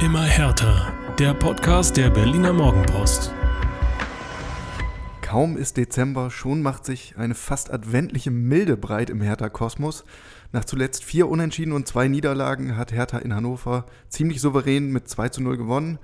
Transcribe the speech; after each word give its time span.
Immer 0.00 0.22
härter. 0.22 0.92
Der 1.18 1.34
Podcast 1.34 1.96
der 1.96 2.08
Berliner 2.08 2.52
Morgenpost. 2.52 3.32
Kaum 5.22 5.56
ist 5.56 5.76
Dezember, 5.76 6.30
schon 6.30 6.62
macht 6.62 6.84
sich 6.84 7.16
eine 7.16 7.34
fast 7.34 7.72
adventliche 7.72 8.30
Milde 8.30 8.76
breit 8.76 9.10
im 9.10 9.20
Hertha-Kosmos. 9.20 10.04
Nach 10.52 10.64
zuletzt 10.64 11.02
vier 11.02 11.28
Unentschieden 11.28 11.72
und 11.72 11.88
zwei 11.88 12.06
Niederlagen 12.06 12.76
hat 12.76 12.92
Hertha 12.92 13.18
in 13.18 13.34
Hannover 13.34 13.86
ziemlich 14.08 14.40
souverän 14.40 14.92
mit 14.92 15.08
2 15.08 15.30
zu 15.30 15.42
0 15.42 15.56
gewonnen. 15.56 15.98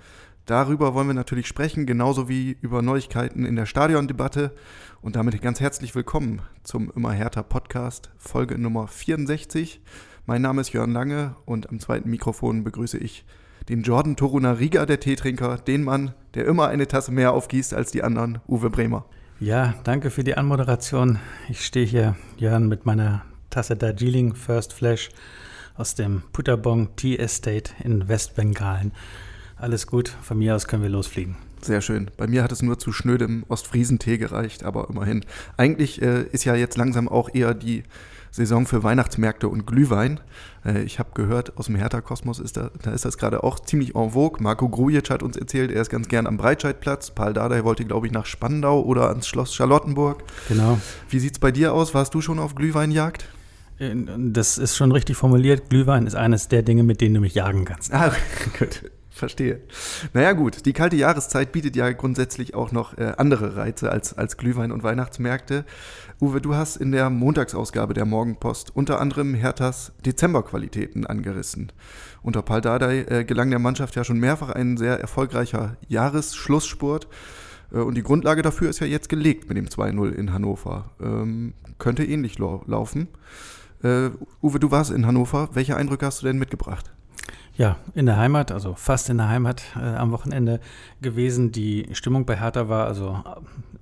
Darüber 0.44 0.92
wollen 0.94 1.06
wir 1.06 1.14
natürlich 1.14 1.46
sprechen, 1.46 1.86
genauso 1.86 2.28
wie 2.28 2.58
über 2.62 2.82
Neuigkeiten 2.82 3.44
in 3.44 3.54
der 3.54 3.66
Stadiondebatte. 3.66 4.56
Und 5.02 5.14
damit 5.14 5.40
ganz 5.40 5.60
herzlich 5.60 5.94
willkommen 5.94 6.42
zum 6.64 6.90
Immer 6.96 7.12
härter 7.12 7.44
Podcast, 7.44 8.10
Folge 8.18 8.58
Nummer 8.58 8.88
64. 8.88 9.80
Mein 10.26 10.42
Name 10.42 10.62
ist 10.62 10.72
Jörn 10.72 10.90
Lange 10.90 11.36
und 11.44 11.68
am 11.70 11.78
zweiten 11.78 12.10
Mikrofon 12.10 12.64
begrüße 12.64 12.98
ich 12.98 13.24
den 13.68 13.82
Jordan 13.82 14.16
Torunariga, 14.16 14.86
der 14.86 15.00
Teetrinker, 15.00 15.58
den 15.58 15.84
Mann, 15.84 16.14
der 16.34 16.46
immer 16.46 16.68
eine 16.68 16.86
Tasse 16.86 17.12
mehr 17.12 17.32
aufgießt 17.32 17.74
als 17.74 17.90
die 17.90 18.02
anderen, 18.02 18.38
Uwe 18.46 18.70
Bremer. 18.70 19.06
Ja, 19.40 19.74
danke 19.84 20.10
für 20.10 20.24
die 20.24 20.36
Anmoderation. 20.36 21.18
Ich 21.48 21.64
stehe 21.64 21.86
hier, 21.86 22.16
Jörn, 22.36 22.68
mit 22.68 22.86
meiner 22.86 23.24
Tasse 23.50 23.76
Darjeeling 23.76 24.34
First 24.34 24.72
Flash 24.72 25.10
aus 25.76 25.94
dem 25.94 26.22
Putterbong 26.32 26.94
Tea 26.96 27.16
Estate 27.16 27.72
in 27.82 28.08
Westbengalen. 28.08 28.92
Alles 29.56 29.86
gut, 29.86 30.08
von 30.08 30.38
mir 30.38 30.54
aus 30.54 30.66
können 30.66 30.82
wir 30.82 30.90
losfliegen. 30.90 31.36
Sehr 31.60 31.80
schön. 31.80 32.10
Bei 32.16 32.26
mir 32.26 32.42
hat 32.42 32.52
es 32.52 32.62
nur 32.62 32.78
zu 32.78 32.92
schnödem 32.92 33.44
Ostfriesentee 33.48 34.18
gereicht, 34.18 34.64
aber 34.64 34.88
immerhin. 34.90 35.24
Eigentlich 35.56 36.02
äh, 36.02 36.24
ist 36.24 36.44
ja 36.44 36.54
jetzt 36.54 36.76
langsam 36.76 37.08
auch 37.08 37.34
eher 37.34 37.54
die 37.54 37.84
Saison 38.34 38.66
für 38.66 38.82
Weihnachtsmärkte 38.82 39.48
und 39.48 39.64
Glühwein. 39.64 40.18
Äh, 40.64 40.82
ich 40.82 40.98
habe 40.98 41.10
gehört, 41.14 41.56
aus 41.56 41.66
dem 41.66 41.76
Hertha-Kosmos 41.76 42.40
ist 42.40 42.56
da, 42.56 42.70
da 42.82 42.90
ist 42.90 43.04
das 43.04 43.16
gerade 43.16 43.44
auch 43.44 43.60
ziemlich 43.60 43.94
en 43.94 44.10
vogue. 44.10 44.42
Marco 44.42 44.68
Grujic 44.68 45.08
hat 45.10 45.22
uns 45.22 45.36
erzählt, 45.36 45.70
er 45.70 45.80
ist 45.80 45.88
ganz 45.88 46.08
gern 46.08 46.26
am 46.26 46.36
Breitscheidplatz. 46.36 47.12
Paul 47.12 47.32
Dardai 47.32 47.62
wollte, 47.62 47.84
glaube 47.84 48.08
ich, 48.08 48.12
nach 48.12 48.26
Spandau 48.26 48.82
oder 48.82 49.08
ans 49.08 49.28
Schloss 49.28 49.54
Charlottenburg. 49.54 50.24
Genau. 50.48 50.80
Wie 51.08 51.20
sieht 51.20 51.34
es 51.34 51.38
bei 51.38 51.52
dir 51.52 51.72
aus? 51.72 51.94
Warst 51.94 52.12
du 52.12 52.20
schon 52.20 52.40
auf 52.40 52.56
Glühweinjagd? 52.56 53.28
Äh, 53.78 53.94
das 54.16 54.58
ist 54.58 54.76
schon 54.76 54.90
richtig 54.90 55.16
formuliert. 55.16 55.70
Glühwein 55.70 56.08
ist 56.08 56.16
eines 56.16 56.48
der 56.48 56.62
Dinge, 56.62 56.82
mit 56.82 57.00
denen 57.00 57.14
du 57.14 57.20
mich 57.20 57.34
jagen 57.34 57.64
kannst. 57.64 57.94
Ah, 57.94 58.12
gut. 58.58 58.90
Verstehe. 59.14 59.60
Naja 60.12 60.32
gut, 60.32 60.66
die 60.66 60.72
kalte 60.72 60.96
Jahreszeit 60.96 61.52
bietet 61.52 61.76
ja 61.76 61.92
grundsätzlich 61.92 62.56
auch 62.56 62.72
noch 62.72 62.98
äh, 62.98 63.12
andere 63.16 63.54
Reize 63.54 63.92
als, 63.92 64.12
als 64.12 64.36
Glühwein 64.36 64.72
und 64.72 64.82
Weihnachtsmärkte. 64.82 65.64
Uwe, 66.20 66.40
du 66.40 66.56
hast 66.56 66.78
in 66.78 66.90
der 66.90 67.10
Montagsausgabe 67.10 67.94
der 67.94 68.06
Morgenpost 68.06 68.74
unter 68.74 69.00
anderem 69.00 69.34
Herthas 69.34 69.92
Dezemberqualitäten 70.04 71.06
angerissen. 71.06 71.70
Unter 72.22 72.42
Paul 72.42 72.60
Dardai 72.60 73.02
äh, 73.02 73.24
gelang 73.24 73.50
der 73.50 73.60
Mannschaft 73.60 73.94
ja 73.94 74.02
schon 74.02 74.18
mehrfach 74.18 74.50
ein 74.50 74.76
sehr 74.76 74.98
erfolgreicher 74.98 75.76
Jahresschlussspurt. 75.86 77.06
Äh, 77.72 77.78
und 77.78 77.94
die 77.94 78.02
Grundlage 78.02 78.42
dafür 78.42 78.68
ist 78.68 78.80
ja 78.80 78.88
jetzt 78.88 79.08
gelegt 79.08 79.48
mit 79.48 79.56
dem 79.56 79.66
2-0 79.66 80.10
in 80.10 80.32
Hannover. 80.32 80.90
Ähm, 81.00 81.54
könnte 81.78 82.04
ähnlich 82.04 82.40
laufen. 82.40 83.06
Äh, 83.84 84.10
Uwe, 84.42 84.58
du 84.58 84.72
warst 84.72 84.90
in 84.90 85.06
Hannover. 85.06 85.50
Welche 85.52 85.76
Eindrücke 85.76 86.04
hast 86.04 86.22
du 86.22 86.26
denn 86.26 86.38
mitgebracht? 86.38 86.93
Ja, 87.56 87.76
in 87.94 88.06
der 88.06 88.16
Heimat, 88.16 88.50
also 88.50 88.74
fast 88.74 89.08
in 89.10 89.18
der 89.18 89.28
Heimat 89.28 89.62
äh, 89.76 89.80
am 89.80 90.10
Wochenende 90.10 90.58
gewesen. 91.00 91.52
Die 91.52 91.86
Stimmung 91.92 92.26
bei 92.26 92.36
Hertha 92.36 92.68
war 92.68 92.86
also 92.86 93.22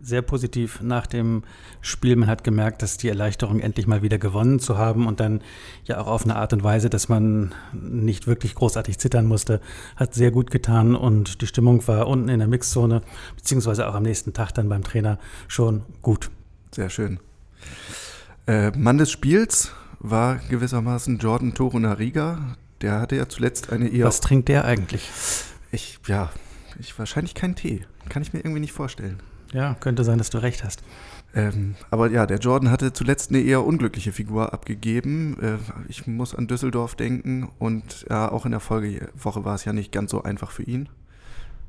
sehr 0.03 0.21
positiv 0.21 0.83
nach 0.83 1.07
dem 1.07 1.43
Spiel. 1.81 2.17
Man 2.17 2.29
hat 2.29 2.45
gemerkt, 2.45 2.83
dass 2.83 2.99
die 2.99 3.09
Erleichterung 3.09 3.61
endlich 3.61 3.87
mal 3.87 4.03
wieder 4.03 4.19
gewonnen 4.19 4.59
zu 4.59 4.77
haben 4.77 5.07
und 5.07 5.21
dann 5.21 5.41
ja 5.85 5.99
auch 6.01 6.09
auf 6.09 6.25
eine 6.25 6.37
Art 6.37 6.53
und 6.53 6.63
Weise, 6.63 6.91
dass 6.91 7.09
man 7.09 7.55
nicht 7.73 8.27
wirklich 8.27 8.55
großartig 8.55 8.99
zittern 8.99 9.25
musste, 9.25 9.61
hat 9.97 10.13
sehr 10.13 10.33
gut 10.33 10.51
getan 10.51 10.95
und 10.95 11.41
die 11.41 11.47
Stimmung 11.47 11.87
war 11.89 12.09
unten 12.09 12.29
in 12.29 12.41
der 12.41 12.49
Mixzone, 12.49 13.01
beziehungsweise 13.37 13.89
auch 13.89 13.95
am 13.95 14.03
nächsten 14.03 14.35
Tag 14.35 14.53
dann 14.53 14.69
beim 14.69 14.83
Trainer 14.83 15.19
schon 15.49 15.83
gut. 16.03 16.31
Sehr 16.73 16.91
schön. 16.91 17.21
Äh, 18.47 18.71
Mann 18.77 18.99
des 18.99 19.11
Spiels 19.11 19.73
war 20.01 20.41
gewissermaßen 20.51 21.19
Jordan 21.19 21.55
Torunariga, 21.55 22.57
der 22.83 23.01
hatte 23.01 23.17
ja 23.17 23.29
zuletzt 23.29 23.73
eine 23.73 23.89
eher. 23.89 24.07
Was 24.07 24.21
trinkt 24.21 24.49
der 24.49 24.65
eigentlich? 24.65 25.11
Ich, 25.71 25.99
ja, 26.07 26.31
ich 26.79 26.99
wahrscheinlich 26.99 27.35
keinen 27.35 27.55
Tee. 27.55 27.87
Kann 28.09 28.23
ich 28.23 28.33
mir 28.33 28.41
irgendwie 28.41 28.61
nicht 28.61 28.73
vorstellen. 28.73 29.21
Ja, 29.53 29.75
könnte 29.81 30.05
sein, 30.05 30.19
dass 30.19 30.31
du 30.31 30.39
recht 30.39 30.65
hast. 30.65 30.83
Ähm, 31.35 31.77
aber 31.91 32.11
ja, 32.11 32.27
der 32.27 32.39
Jordan 32.39 32.71
hatte 32.71 32.93
zuletzt 32.93 33.31
eine 33.31 33.41
eher 33.41 33.65
unglückliche 33.65 34.13
Figur 34.13 34.53
abgegeben. 34.53 35.39
Äh, 35.41 35.59
ich 35.89 36.07
muss 36.07 36.35
an 36.35 36.47
Düsseldorf 36.47 36.95
denken 36.95 37.49
und 37.59 38.07
ja, 38.11 38.31
auch 38.31 38.45
in 38.45 38.51
der 38.51 38.61
Folgewoche 38.61 39.45
war 39.45 39.55
es 39.55 39.65
ja 39.65 39.73
nicht 39.73 39.93
ganz 39.93 40.11
so 40.11 40.23
einfach 40.23 40.51
für 40.51 40.63
ihn. 40.63 40.89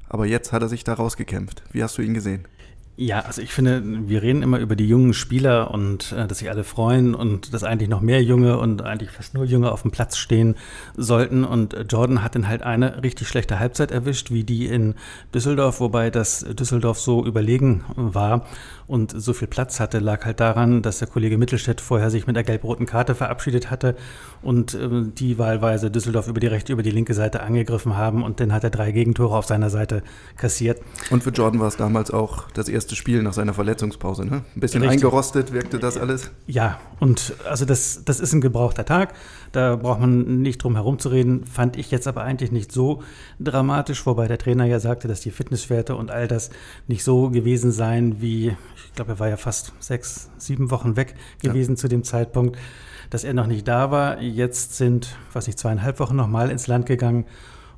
Aber 0.09 0.25
jetzt 0.25 0.51
hat 0.51 0.61
er 0.61 0.69
sich 0.69 0.83
da 0.83 0.93
rausgekämpft. 0.93 1.63
Wie 1.71 1.83
hast 1.83 1.97
du 1.97 2.01
ihn 2.01 2.13
gesehen? 2.13 2.45
Ja, 2.95 3.21
also 3.21 3.41
ich 3.41 3.51
finde, 3.51 3.81
wir 3.83 4.21
reden 4.21 4.43
immer 4.43 4.59
über 4.59 4.75
die 4.75 4.87
jungen 4.87 5.15
Spieler 5.15 5.71
und 5.71 6.11
äh, 6.11 6.27
dass 6.27 6.37
sich 6.37 6.51
alle 6.51 6.63
freuen 6.63 7.15
und 7.15 7.51
dass 7.51 7.63
eigentlich 7.63 7.89
noch 7.89 8.01
mehr 8.01 8.21
Junge 8.21 8.59
und 8.59 8.83
eigentlich 8.83 9.09
fast 9.09 9.33
nur 9.33 9.45
Junge 9.45 9.71
auf 9.71 9.81
dem 9.81 9.89
Platz 9.89 10.15
stehen 10.17 10.53
sollten. 10.95 11.43
Und 11.43 11.73
äh, 11.73 11.85
Jordan 11.89 12.23
hat 12.23 12.35
dann 12.35 12.47
halt 12.47 12.61
eine 12.61 13.01
richtig 13.01 13.27
schlechte 13.27 13.57
Halbzeit 13.57 13.89
erwischt, 13.89 14.29
wie 14.29 14.43
die 14.43 14.67
in 14.67 14.93
Düsseldorf, 15.33 15.79
wobei 15.79 16.11
das 16.11 16.41
Düsseldorf 16.41 16.99
so 16.99 17.25
überlegen 17.25 17.83
war 17.95 18.45
und 18.85 19.13
so 19.19 19.33
viel 19.33 19.47
Platz 19.47 19.79
hatte, 19.79 19.97
lag 19.97 20.25
halt 20.25 20.39
daran, 20.39 20.83
dass 20.83 20.99
der 20.99 21.07
Kollege 21.07 21.39
Mittelstädt 21.39 21.81
vorher 21.81 22.11
sich 22.11 22.27
mit 22.27 22.35
der 22.35 22.43
gelb-roten 22.43 22.85
Karte 22.85 23.15
verabschiedet 23.15 23.71
hatte 23.71 23.95
und 24.43 24.75
äh, 24.75 24.87
die 25.05 25.39
wahlweise 25.39 25.89
Düsseldorf 25.89 26.27
über 26.27 26.39
die 26.39 26.47
rechte, 26.47 26.73
über 26.73 26.83
die 26.83 26.91
linke 26.91 27.15
Seite 27.15 27.41
angegriffen 27.41 27.97
haben 27.97 28.23
und 28.23 28.39
dann 28.39 28.53
hat 28.53 28.63
er 28.63 28.69
drei 28.69 28.91
Gegentore 28.91 29.35
auf 29.35 29.45
seiner 29.45 29.71
Seite 29.71 30.03
kassiert. 30.37 30.79
Und 31.09 31.23
für 31.23 31.31
Jordan 31.31 31.59
war 31.59 31.67
es 31.67 31.77
damals 31.77 32.11
auch 32.11 32.51
das 32.51 32.69
erste 32.69 32.82
Spiel 32.91 33.23
nach 33.23 33.33
seiner 33.33 33.53
Verletzungspause, 33.53 34.25
ne? 34.25 34.43
Ein 34.55 34.59
bisschen 34.59 34.81
Richtig. 34.81 35.03
eingerostet 35.03 35.53
wirkte 35.53 35.79
das 35.79 35.97
alles. 35.97 36.31
Ja, 36.47 36.79
und 36.99 37.33
also 37.49 37.65
das, 37.65 38.03
das 38.05 38.19
ist 38.19 38.33
ein 38.33 38.41
gebrauchter 38.41 38.85
Tag. 38.85 39.13
Da 39.51 39.75
braucht 39.75 39.99
man 39.99 40.41
nicht 40.41 40.63
drum 40.63 40.75
herum 40.75 40.99
zu 40.99 41.09
reden. 41.09 41.45
Fand 41.45 41.77
ich 41.77 41.91
jetzt 41.91 42.07
aber 42.07 42.23
eigentlich 42.23 42.51
nicht 42.51 42.71
so 42.71 43.03
dramatisch, 43.39 44.05
wobei 44.05 44.27
der 44.27 44.37
Trainer 44.37 44.65
ja 44.65 44.79
sagte, 44.79 45.07
dass 45.07 45.21
die 45.21 45.31
Fitnesswerte 45.31 45.95
und 45.95 46.11
all 46.11 46.27
das 46.27 46.49
nicht 46.87 47.03
so 47.03 47.29
gewesen 47.29 47.71
seien, 47.71 48.21
wie 48.21 48.55
ich 48.93 48.93
glaube, 48.95 49.13
er 49.13 49.19
war 49.19 49.29
ja 49.29 49.37
fast 49.37 49.73
sechs, 49.79 50.29
sieben 50.37 50.69
Wochen 50.69 50.95
weg 50.95 51.15
gewesen 51.41 51.71
ja. 51.71 51.77
zu 51.77 51.87
dem 51.87 52.03
Zeitpunkt, 52.03 52.57
dass 53.09 53.23
er 53.23 53.33
noch 53.33 53.47
nicht 53.47 53.67
da 53.67 53.89
war. 53.89 54.21
Jetzt 54.21 54.75
sind, 54.77 55.17
weiß 55.33 55.47
nicht, 55.47 55.57
zweieinhalb 55.57 55.99
Wochen 55.99 56.15
nochmal 56.15 56.51
ins 56.51 56.67
Land 56.67 56.85
gegangen 56.85 57.25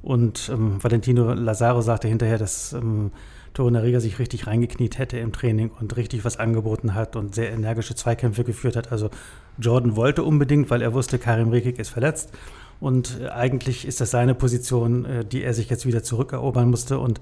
und 0.06 0.52
ähm, 0.54 0.84
Valentino 0.84 1.34
Lazaro 1.34 1.82
sagte 1.82 2.08
hinterher, 2.08 2.38
dass 2.38 2.74
ähm, 2.74 3.12
Torunariga 3.56 4.00
sich 4.00 4.20
richtig 4.20 4.46
reingekniet 4.48 5.00
hätte 5.00 5.18
im 5.18 5.32
Training 5.32 5.72
und 5.80 5.96
richtig 5.98 6.24
was 6.24 6.38
angeboten 6.38 6.94
hat 6.94 7.16
und 7.16 7.34
sehr 7.34 7.52
energische 7.52 7.96
Zweikämpfe 7.96 8.44
geführt 8.44 8.76
hat. 8.76 8.92
Also 8.92 9.10
Jordan 9.58 9.96
wollte 9.96 10.24
unbedingt, 10.24 10.70
weil 10.70 10.82
er 10.82 10.94
wusste, 10.94 11.18
Karim 11.18 11.50
Rekik 11.50 11.80
ist 11.80 11.90
verletzt. 11.90 12.32
Und 12.80 13.20
äh, 13.22 13.30
eigentlich 13.30 13.88
ist 13.88 14.02
das 14.02 14.12
seine 14.12 14.36
Position, 14.36 15.06
äh, 15.06 15.26
die 15.26 15.44
er 15.44 15.54
sich 15.54 15.70
jetzt 15.70 15.86
wieder 15.86 16.04
zurückerobern 16.04 16.70
musste. 16.70 17.00
Und 17.00 17.22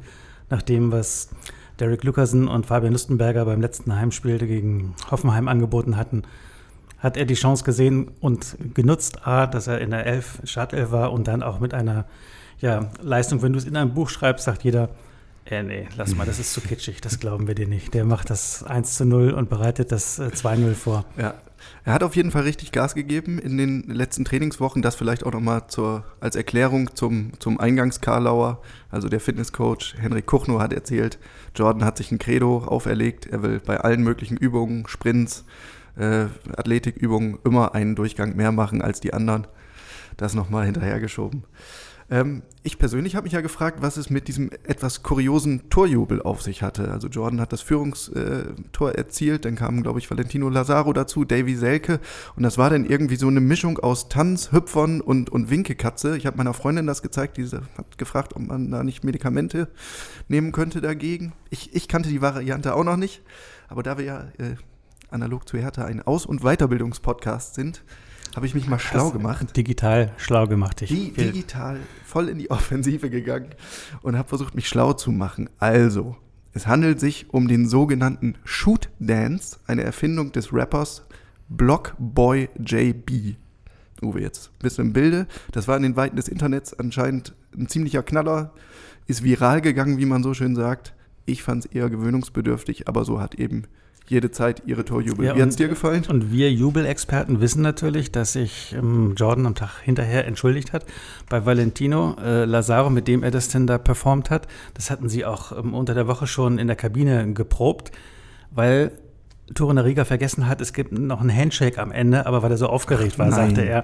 nach 0.49 0.61
dem, 0.61 0.91
was 0.91 1.29
Derek 1.79 2.03
Lucasen 2.03 2.47
und 2.47 2.65
Fabian 2.65 2.93
Lustenberger 2.93 3.45
beim 3.45 3.61
letzten 3.61 3.95
Heimspiel 3.95 4.39
gegen 4.39 4.95
Hoffenheim 5.11 5.47
angeboten 5.47 5.95
hatten, 5.95 6.23
hat 6.99 7.17
er 7.17 7.25
die 7.25 7.33
Chance 7.35 7.63
gesehen 7.63 8.11
und 8.21 8.57
genutzt, 8.73 9.27
A, 9.27 9.45
dass 9.45 9.67
er 9.67 9.81
in 9.81 9.91
der 9.91 10.05
Elf, 10.05 10.39
Startelf 10.45 10.91
war 10.91 11.11
und 11.11 11.27
dann 11.27 11.43
auch 11.43 11.59
mit 11.59 11.73
einer 11.73 12.05
ja, 12.59 12.89
Leistung, 13.01 13.41
wenn 13.41 13.53
du 13.53 13.59
es 13.59 13.65
in 13.65 13.75
einem 13.75 13.93
Buch 13.93 14.09
schreibst, 14.09 14.45
sagt 14.45 14.63
jeder, 14.63 14.89
äh, 15.45 15.63
nee, 15.63 15.87
lass 15.97 16.15
mal, 16.15 16.25
das 16.25 16.39
ist 16.39 16.53
zu 16.53 16.61
kitschig, 16.61 17.01
das 17.01 17.19
glauben 17.19 17.47
wir 17.47 17.55
dir 17.55 17.67
nicht. 17.67 17.93
Der 17.93 18.05
macht 18.05 18.29
das 18.29 18.63
1 18.63 18.95
zu 18.95 19.05
0 19.05 19.31
und 19.31 19.49
bereitet 19.49 19.91
das 19.91 20.19
2-0 20.19 20.71
äh, 20.71 20.73
vor. 20.73 21.05
Ja, 21.17 21.35
er 21.83 21.93
hat 21.93 22.03
auf 22.03 22.15
jeden 22.15 22.31
Fall 22.31 22.43
richtig 22.43 22.71
Gas 22.71 22.95
gegeben 22.95 23.39
in 23.39 23.57
den 23.57 23.83
letzten 23.83 24.25
Trainingswochen. 24.25 24.81
Das 24.81 24.95
vielleicht 24.95 25.25
auch 25.25 25.31
nochmal 25.31 25.63
als 26.19 26.35
Erklärung 26.35 26.95
zum, 26.95 27.31
zum 27.39 27.59
Eingangs-Karlauer. 27.59 28.61
Also 28.89 29.09
der 29.09 29.19
Fitnesscoach 29.19 29.95
Henrik 29.99 30.25
Kuchno 30.25 30.59
hat 30.59 30.73
erzählt, 30.73 31.19
Jordan 31.55 31.83
hat 31.83 31.97
sich 31.97 32.11
ein 32.11 32.19
Credo 32.19 32.59
auferlegt. 32.59 33.25
Er 33.25 33.43
will 33.43 33.59
bei 33.59 33.79
allen 33.79 34.03
möglichen 34.03 34.37
Übungen, 34.37 34.87
Sprints, 34.87 35.45
äh, 35.97 36.25
Athletikübungen 36.55 37.37
immer 37.43 37.75
einen 37.75 37.95
Durchgang 37.95 38.35
mehr 38.35 38.51
machen 38.51 38.81
als 38.81 39.01
die 39.01 39.13
anderen. 39.13 39.47
Das 40.17 40.35
nochmal 40.35 40.65
hinterhergeschoben. 40.65 41.43
Ähm, 42.09 42.43
ich 42.63 42.77
persönlich 42.77 43.15
habe 43.15 43.25
mich 43.25 43.33
ja 43.33 43.41
gefragt, 43.41 43.81
was 43.81 43.97
es 43.97 44.09
mit 44.09 44.27
diesem 44.27 44.49
etwas 44.63 45.03
kuriosen 45.03 45.69
Torjubel 45.69 46.21
auf 46.21 46.41
sich 46.41 46.61
hatte. 46.61 46.91
Also 46.91 47.07
Jordan 47.07 47.41
hat 47.41 47.51
das 47.53 47.61
Führungstor 47.61 48.91
äh, 48.91 48.97
erzielt, 48.97 49.45
dann 49.45 49.55
kamen, 49.55 49.83
glaube 49.83 49.99
ich, 49.99 50.09
Valentino 50.09 50.49
Lazaro 50.49 50.93
dazu, 50.93 51.25
Davy 51.25 51.55
Selke 51.55 51.99
und 52.35 52.43
das 52.43 52.57
war 52.57 52.69
dann 52.69 52.85
irgendwie 52.85 53.15
so 53.15 53.27
eine 53.27 53.41
Mischung 53.41 53.79
aus 53.79 54.09
Tanz, 54.09 54.51
Hüpfern 54.51 55.01
und, 55.01 55.29
und 55.29 55.49
Winkekatze. 55.49 56.17
Ich 56.17 56.25
habe 56.25 56.37
meiner 56.37 56.53
Freundin 56.53 56.87
das 56.87 57.01
gezeigt, 57.01 57.37
die 57.37 57.45
hat 57.45 57.97
gefragt, 57.97 58.35
ob 58.35 58.43
man 58.43 58.71
da 58.71 58.83
nicht 58.83 59.03
Medikamente 59.03 59.67
nehmen 60.27 60.51
könnte 60.51 60.81
dagegen. 60.81 61.33
Ich, 61.49 61.75
ich 61.75 61.87
kannte 61.87 62.09
die 62.09 62.21
Variante 62.21 62.75
auch 62.75 62.83
noch 62.83 62.97
nicht, 62.97 63.21
aber 63.67 63.83
da 63.83 63.97
wir 63.97 64.05
ja 64.05 64.21
äh, 64.37 64.55
analog 65.09 65.47
zu 65.47 65.57
Hertha 65.57 65.85
ein 65.85 66.01
Aus- 66.01 66.25
und 66.25 66.41
Weiterbildungspodcast 66.41 67.55
sind, 67.55 67.83
habe 68.35 68.45
ich 68.45 68.55
mich 68.55 68.67
mal 68.67 68.79
schlau 68.79 69.11
gemacht. 69.11 69.55
Digital 69.55 70.11
schlau 70.17 70.47
gemacht. 70.47 70.81
Ich 70.81 70.89
Di 70.89 71.11
digital 71.11 71.79
voll 72.05 72.29
in 72.29 72.39
die 72.39 72.49
Offensive 72.49 73.09
gegangen 73.09 73.49
und 74.01 74.17
habe 74.17 74.27
versucht, 74.27 74.55
mich 74.55 74.67
schlau 74.67 74.93
zu 74.93 75.11
machen. 75.11 75.49
Also, 75.59 76.15
es 76.53 76.67
handelt 76.67 76.99
sich 76.99 77.33
um 77.33 77.47
den 77.47 77.67
sogenannten 77.67 78.35
Shoot 78.43 78.89
Dance, 78.99 79.57
eine 79.67 79.83
Erfindung 79.83 80.31
des 80.31 80.53
Rappers 80.53 81.03
Blockboy 81.49 82.49
JB. 82.59 83.35
Uwe, 84.01 84.21
jetzt 84.21 84.51
bist 84.59 84.77
du 84.77 84.81
im 84.81 84.93
Bilde. 84.93 85.27
Das 85.51 85.67
war 85.67 85.77
in 85.77 85.83
den 85.83 85.95
Weiten 85.95 86.15
des 86.15 86.27
Internets 86.27 86.73
anscheinend 86.73 87.33
ein 87.55 87.67
ziemlicher 87.67 88.03
Knaller. 88.03 88.53
Ist 89.07 89.23
viral 89.23 89.61
gegangen, 89.61 89.97
wie 89.97 90.05
man 90.05 90.23
so 90.23 90.33
schön 90.33 90.55
sagt. 90.55 90.93
Ich 91.25 91.43
fand 91.43 91.65
es 91.65 91.71
eher 91.71 91.89
gewöhnungsbedürftig, 91.89 92.87
aber 92.87 93.05
so 93.05 93.21
hat 93.21 93.35
eben 93.35 93.63
jede 94.07 94.31
Zeit 94.31 94.63
ihre 94.65 94.85
Torjubel. 94.85 95.25
Ja, 95.25 95.35
Wie 95.35 95.41
hat 95.41 95.49
es 95.49 95.55
dir 95.55 95.67
gefallen? 95.67 96.03
Und 96.07 96.31
wir 96.31 96.51
Jubelexperten 96.51 97.41
wissen 97.41 97.61
natürlich, 97.61 98.11
dass 98.11 98.33
sich 98.33 98.73
ähm, 98.77 99.15
Jordan 99.15 99.45
am 99.45 99.55
Tag 99.55 99.79
hinterher 99.81 100.27
entschuldigt 100.27 100.73
hat 100.73 100.85
bei 101.29 101.45
Valentino 101.45 102.15
äh, 102.21 102.45
Lazaro, 102.45 102.89
mit 102.89 103.07
dem 103.07 103.23
er 103.23 103.31
das 103.31 103.47
denn 103.47 103.65
da 103.65 103.77
performt 103.77 104.29
hat. 104.29 104.47
Das 104.73 104.91
hatten 104.91 105.09
sie 105.09 105.25
auch 105.25 105.57
ähm, 105.57 105.73
unter 105.73 105.93
der 105.93 106.07
Woche 106.07 106.27
schon 106.27 106.59
in 106.59 106.67
der 106.67 106.75
Kabine 106.75 107.33
geprobt, 107.33 107.91
weil 108.51 108.91
Torunariga 109.55 110.05
vergessen 110.05 110.47
hat, 110.47 110.61
es 110.61 110.73
gibt 110.73 110.91
noch 110.93 111.19
einen 111.19 111.35
Handshake 111.35 111.77
am 111.77 111.91
Ende, 111.91 112.25
aber 112.25 112.43
weil 112.43 112.51
er 112.51 112.57
so 112.57 112.67
aufgeregt 112.67 113.19
war, 113.19 113.27
Nein. 113.27 113.55
sagte 113.55 113.61
er, 113.61 113.83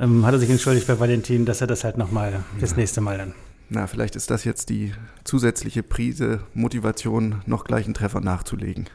ähm, 0.00 0.24
hat 0.26 0.34
er 0.34 0.38
sich 0.38 0.50
entschuldigt 0.50 0.86
bei 0.86 1.00
Valentin, 1.00 1.44
dass 1.44 1.60
er 1.60 1.66
das 1.66 1.84
halt 1.84 1.98
nochmal 1.98 2.44
fürs 2.58 2.76
nächste 2.76 3.00
Mal 3.00 3.18
dann. 3.18 3.34
Na, 3.70 3.86
vielleicht 3.86 4.16
ist 4.16 4.30
das 4.30 4.44
jetzt 4.44 4.70
die 4.70 4.92
zusätzliche 5.24 5.82
Prise 5.82 6.40
Motivation, 6.54 7.42
noch 7.44 7.64
gleich 7.64 7.84
einen 7.84 7.94
Treffer 7.94 8.20
nachzulegen 8.20 8.88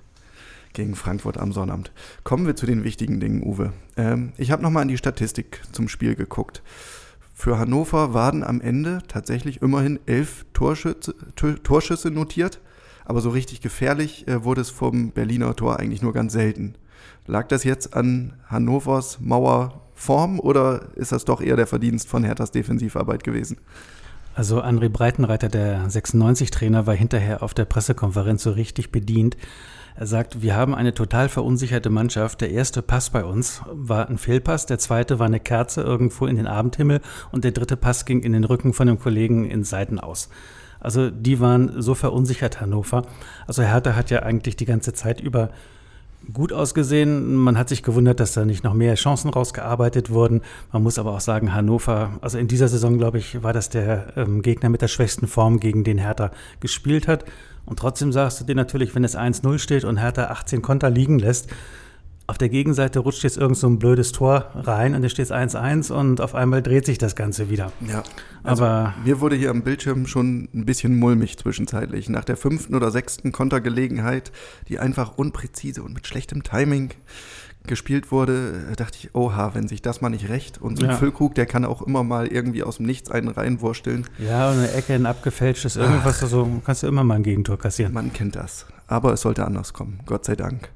gegen 0.73 0.95
Frankfurt 0.95 1.37
am 1.37 1.51
Sonnabend. 1.51 1.91
Kommen 2.23 2.45
wir 2.45 2.55
zu 2.55 2.65
den 2.65 2.83
wichtigen 2.83 3.19
Dingen, 3.19 3.43
Uwe. 3.43 3.73
Ähm, 3.97 4.33
ich 4.37 4.51
habe 4.51 4.61
nochmal 4.63 4.81
an 4.83 4.87
die 4.87 4.97
Statistik 4.97 5.61
zum 5.71 5.87
Spiel 5.87 6.15
geguckt. 6.15 6.61
Für 7.33 7.57
Hannover 7.57 8.13
waren 8.13 8.43
am 8.43 8.61
Ende 8.61 8.99
tatsächlich 9.07 9.61
immerhin 9.61 9.99
elf 10.05 10.45
Torschütze, 10.53 11.15
Tor- 11.35 11.61
Torschüsse 11.63 12.11
notiert, 12.11 12.59
aber 13.05 13.21
so 13.21 13.29
richtig 13.31 13.61
gefährlich 13.61 14.27
äh, 14.27 14.43
wurde 14.43 14.61
es 14.61 14.69
vom 14.69 15.11
Berliner 15.11 15.55
Tor 15.55 15.79
eigentlich 15.79 16.01
nur 16.01 16.13
ganz 16.13 16.33
selten. 16.33 16.75
Lag 17.25 17.47
das 17.47 17.63
jetzt 17.63 17.93
an 17.95 18.33
Hannovers 18.47 19.19
Mauerform 19.19 20.39
oder 20.39 20.89
ist 20.95 21.11
das 21.11 21.25
doch 21.25 21.41
eher 21.41 21.55
der 21.55 21.67
Verdienst 21.67 22.07
von 22.07 22.23
Herthas 22.23 22.51
Defensivarbeit 22.51 23.23
gewesen? 23.23 23.57
Also 24.35 24.61
André 24.61 24.89
Breitenreiter, 24.89 25.47
der 25.47 25.87
96-Trainer, 25.89 26.87
war 26.87 26.95
hinterher 26.95 27.43
auf 27.43 27.53
der 27.53 27.65
Pressekonferenz 27.65 28.43
so 28.43 28.51
richtig 28.51 28.91
bedient. 28.91 29.37
Er 29.95 30.07
sagt, 30.07 30.41
wir 30.41 30.55
haben 30.55 30.73
eine 30.73 30.93
total 30.93 31.29
verunsicherte 31.29 31.89
Mannschaft. 31.89 32.41
Der 32.41 32.51
erste 32.51 32.81
Pass 32.81 33.11
bei 33.11 33.23
uns 33.23 33.61
war 33.71 34.09
ein 34.09 34.17
Fehlpass, 34.17 34.65
der 34.65 34.79
zweite 34.79 35.19
war 35.19 35.27
eine 35.27 35.39
Kerze 35.39 35.81
irgendwo 35.81 36.25
in 36.25 36.35
den 36.35 36.47
Abendhimmel 36.47 37.01
und 37.31 37.43
der 37.43 37.51
dritte 37.51 37.77
Pass 37.77 38.05
ging 38.05 38.21
in 38.21 38.33
den 38.33 38.43
Rücken 38.43 38.73
von 38.73 38.87
einem 38.87 38.99
Kollegen 38.99 39.45
in 39.45 39.63
Seiten 39.63 39.99
aus. 39.99 40.29
Also 40.79 41.09
die 41.09 41.39
waren 41.39 41.81
so 41.81 41.95
verunsichert, 41.95 42.59
Hannover. 42.59 43.03
Also 43.47 43.63
Hertha 43.63 43.95
hat 43.95 44.09
ja 44.09 44.23
eigentlich 44.23 44.55
die 44.55 44.65
ganze 44.65 44.93
Zeit 44.93 45.21
über 45.21 45.49
gut 46.31 46.53
ausgesehen. 46.53 47.35
Man 47.35 47.57
hat 47.57 47.69
sich 47.69 47.83
gewundert, 47.83 48.19
dass 48.19 48.33
da 48.33 48.45
nicht 48.45 48.63
noch 48.63 48.73
mehr 48.73 48.95
Chancen 48.95 49.29
rausgearbeitet 49.29 50.09
wurden. 50.09 50.41
Man 50.71 50.83
muss 50.83 50.99
aber 50.99 51.11
auch 51.11 51.19
sagen, 51.19 51.53
Hannover, 51.53 52.11
also 52.21 52.37
in 52.37 52.47
dieser 52.47 52.67
Saison, 52.67 52.97
glaube 52.97 53.17
ich, 53.17 53.43
war 53.43 53.53
das 53.53 53.69
der 53.69 54.13
ähm, 54.15 54.41
Gegner 54.41 54.69
mit 54.69 54.81
der 54.81 54.87
schwächsten 54.87 55.27
Form, 55.27 55.59
gegen 55.59 55.83
den 55.83 55.97
Hertha 55.97 56.31
gespielt 56.59 57.07
hat. 57.07 57.25
Und 57.65 57.79
trotzdem 57.79 58.11
sagst 58.11 58.41
du 58.41 58.45
dir 58.45 58.55
natürlich, 58.55 58.93
wenn 58.95 59.03
es 59.03 59.17
1-0 59.17 59.59
steht 59.59 59.83
und 59.83 59.97
Hertha 59.97 60.25
18 60.25 60.61
Konter 60.61 60.89
liegen 60.89 61.19
lässt, 61.19 61.49
auf 62.25 62.37
der 62.37 62.47
Gegenseite 62.47 62.99
rutscht 62.99 63.23
jetzt 63.23 63.37
irgend 63.37 63.57
so 63.57 63.67
ein 63.67 63.79
blödes 63.79 64.13
Tor 64.13 64.49
rein 64.55 64.95
und 64.95 65.03
es 65.03 65.11
steht 65.11 65.29
1-1 65.29 65.91
und 65.91 66.21
auf 66.21 66.35
einmal 66.35 66.61
dreht 66.61 66.85
sich 66.85 66.97
das 66.97 67.15
Ganze 67.15 67.49
wieder. 67.49 67.73
Ja, 67.85 68.03
Aber 68.43 68.93
Mir 69.03 69.19
wurde 69.19 69.35
hier 69.35 69.49
am 69.49 69.63
Bildschirm 69.63 70.07
schon 70.07 70.47
ein 70.53 70.65
bisschen 70.65 70.97
mulmig 70.97 71.37
zwischenzeitlich. 71.37 72.07
Nach 72.07 72.23
der 72.23 72.37
fünften 72.37 72.75
oder 72.75 72.91
sechsten 72.91 73.33
Kontergelegenheit, 73.33 74.31
die 74.69 74.79
einfach 74.79 75.17
unpräzise 75.17 75.83
und 75.83 75.93
mit 75.93 76.07
schlechtem 76.07 76.43
Timing 76.43 76.91
gespielt 77.65 78.11
wurde, 78.11 78.65
äh, 78.71 78.75
dachte 78.75 78.97
ich, 78.99 79.15
oha, 79.15 79.53
wenn 79.53 79.67
sich 79.67 79.81
das 79.81 80.01
mal 80.01 80.09
nicht 80.09 80.29
recht. 80.29 80.59
Und 80.61 80.77
so 80.77 80.83
ein 80.85 80.91
Ja. 80.91 80.97
Füllkrug, 80.97 81.35
der 81.35 81.45
kann 81.45 81.63
auch 81.65 81.81
immer 81.81 82.03
mal 82.03 82.27
irgendwie 82.27 82.63
aus 82.63 82.77
dem 82.77 82.85
Nichts 82.85 83.09
einen 83.11 83.29
reinwursteln. 83.29 84.05
ja, 84.19 84.49
und 84.51 84.57
eine 84.57 84.71
Ecke, 84.73 84.93
ein 84.93 85.05
abgefälschtes 85.05 85.75
irgendwas, 85.77 86.21
also 86.23 86.61
kannst 86.65 86.83
du 86.83 86.87
immer 86.87 87.03
mal 87.03 87.15
ein 87.15 87.23
Gegentor 87.23 87.57
kassieren. 87.57 87.93
Man 87.93 88.11
kennt 88.13 88.35
das. 88.35 88.65
Aber 88.87 89.13
es 89.13 89.21
sollte 89.21 89.45
anders 89.45 89.73
kommen, 89.73 89.99
Gott 90.05 90.25
sei 90.25 90.35
Dank. 90.35 90.69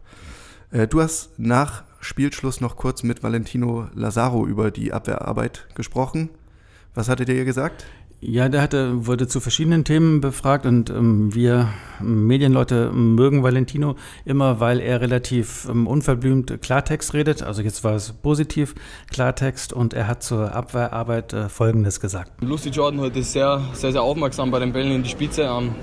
Äh, 0.72 0.88
du 0.88 1.01
hast 1.01 1.38
nach 1.38 1.84
Spielschluss 2.00 2.62
noch 2.62 2.75
kurz 2.78 3.04
mit 3.04 3.22
Valentino 3.24 3.88
Lazaro 3.94 4.45
über 4.45 4.72
die 4.72 4.94
Abwehrarbeit 4.94 5.68
gesprochen. 5.75 6.30
Was 6.94 7.10
hattet 7.10 7.30
ihr 7.30 7.44
gesagt? 7.45 7.86
Ja, 8.19 8.50
der 8.50 8.64
hatte, 8.64 9.06
wurde 9.06 9.28
zu 9.28 9.40
verschiedenen 9.40 9.84
Themen 9.84 10.22
befragt 10.22 10.66
und 10.66 10.90
ähm, 10.90 11.36
wir 11.36 11.69
Medienleute 12.00 12.92
mögen 12.92 13.44
Valentino 13.44 13.96
immer, 14.25 14.60
weil 14.60 14.80
er 14.80 15.02
relativ 15.02 15.68
ähm, 15.69 15.86
unverblümt 15.86 16.64
Klartext 16.64 17.14
redet. 17.14 17.44
Also 17.44 17.62
jetzt 17.62 17.84
war 17.84 17.94
es 17.94 18.14
positiv 18.14 18.74
Klartext 19.12 19.72
und 19.72 19.94
er 19.94 20.08
hat 20.08 20.24
zur 20.24 20.56
Abwehrarbeit 20.56 21.34
äh, 21.34 21.48
Folgendes 21.48 22.00
gesagt. 22.00 22.31
Lucy 22.42 22.69
Jordan 22.69 23.02
heute 23.02 23.19
ist 23.19 23.34
sehr, 23.34 23.62
sehr, 23.74 23.92
sehr 23.92 24.02
aufmerksam 24.02 24.50
bei 24.50 24.58
den 24.60 24.74
Bällen 24.74 24.94
in 24.94 25.04
die 25.04 25.10
Spitze. 25.10 25.44
Ähm, 25.44 25.75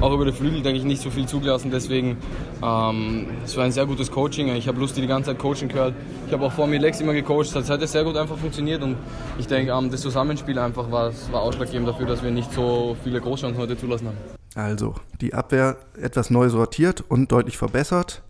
auch 0.00 0.12
über 0.12 0.24
die 0.24 0.32
Flügel, 0.32 0.62
denke 0.62 0.78
ich, 0.78 0.84
nicht 0.84 1.00
so 1.00 1.10
viel 1.10 1.26
zugelassen. 1.26 1.70
Deswegen, 1.70 2.16
ähm, 2.62 3.26
es 3.44 3.56
war 3.56 3.64
ein 3.64 3.72
sehr 3.72 3.86
gutes 3.86 4.10
Coaching. 4.10 4.48
Ich 4.56 4.66
habe 4.66 4.78
Lucy 4.80 5.00
die 5.00 5.06
ganze 5.06 5.30
Zeit 5.30 5.38
coachen 5.38 5.68
gehört. 5.68 5.94
Ich 6.26 6.32
habe 6.32 6.44
auch 6.44 6.52
vor 6.52 6.66
mir 6.66 6.78
Lex 6.78 7.00
immer 7.00 7.12
gecoacht. 7.12 7.54
Das 7.54 7.70
hat 7.70 7.86
sehr 7.88 8.04
gut 8.04 8.16
einfach 8.16 8.36
funktioniert. 8.36 8.82
Und 8.82 8.96
ich 9.38 9.46
denke, 9.46 9.72
ähm, 9.72 9.90
das 9.90 10.00
Zusammenspiel 10.00 10.58
einfach 10.58 10.90
war, 10.90 11.12
war 11.30 11.42
ausschlaggebend 11.42 11.73
dafür, 11.84 12.06
dass 12.06 12.22
wir 12.22 12.30
nicht 12.30 12.52
so 12.52 12.96
viele 13.02 13.20
Großchancen 13.20 13.60
heute 13.60 13.76
zulassen 13.76 14.08
haben. 14.08 14.16
Also, 14.54 14.94
die 15.20 15.34
Abwehr 15.34 15.76
etwas 16.00 16.30
neu 16.30 16.48
sortiert 16.48 17.02
und 17.08 17.32
deutlich 17.32 17.58
verbessert. 17.58 18.22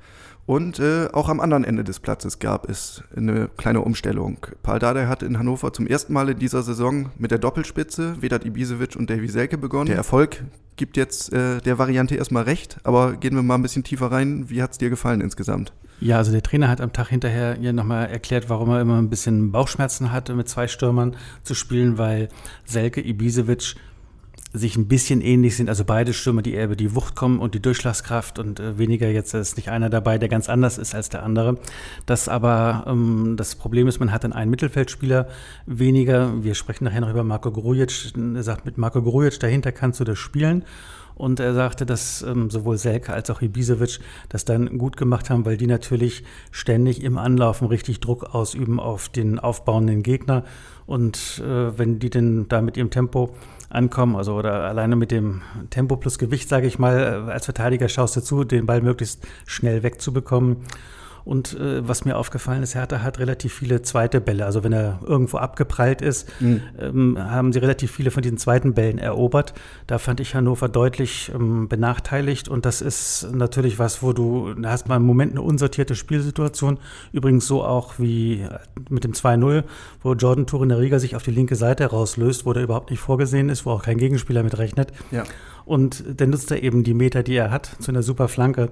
Und 0.47 0.79
äh, 0.79 1.09
auch 1.13 1.29
am 1.29 1.41
anderen 1.41 1.65
Ende 1.65 1.85
des 1.85 2.01
Platzes 2.01 2.39
gab 2.39 2.69
es 2.69 3.03
eine 3.17 3.49
kleine 3.57 3.81
Umstellung. 3.81 4.39
Paul 4.63 4.79
Dardai 4.79 5.07
hat 5.07 5.23
in 5.23 5.39
Hannover 5.39 5.73
zum 5.73 5.87
ersten 5.87 6.13
Mal 6.13 6.29
in 6.29 6.39
dieser 6.39 6.63
Saison 6.63 7.11
mit 7.17 7.31
der 7.31 7.39
Doppelspitze 7.39 8.21
Vedat 8.21 8.45
Ibisevic 8.45 8.97
und 8.97 9.09
Davy 9.09 9.29
Selke 9.29 9.57
begonnen. 9.57 9.87
Der 9.87 9.97
Erfolg 9.97 10.43
gibt 10.77 10.97
jetzt 10.97 11.33
äh, 11.33 11.61
der 11.61 11.79
Variante 11.79 12.17
erstmal 12.17 12.43
recht, 12.43 12.79
aber 12.85 13.15
gehen 13.15 13.35
wir 13.35 13.43
mal 13.43 13.55
ein 13.55 13.63
bisschen 13.63 13.85
tiefer 13.85 14.13
rein. 14.13 14.51
Wie 14.51 14.63
hat 14.63 14.73
es 14.73 14.79
dir 14.79 14.91
gefallen 14.91 15.23
insgesamt? 15.23 15.73
Ja, 16.05 16.19
also 16.19 16.33
der 16.33 16.43
Trainer 16.43 16.69
hat 16.69 16.83
am 16.83 16.93
Tag 16.93 17.09
hinterher 17.09 17.57
hier 17.59 17.73
nochmal 17.73 18.11
erklärt, 18.11 18.51
warum 18.51 18.69
er 18.69 18.83
immer 18.83 18.99
ein 18.99 19.09
bisschen 19.09 19.53
Bauchschmerzen 19.53 20.13
hatte, 20.13 20.35
mit 20.35 20.51
zwei 20.51 20.69
Stürmern 20.69 21.17
zu 21.45 21.55
spielen, 21.55 21.97
weil 21.97 22.29
Selke, 22.67 23.01
Ibisevic 23.01 23.75
sich 24.53 24.77
ein 24.77 24.87
bisschen 24.87 25.23
ähnlich 25.23 25.57
sind, 25.57 25.71
also 25.71 25.83
beide 25.87 26.13
Stürmer, 26.13 26.43
die 26.43 26.53
eher 26.53 26.67
über 26.67 26.77
die 26.77 26.95
Wucht 26.95 27.17
kommen 27.17 27.39
und 27.39 27.55
die 27.55 27.63
Durchschlagskraft 27.63 28.39
und 28.39 28.61
äh, 28.61 28.77
weniger 28.77 29.09
jetzt 29.09 29.33
ist 29.33 29.57
nicht 29.57 29.71
einer 29.71 29.89
dabei, 29.89 30.19
der 30.19 30.29
ganz 30.29 30.51
anders 30.51 30.77
ist 30.77 30.95
als 30.95 31.09
der 31.09 31.23
andere. 31.23 31.57
Das 32.05 32.29
aber 32.29 32.85
ähm, 32.87 33.37
das 33.39 33.55
Problem 33.55 33.89
ist, 33.89 33.99
man 33.99 34.13
hat 34.13 34.25
dann 34.25 34.35
einen 34.35 34.51
Mittelfeldspieler 34.51 35.27
weniger. 35.65 36.45
Wir 36.45 36.55
sprechen 36.55 36.85
nachher 36.85 37.01
noch 37.01 37.11
über 37.11 37.25
Marco 37.25 37.51
Grujic. 37.51 38.13
Er 38.35 38.43
sagt, 38.43 38.67
mit 38.67 38.77
Marco 38.77 39.01
Grujic 39.01 39.41
dahinter 39.41 39.73
kannst 39.73 40.01
du 40.01 40.05
das 40.05 40.19
spielen. 40.19 40.65
Und 41.15 41.39
er 41.41 41.55
sagte, 41.55 41.87
dass 41.87 42.23
ähm, 42.23 42.51
sowohl 42.51 42.77
Selke 42.77 43.13
als 43.13 43.31
auch 43.31 43.41
Ibisevic 43.41 44.01
das 44.29 44.45
dann 44.45 44.79
gut 44.79 44.97
gemacht 44.97 45.31
haben, 45.31 45.45
weil 45.45 45.57
die 45.57 45.67
natürlich 45.67 46.25
ständig 46.51 47.03
im 47.03 47.19
Anlaufen 47.19 47.69
richtig 47.69 48.01
Druck 48.01 48.35
ausüben 48.35 48.81
auf 48.81 49.09
den 49.09 49.39
aufbauenden 49.39 50.03
Gegner. 50.03 50.45
Und 50.87 51.43
äh, 51.45 51.79
wenn 51.79 51.99
die 51.99 52.11
denn 52.11 52.47
da 52.49 52.61
mit 52.61 52.77
ihrem 52.77 52.91
Tempo 52.91 53.35
ankommen, 53.71 54.17
also 54.17 54.35
oder 54.35 54.65
alleine 54.65 54.97
mit 54.97 55.11
dem 55.11 55.43
Tempo 55.71 55.97
plus 55.97 56.19
Gewicht, 56.19 56.49
sage 56.49 56.67
ich 56.67 56.79
mal, 56.79 57.27
äh, 57.29 57.33
als 57.33 57.45
Verteidiger 57.45 57.89
schaust 57.89 58.17
du 58.17 58.21
zu, 58.21 58.45
den 58.45 58.67
Ball 58.67 58.83
möglichst 58.83 59.27
schnell 59.47 59.83
wegzubekommen. 59.83 60.59
Und 61.25 61.59
äh, 61.59 61.87
was 61.87 62.05
mir 62.05 62.17
aufgefallen 62.17 62.63
ist, 62.63 62.75
Hertha 62.75 63.03
hat 63.03 63.19
relativ 63.19 63.55
viele 63.55 63.81
zweite 63.83 64.21
Bälle. 64.21 64.45
Also 64.45 64.63
wenn 64.63 64.73
er 64.73 65.01
irgendwo 65.07 65.39
abgeprallt 65.39 66.03
ist, 66.03 66.29
mhm. 66.41 66.61
ähm, 66.79 67.19
haben 67.19 67.53
sie 67.53 67.61
relativ 67.61 67.93
viele 67.93 68.11
von 68.11 68.23
diesen 68.23 68.37
zweiten 68.37 68.75
Bällen 68.75 68.99
erobert. 68.99 69.55
Da 69.87 69.99
fand 69.99 70.21
ich 70.21 70.35
Hannover 70.35 70.69
deutlich 70.69 71.33
ähm, 71.35 71.69
benachteiligt. 71.69 72.49
Und 72.49 72.67
das 72.67 72.83
ist 72.83 73.29
natürlich 73.33 73.79
was, 73.79 74.03
wo 74.03 74.13
du 74.13 74.53
da 74.55 74.71
hast 74.71 74.89
mal 74.89 74.97
im 74.97 75.05
Moment 75.05 75.33
eine 75.33 75.43
unsortierte 75.43 75.95
Spielsituation. 75.95 76.79
Übrigens 77.13 77.47
so 77.47 77.65
auch 77.65 77.99
wie 77.99 78.47
mit 78.91 79.05
dem 79.05 79.13
2-0, 79.13 79.65
wo 80.03 80.13
Jordan 80.13 80.47
Tour 80.47 80.63
in 80.63 80.69
der 80.69 80.79
Riga 80.79 80.99
sich 80.99 81.17
auf 81.17 81.23
die 81.23 81.31
linke 81.31 81.57
Seite 81.57 81.87
rauslöst, 81.87 82.45
wo 82.45 82.53
der 82.53 82.63
überhaupt 82.63 82.91
nicht 82.91 83.01
vorgesehen 83.01 83.49
ist, 83.49 83.65
wo 83.65 83.71
auch 83.71 83.83
kein 83.83 83.97
Gegenspieler 83.97 84.43
mit 84.43 84.59
rechnet. 84.59 84.93
Ja. 85.11 85.25
Und 85.65 86.05
dann 86.21 86.31
nutzt 86.31 86.51
er 86.51 86.63
eben 86.63 86.85
die 86.85 86.93
Meter, 86.93 87.23
die 87.23 87.37
er 87.37 87.51
hat, 87.51 87.77
zu 87.81 87.91
einer 87.91 88.03
super 88.03 88.29
Flanke. 88.29 88.71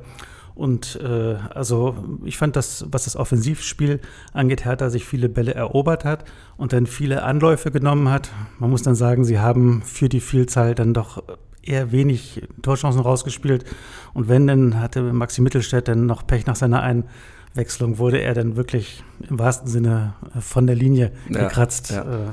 Und 0.54 1.00
äh, 1.02 1.36
also 1.54 1.94
ich 2.24 2.36
fand 2.36 2.56
das, 2.56 2.84
was 2.90 3.04
das 3.04 3.16
Offensivspiel 3.16 4.00
angeht, 4.32 4.64
Hertha 4.64 4.90
sich 4.90 5.04
viele 5.06 5.28
Bälle 5.28 5.54
erobert 5.54 6.04
hat 6.04 6.24
und 6.56 6.72
dann 6.72 6.86
viele 6.86 7.22
Anläufe 7.22 7.70
genommen 7.70 8.10
hat. 8.10 8.30
Man 8.58 8.70
muss 8.70 8.82
dann 8.82 8.94
sagen, 8.94 9.24
sie 9.24 9.38
haben 9.40 9.82
für 9.82 10.08
die 10.08 10.20
Vielzahl 10.20 10.74
dann 10.74 10.92
doch 10.94 11.22
eher 11.62 11.92
wenig 11.92 12.42
Torchancen 12.60 13.00
rausgespielt. 13.00 13.64
Und 14.14 14.28
wenn, 14.28 14.46
dann 14.46 14.80
hatte 14.80 15.00
Maxi 15.12 15.40
Mittelstädt 15.40 15.88
dann 15.88 16.06
noch 16.06 16.26
Pech 16.26 16.46
nach 16.46 16.56
seiner 16.56 16.82
einen 16.82 17.04
Wechselung 17.54 17.98
wurde 17.98 18.18
er 18.18 18.32
dann 18.34 18.56
wirklich 18.56 19.04
im 19.28 19.38
wahrsten 19.38 19.68
Sinne 19.68 20.14
von 20.40 20.66
der 20.66 20.74
Linie 20.74 21.12
Ja, 21.28 21.44
gekratzt. 21.48 21.90
ja. 21.90 22.02
Äh, 22.02 22.30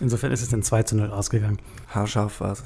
Insofern 0.00 0.32
ist 0.32 0.42
es 0.42 0.48
dann 0.48 0.62
2 0.62 0.82
zu 0.84 0.96
0 0.96 1.10
ausgegangen. 1.10 1.58
Haarscharf 1.88 2.40
war 2.40 2.52
es. 2.52 2.62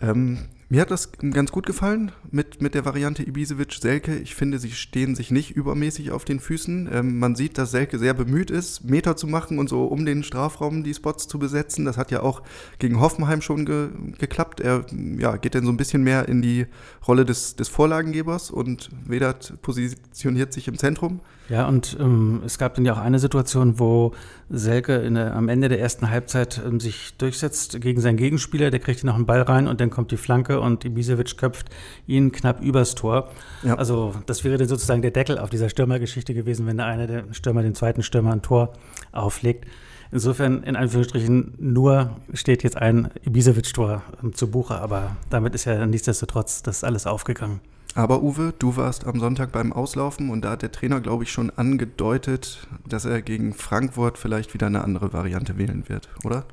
Ähm, 0.00 0.38
mir 0.72 0.80
hat 0.80 0.90
das 0.90 1.12
ganz 1.12 1.52
gut 1.52 1.66
gefallen 1.66 2.12
mit, 2.30 2.62
mit 2.62 2.74
der 2.74 2.86
Variante 2.86 3.22
Ibisevic-Selke. 3.22 4.16
Ich 4.16 4.34
finde, 4.34 4.58
sie 4.58 4.70
stehen 4.70 5.14
sich 5.14 5.30
nicht 5.30 5.50
übermäßig 5.50 6.12
auf 6.12 6.24
den 6.24 6.40
Füßen. 6.40 6.88
Ähm, 6.90 7.18
man 7.18 7.36
sieht, 7.36 7.58
dass 7.58 7.72
Selke 7.72 7.98
sehr 7.98 8.14
bemüht 8.14 8.50
ist, 8.50 8.82
Meter 8.82 9.14
zu 9.14 9.26
machen 9.26 9.58
und 9.58 9.68
so 9.68 9.84
um 9.84 10.06
den 10.06 10.22
Strafraum 10.22 10.82
die 10.82 10.94
Spots 10.94 11.28
zu 11.28 11.38
besetzen. 11.38 11.84
Das 11.84 11.98
hat 11.98 12.10
ja 12.10 12.22
auch 12.22 12.40
gegen 12.78 13.00
Hoffenheim 13.00 13.42
schon 13.42 13.66
ge 13.66 13.90
geklappt. 14.16 14.60
Er 14.60 14.86
ja, 15.18 15.36
geht 15.36 15.54
dann 15.54 15.66
so 15.66 15.70
ein 15.70 15.76
bisschen 15.76 16.04
mehr 16.04 16.26
in 16.26 16.40
die 16.40 16.64
Rolle 17.06 17.26
des, 17.26 17.54
des 17.54 17.68
Vorlagengebers 17.68 18.50
und 18.50 18.88
Vedat 19.04 19.60
positioniert 19.60 20.54
sich 20.54 20.68
im 20.68 20.78
Zentrum. 20.78 21.20
Ja, 21.50 21.68
und 21.68 21.98
ähm, 22.00 22.40
es 22.46 22.56
gab 22.56 22.76
dann 22.76 22.86
ja 22.86 22.94
auch 22.94 22.98
eine 22.98 23.18
Situation, 23.18 23.78
wo 23.78 24.12
Selke 24.48 25.10
der, 25.10 25.36
am 25.36 25.50
Ende 25.50 25.68
der 25.68 25.80
ersten 25.80 26.08
Halbzeit 26.08 26.62
ähm, 26.64 26.80
sich 26.80 27.14
durchsetzt 27.18 27.78
gegen 27.82 28.00
seinen 28.00 28.16
Gegenspieler, 28.16 28.70
der 28.70 28.80
kriegt 28.80 29.00
hier 29.00 29.08
noch 29.08 29.16
einen 29.16 29.26
Ball 29.26 29.42
rein 29.42 29.68
und 29.68 29.78
dann 29.78 29.90
kommt 29.90 30.12
die 30.12 30.16
Flanke 30.16 30.61
und 30.62 30.84
Ibisevic 30.84 31.36
köpft 31.36 31.68
ihn 32.06 32.32
knapp 32.32 32.62
übers 32.62 32.94
Tor. 32.94 33.28
Ja. 33.62 33.74
Also 33.76 34.14
das 34.26 34.44
wäre 34.44 34.56
dann 34.56 34.68
sozusagen 34.68 35.02
der 35.02 35.10
Deckel 35.10 35.38
auf 35.38 35.50
dieser 35.50 35.68
Stürmergeschichte 35.68 36.34
gewesen, 36.34 36.66
wenn 36.66 36.76
der 36.76 36.86
eine 36.86 37.06
der 37.06 37.24
Stürmer 37.32 37.62
dem 37.62 37.74
zweiten 37.74 38.02
Stürmer 38.02 38.32
ein 38.32 38.42
Tor 38.42 38.72
auflegt. 39.12 39.66
Insofern, 40.10 40.62
in 40.62 40.76
Anführungsstrichen, 40.76 41.54
nur 41.58 42.16
steht 42.34 42.62
jetzt 42.62 42.76
ein 42.76 43.08
Ibisevic-Tor 43.24 44.02
zu 44.34 44.50
Buche, 44.50 44.78
aber 44.78 45.16
damit 45.30 45.54
ist 45.54 45.64
ja 45.64 45.86
nichtsdestotrotz 45.86 46.62
das 46.62 46.84
alles 46.84 47.06
aufgegangen. 47.06 47.60
Aber 47.94 48.22
Uwe, 48.22 48.54
du 48.58 48.76
warst 48.76 49.06
am 49.06 49.20
Sonntag 49.20 49.52
beim 49.52 49.72
Auslaufen 49.72 50.30
und 50.30 50.44
da 50.44 50.52
hat 50.52 50.62
der 50.62 50.72
Trainer, 50.72 51.00
glaube 51.00 51.24
ich, 51.24 51.32
schon 51.32 51.50
angedeutet, 51.50 52.66
dass 52.86 53.04
er 53.04 53.20
gegen 53.20 53.52
Frankfurt 53.52 54.16
vielleicht 54.16 54.54
wieder 54.54 54.66
eine 54.66 54.82
andere 54.82 55.12
Variante 55.12 55.58
wählen 55.58 55.88
wird, 55.88 56.08
oder? 56.24 56.44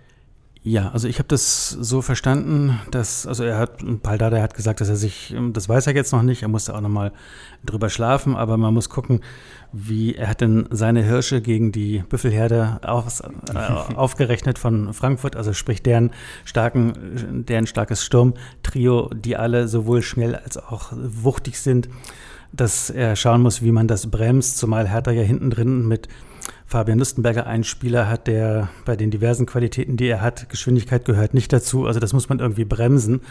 Ja, 0.61 0.89
also 0.91 1.07
ich 1.07 1.19
habe 1.19 1.27
das 1.29 1.69
so 1.69 2.01
verstanden, 2.01 2.79
dass, 2.91 3.25
also 3.25 3.45
er 3.45 3.57
hat, 3.57 3.81
Paldada 4.03 4.41
hat 4.41 4.55
gesagt, 4.55 4.81
dass 4.81 4.89
er 4.89 4.97
sich, 4.97 5.33
das 5.53 5.69
weiß 5.69 5.87
er 5.87 5.95
jetzt 5.95 6.11
noch 6.11 6.21
nicht, 6.21 6.41
er 6.41 6.49
musste 6.49 6.75
auch 6.75 6.81
nochmal 6.81 7.13
drüber 7.65 7.89
schlafen, 7.89 8.35
aber 8.35 8.57
man 8.57 8.73
muss 8.73 8.89
gucken, 8.89 9.21
wie, 9.71 10.15
er 10.15 10.27
hat 10.27 10.41
denn 10.41 10.67
seine 10.69 11.01
Hirsche 11.01 11.41
gegen 11.41 11.71
die 11.71 11.99
Büffelherde 11.99 12.79
auf, 12.83 13.21
äh, 13.21 13.57
aufgerechnet 13.95 14.59
von 14.59 14.93
Frankfurt, 14.93 15.37
also 15.37 15.53
sprich 15.53 15.81
deren 15.81 16.11
starken, 16.43 17.45
deren 17.47 17.65
starkes 17.65 18.03
Sturmtrio, 18.03 19.11
die 19.13 19.37
alle 19.37 19.69
sowohl 19.69 20.01
schnell 20.01 20.35
als 20.35 20.57
auch 20.57 20.91
wuchtig 20.91 21.57
sind, 21.57 21.87
dass 22.51 22.89
er 22.89 23.15
schauen 23.15 23.41
muss, 23.41 23.61
wie 23.61 23.71
man 23.71 23.87
das 23.87 24.07
bremst, 24.07 24.57
zumal 24.57 24.89
Hertha 24.89 25.11
ja 25.11 25.23
hinten 25.23 25.51
drin 25.51 25.87
mit 25.87 26.09
Fabian 26.65 26.99
Lustenberger 26.99 27.45
einen 27.47 27.63
Spieler 27.63 28.07
hat, 28.09 28.27
der 28.27 28.69
bei 28.85 28.95
den 28.95 29.11
diversen 29.11 29.45
Qualitäten, 29.45 29.97
die 29.97 30.07
er 30.07 30.21
hat, 30.21 30.49
Geschwindigkeit 30.49 31.05
gehört 31.05 31.33
nicht 31.33 31.51
dazu. 31.53 31.85
Also 31.85 31.99
das 31.99 32.13
muss 32.13 32.29
man 32.29 32.39
irgendwie 32.39 32.65
bremsen. 32.65 33.21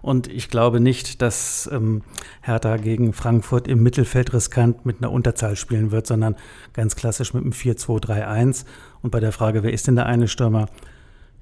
Und 0.00 0.28
ich 0.28 0.48
glaube 0.48 0.78
nicht, 0.80 1.22
dass 1.22 1.68
ähm, 1.72 2.02
Hertha 2.40 2.76
gegen 2.76 3.12
Frankfurt 3.12 3.66
im 3.66 3.82
Mittelfeld 3.82 4.32
riskant 4.32 4.86
mit 4.86 4.98
einer 4.98 5.10
Unterzahl 5.10 5.56
spielen 5.56 5.90
wird, 5.90 6.06
sondern 6.06 6.36
ganz 6.72 6.94
klassisch 6.94 7.34
mit 7.34 7.42
einem 7.42 7.52
4-2-3-1. 7.52 8.64
Und 9.02 9.10
bei 9.10 9.20
der 9.20 9.32
Frage, 9.32 9.62
wer 9.64 9.72
ist 9.72 9.86
denn 9.88 9.96
der 9.96 10.06
eine 10.06 10.28
Stürmer? 10.28 10.66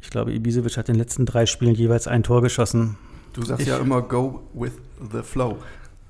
Ich 0.01 0.11
glaube, 0.11 0.33
Ibisevic 0.33 0.77
hat 0.79 0.89
in 0.89 0.95
den 0.95 1.01
letzten 1.01 1.27
drei 1.27 1.45
Spielen 1.47 1.75
jeweils 1.75 2.07
ein 2.07 2.23
Tor 2.23 2.41
geschossen. 2.43 2.97
Du 3.35 3.43
sagst 3.45 3.63
Ich- 3.63 3.69
ja 3.69 3.77
immer, 3.79 4.01
go 4.03 4.41
with 4.55 4.73
the 5.13 5.23
flow. 5.23 5.59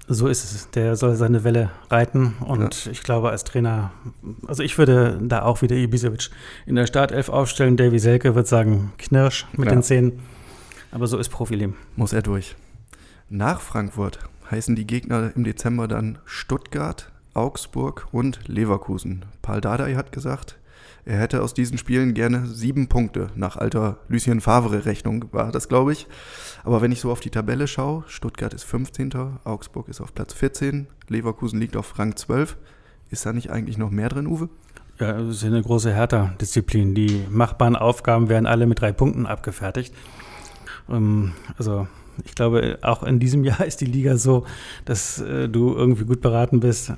So 0.08 0.28
ist 0.28 0.44
es. 0.44 0.70
Der 0.70 0.94
soll 0.96 1.16
seine 1.16 1.42
Welle 1.42 1.70
reiten 1.90 2.34
und 2.40 2.86
ich 2.92 3.02
glaube 3.02 3.30
als 3.30 3.42
Trainer, 3.44 3.90
also 4.46 4.62
ich 4.62 4.78
würde 4.78 5.18
da 5.20 5.42
auch 5.42 5.62
wieder 5.62 5.74
Ibisevic 5.74 6.30
in 6.64 6.76
der 6.76 6.86
Startelf 6.86 7.28
aufstellen. 7.28 7.76
Davy 7.76 7.98
Selke 7.98 8.34
wird 8.36 8.46
sagen 8.46 8.92
Knirsch 8.98 9.46
mit 9.56 9.66
Ja. 9.66 9.72
den 9.74 9.82
Zähnen. 9.82 10.20
Aber 10.92 11.08
so 11.08 11.18
ist 11.18 11.28
Profileben. 11.30 11.74
Muss 11.96 12.12
er 12.12 12.22
durch. 12.22 12.54
Nach 13.28 13.60
Frankfurt 13.60 14.20
heißen 14.50 14.76
die 14.76 14.86
Gegner 14.86 15.32
im 15.34 15.42
Dezember 15.42 15.88
dann 15.88 16.18
Stuttgart, 16.24 17.10
Augsburg 17.34 18.06
und 18.12 18.38
Leverkusen. 18.46 19.24
Paul 19.42 19.60
Dardai 19.60 19.94
hat 19.96 20.12
gesagt, 20.12 20.56
er 21.06 21.18
hätte 21.18 21.42
aus 21.42 21.54
diesen 21.54 21.78
Spielen 21.78 22.14
gerne 22.14 22.46
sieben 22.46 22.88
Punkte. 22.88 23.28
Nach 23.36 23.56
alter 23.56 23.98
Lucien 24.08 24.40
Favre-Rechnung 24.40 25.26
war 25.30 25.52
das, 25.52 25.68
glaube 25.68 25.92
ich. 25.92 26.08
Aber 26.64 26.82
wenn 26.82 26.90
ich 26.90 27.00
so 27.00 27.12
auf 27.12 27.20
die 27.20 27.30
Tabelle 27.30 27.68
schaue, 27.68 28.02
Stuttgart 28.08 28.52
ist 28.52 28.64
15., 28.64 29.12
Augsburg 29.44 29.88
ist 29.88 30.00
auf 30.00 30.12
Platz 30.14 30.32
14, 30.34 30.88
Leverkusen 31.06 31.60
liegt 31.60 31.76
auf 31.76 31.96
Rang 31.96 32.16
12. 32.16 32.56
Ist 33.08 33.24
da 33.24 33.32
nicht 33.32 33.50
eigentlich 33.50 33.78
noch 33.78 33.92
mehr 33.92 34.08
drin, 34.08 34.26
Uwe? 34.26 34.48
Ja, 34.98 35.12
das 35.12 35.36
ist 35.36 35.44
eine 35.44 35.62
große 35.62 35.94
Hertha-Disziplin. 35.94 36.96
Die 36.96 37.24
machbaren 37.30 37.76
Aufgaben 37.76 38.28
werden 38.28 38.46
alle 38.46 38.66
mit 38.66 38.80
drei 38.80 38.90
Punkten 38.90 39.26
abgefertigt. 39.26 39.94
Ähm, 40.88 41.34
also 41.56 41.86
ich 42.24 42.34
glaube, 42.34 42.78
auch 42.82 43.04
in 43.04 43.20
diesem 43.20 43.44
Jahr 43.44 43.64
ist 43.64 43.80
die 43.80 43.86
Liga 43.86 44.16
so, 44.16 44.44
dass 44.84 45.20
äh, 45.20 45.48
du 45.48 45.72
irgendwie 45.72 46.04
gut 46.04 46.20
beraten 46.20 46.58
bist, 46.58 46.92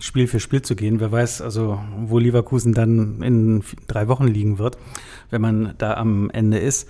Spiel 0.00 0.26
für 0.26 0.40
Spiel 0.40 0.62
zu 0.62 0.76
gehen. 0.76 1.00
Wer 1.00 1.12
weiß, 1.12 1.42
also 1.42 1.80
wo 2.06 2.18
Leverkusen 2.18 2.74
dann 2.74 3.22
in 3.22 3.62
drei 3.86 4.08
Wochen 4.08 4.26
liegen 4.26 4.58
wird, 4.58 4.78
wenn 5.30 5.40
man 5.40 5.74
da 5.78 5.94
am 5.94 6.30
Ende 6.30 6.58
ist. 6.58 6.88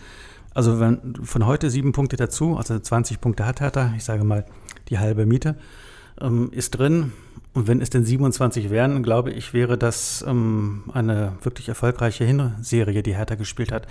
Also 0.55 0.81
wenn 0.81 1.15
von 1.23 1.47
heute 1.47 1.71
sieben 1.71 1.93
Punkte 1.93 2.17
dazu, 2.17 2.57
also 2.57 2.79
20 2.79 3.21
Punkte 3.21 3.47
hat 3.47 3.61
Hertha, 3.61 3.93
ich 3.97 4.05
sage 4.05 4.25
mal 4.25 4.45
die 4.89 4.99
halbe 4.99 5.27
Miete, 5.27 5.57
ähm, 6.21 6.51
ist 6.53 6.71
drin. 6.71 7.13
Und 7.55 7.67
wenn 7.67 7.81
es 7.81 7.91
denn 7.91 8.05
27 8.05 8.71
wären, 8.71 9.03
glaube 9.03 9.31
ich, 9.31 9.53
wäre 9.53 9.79
das 9.79 10.25
ähm, 10.27 10.85
eine 10.93 11.33
wirklich 11.43 11.69
erfolgreiche 11.69 12.25
Hinserie, 12.25 13.03
die 13.03 13.17
Hertha 13.17 13.37
gespielt 13.37 13.73
hat. 13.73 13.87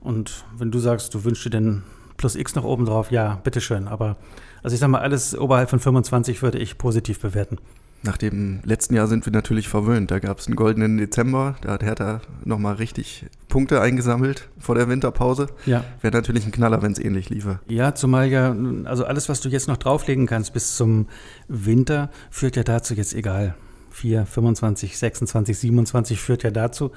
Und 0.00 0.44
wenn 0.56 0.70
du 0.70 0.78
sagst, 0.78 1.14
du 1.14 1.24
wünschst 1.24 1.46
dir 1.46 1.50
denn 1.50 1.82
plus 2.16 2.36
X 2.36 2.54
noch 2.54 2.64
oben 2.64 2.84
drauf, 2.84 3.10
ja, 3.10 3.40
bitteschön. 3.42 3.88
Aber 3.88 4.16
also 4.62 4.74
ich 4.74 4.80
sag 4.80 4.88
mal, 4.88 5.00
alles 5.00 5.36
oberhalb 5.36 5.70
von 5.70 5.80
25 5.80 6.42
würde 6.42 6.58
ich 6.58 6.78
positiv 6.78 7.20
bewerten. 7.20 7.58
Nach 8.04 8.18
dem 8.18 8.60
letzten 8.64 8.94
Jahr 8.94 9.06
sind 9.06 9.24
wir 9.24 9.32
natürlich 9.32 9.66
verwöhnt. 9.66 10.10
Da 10.10 10.18
gab 10.18 10.38
es 10.38 10.46
einen 10.46 10.56
goldenen 10.56 10.98
Dezember. 10.98 11.56
Da 11.62 11.72
hat 11.72 11.82
Hertha 11.82 12.20
nochmal 12.44 12.74
richtig 12.74 13.24
Punkte 13.48 13.80
eingesammelt 13.80 14.50
vor 14.58 14.74
der 14.74 14.90
Winterpause. 14.90 15.46
Ja. 15.64 15.84
Wäre 16.02 16.14
natürlich 16.14 16.44
ein 16.44 16.52
Knaller, 16.52 16.82
wenn 16.82 16.92
es 16.92 16.98
ähnlich 16.98 17.30
liefe. 17.30 17.60
Ja, 17.66 17.94
zumal 17.94 18.28
ja, 18.28 18.54
also 18.84 19.06
alles, 19.06 19.30
was 19.30 19.40
du 19.40 19.48
jetzt 19.48 19.68
noch 19.68 19.78
drauflegen 19.78 20.26
kannst 20.26 20.52
bis 20.52 20.76
zum 20.76 21.06
Winter, 21.48 22.10
führt 22.30 22.56
ja 22.56 22.62
dazu 22.62 22.92
jetzt 22.92 23.14
egal. 23.14 23.54
4, 23.88 24.26
25, 24.26 24.98
26, 24.98 25.58
27 25.58 26.20
führt 26.20 26.42
ja 26.42 26.50
dazu, 26.50 26.90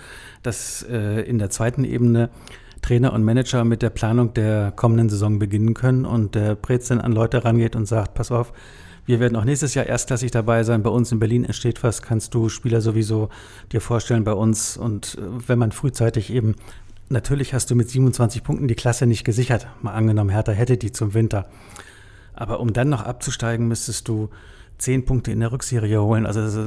dass 0.43 0.83
äh, 0.89 1.21
in 1.21 1.39
der 1.39 1.49
zweiten 1.49 1.85
Ebene 1.85 2.29
Trainer 2.81 3.13
und 3.13 3.23
Manager 3.23 3.63
mit 3.63 3.81
der 3.81 3.91
Planung 3.91 4.33
der 4.33 4.73
kommenden 4.75 5.07
Saison 5.07 5.39
beginnen 5.39 5.73
können 5.73 6.05
und 6.05 6.35
der 6.35 6.55
Prez 6.55 6.89
dann 6.89 6.99
an 6.99 7.13
Leute 7.13 7.45
rangeht 7.45 7.77
und 7.77 7.85
sagt, 7.85 8.13
pass 8.13 8.29
auf, 8.29 8.51
wir 9.07 9.21
werden 9.21 9.37
auch 9.37 9.45
nächstes 9.45 9.73
Jahr 9.73 9.85
erstklassig 9.85 10.31
dabei 10.31 10.63
sein. 10.63 10.83
Bei 10.83 10.89
uns 10.89 11.11
in 11.11 11.19
Berlin 11.19 11.45
entsteht 11.45 11.81
was, 11.81 12.01
kannst 12.01 12.33
du 12.33 12.49
Spieler 12.49 12.81
sowieso 12.81 13.29
dir 13.71 13.79
vorstellen 13.81 14.25
bei 14.25 14.33
uns. 14.33 14.75
Und 14.75 15.17
äh, 15.17 15.21
wenn 15.47 15.57
man 15.57 15.71
frühzeitig 15.71 16.31
eben, 16.31 16.55
natürlich 17.09 17.53
hast 17.53 17.71
du 17.71 17.75
mit 17.75 17.89
27 17.89 18.43
Punkten 18.43 18.67
die 18.67 18.75
Klasse 18.75 19.07
nicht 19.07 19.23
gesichert. 19.23 19.67
Mal 19.81 19.93
angenommen, 19.93 20.29
Hertha 20.29 20.51
hätte 20.51 20.77
die 20.77 20.91
zum 20.91 21.13
Winter. 21.13 21.47
Aber 22.33 22.59
um 22.59 22.73
dann 22.73 22.89
noch 22.89 23.01
abzusteigen, 23.01 23.67
müsstest 23.67 24.09
du 24.09 24.29
zehn 24.77 25.05
Punkte 25.05 25.31
in 25.31 25.39
der 25.39 25.51
Rückserie 25.51 26.01
holen. 26.01 26.25
Also, 26.25 26.41
das, 26.41 26.57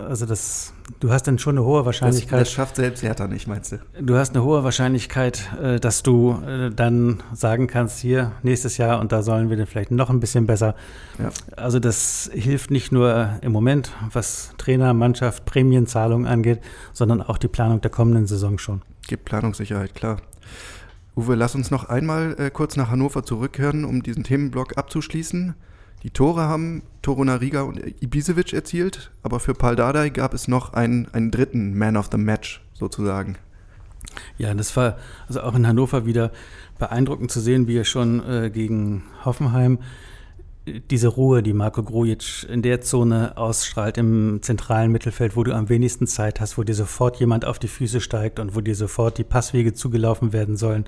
also 0.00 0.26
das, 0.26 0.72
du 1.00 1.10
hast 1.10 1.28
dann 1.28 1.38
schon 1.38 1.56
eine 1.56 1.64
hohe 1.64 1.78
Das, 1.80 1.86
Wahrscheinlichkeit. 1.86 2.40
das 2.40 2.50
schafft 2.50 2.76
selbst 2.76 3.02
Hertha 3.02 3.28
nicht, 3.28 3.46
meinst 3.46 3.72
du? 3.72 3.78
Du 4.00 4.16
hast 4.16 4.34
eine 4.34 4.42
hohe 4.42 4.64
Wahrscheinlichkeit, 4.64 5.50
äh, 5.62 5.78
dass 5.78 6.02
du 6.02 6.40
äh, 6.46 6.70
dann 6.70 7.22
sagen 7.32 7.68
kannst, 7.68 8.00
hier 8.00 8.32
nächstes 8.42 8.78
Jahr 8.78 9.00
und 9.00 9.12
da 9.12 9.22
sollen 9.22 9.48
wir 9.48 9.56
dann 9.56 9.66
vielleicht 9.66 9.92
noch 9.92 10.10
ein 10.10 10.18
bisschen 10.18 10.46
besser. 10.46 10.74
Ja. 11.18 11.30
Also 11.56 11.78
das 11.78 12.28
hilft 12.32 12.70
nicht 12.70 12.90
nur 12.90 13.38
im 13.42 13.52
Moment, 13.52 13.92
was 14.12 14.50
Trainer, 14.58 14.92
Mannschaft, 14.92 15.44
Prämienzahlungen 15.44 16.26
angeht, 16.26 16.60
sondern 16.92 17.22
auch 17.22 17.38
die 17.38 17.48
Planung 17.48 17.80
der 17.80 17.90
kommenden 17.90 18.26
Saison 18.26 18.58
schon. 18.58 18.82
Gibt 19.06 19.24
Planungssicherheit, 19.24 19.94
klar. 19.94 20.16
Uwe, 21.14 21.34
lass 21.34 21.54
uns 21.54 21.70
noch 21.70 21.88
einmal 21.88 22.34
äh, 22.38 22.50
kurz 22.50 22.76
nach 22.76 22.90
Hannover 22.90 23.22
zurückkehren, 23.22 23.84
um 23.84 24.02
diesen 24.02 24.24
Themenblock 24.24 24.76
abzuschließen. 24.76 25.54
Die 26.06 26.12
Tore 26.12 26.42
haben 26.42 26.84
Torunariga 27.02 27.62
und 27.62 27.80
Ibisevic 28.00 28.52
erzielt, 28.52 29.10
aber 29.24 29.40
für 29.40 29.54
Paul 29.54 29.74
Dardai 29.74 30.10
gab 30.10 30.34
es 30.34 30.46
noch 30.46 30.72
einen, 30.72 31.08
einen 31.08 31.32
dritten 31.32 31.76
Man 31.76 31.96
of 31.96 32.10
the 32.12 32.16
Match 32.16 32.64
sozusagen. 32.74 33.38
Ja, 34.38 34.54
das 34.54 34.76
war 34.76 34.98
also 35.26 35.40
auch 35.40 35.56
in 35.56 35.66
Hannover 35.66 36.06
wieder 36.06 36.30
beeindruckend 36.78 37.32
zu 37.32 37.40
sehen, 37.40 37.66
wie 37.66 37.76
er 37.76 37.84
schon 37.84 38.24
äh, 38.24 38.50
gegen 38.50 39.02
Hoffenheim 39.24 39.80
äh, 40.64 40.80
diese 40.92 41.08
Ruhe, 41.08 41.42
die 41.42 41.52
Marco 41.52 41.82
Grujic 41.82 42.46
in 42.48 42.62
der 42.62 42.82
Zone 42.82 43.36
ausstrahlt 43.36 43.98
im 43.98 44.38
zentralen 44.42 44.92
Mittelfeld, 44.92 45.34
wo 45.34 45.42
du 45.42 45.52
am 45.56 45.68
wenigsten 45.68 46.06
Zeit 46.06 46.38
hast, 46.40 46.56
wo 46.56 46.62
dir 46.62 46.76
sofort 46.76 47.18
jemand 47.18 47.44
auf 47.44 47.58
die 47.58 47.66
Füße 47.66 48.00
steigt 48.00 48.38
und 48.38 48.54
wo 48.54 48.60
dir 48.60 48.76
sofort 48.76 49.18
die 49.18 49.24
Passwege 49.24 49.74
zugelaufen 49.74 50.32
werden 50.32 50.56
sollen. 50.56 50.84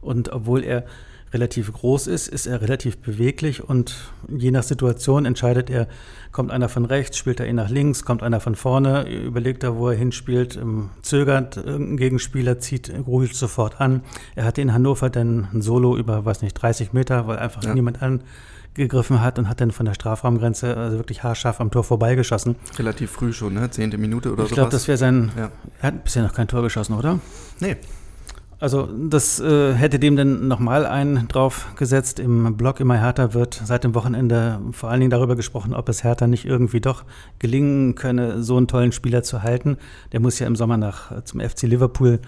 Und 0.00 0.30
obwohl 0.30 0.64
er 0.64 0.86
relativ 1.32 1.72
groß 1.72 2.06
ist, 2.06 2.28
ist 2.28 2.46
er 2.46 2.60
relativ 2.60 2.98
beweglich 2.98 3.62
und 3.62 3.94
je 4.28 4.50
nach 4.50 4.62
Situation 4.62 5.24
entscheidet 5.26 5.70
er, 5.70 5.88
kommt 6.32 6.50
einer 6.50 6.68
von 6.68 6.84
rechts, 6.84 7.16
spielt 7.16 7.40
er 7.40 7.48
ihn 7.48 7.56
nach 7.56 7.70
links, 7.70 8.04
kommt 8.04 8.22
einer 8.22 8.40
von 8.40 8.54
vorne, 8.54 9.08
überlegt 9.08 9.62
er, 9.64 9.76
wo 9.76 9.88
er 9.88 9.96
hinspielt, 9.96 10.56
ähm, 10.56 10.90
zögert, 11.02 11.56
irgendein 11.56 11.96
Gegenspieler 11.96 12.58
zieht 12.58 12.92
Grujic 13.04 13.34
sofort 13.34 13.80
an. 13.80 14.02
Er 14.34 14.44
hatte 14.44 14.60
in 14.60 14.72
Hannover 14.72 15.10
dann 15.10 15.48
ein 15.52 15.62
Solo 15.62 15.96
über, 15.96 16.24
weiß 16.24 16.42
nicht, 16.42 16.54
30 16.54 16.92
Meter, 16.92 17.26
weil 17.26 17.38
einfach 17.38 17.64
ja. 17.64 17.74
niemand 17.74 18.00
angegriffen 18.02 19.22
hat 19.22 19.38
und 19.38 19.48
hat 19.48 19.60
dann 19.60 19.72
von 19.72 19.86
der 19.86 19.94
Strafraumgrenze 19.94 20.76
also 20.76 20.98
wirklich 20.98 21.22
haarscharf 21.22 21.60
am 21.60 21.70
Tor 21.70 21.84
vorbeigeschossen. 21.84 22.56
Relativ 22.78 23.10
früh 23.10 23.32
schon, 23.32 23.54
ne? 23.54 23.70
Zehnte 23.70 23.98
Minute 23.98 24.32
oder 24.32 24.44
so. 24.44 24.48
Ich 24.48 24.54
glaube, 24.54 24.70
das 24.70 24.86
wäre 24.86 24.98
sein. 24.98 25.32
Ja. 25.36 25.50
Er 25.80 25.86
hat 25.88 26.04
bisher 26.04 26.22
noch 26.22 26.34
kein 26.34 26.48
Tor 26.48 26.62
geschossen, 26.62 26.94
oder? 26.94 27.18
Nee. 27.60 27.76
Also 28.58 28.86
das 28.86 29.38
äh, 29.38 29.74
hätte 29.74 29.98
dem 29.98 30.16
dann 30.16 30.48
nochmal 30.48 30.86
einen 30.86 31.28
draufgesetzt. 31.28 32.18
Im 32.18 32.56
Blog 32.56 32.80
immer 32.80 32.98
Hertha 32.98 33.34
wird 33.34 33.60
seit 33.62 33.84
dem 33.84 33.94
Wochenende 33.94 34.60
vor 34.72 34.90
allen 34.90 35.00
Dingen 35.00 35.10
darüber 35.10 35.36
gesprochen, 35.36 35.74
ob 35.74 35.90
es 35.90 36.04
Hertha 36.04 36.26
nicht 36.26 36.46
irgendwie 36.46 36.80
doch 36.80 37.04
gelingen 37.38 37.96
könne, 37.96 38.42
so 38.42 38.56
einen 38.56 38.66
tollen 38.66 38.92
Spieler 38.92 39.22
zu 39.22 39.42
halten. 39.42 39.76
Der 40.12 40.20
muss 40.20 40.38
ja 40.38 40.46
im 40.46 40.56
Sommer 40.56 40.78
nach 40.78 41.22
zum 41.24 41.40
FC 41.40 41.62
Liverpool 41.62 42.20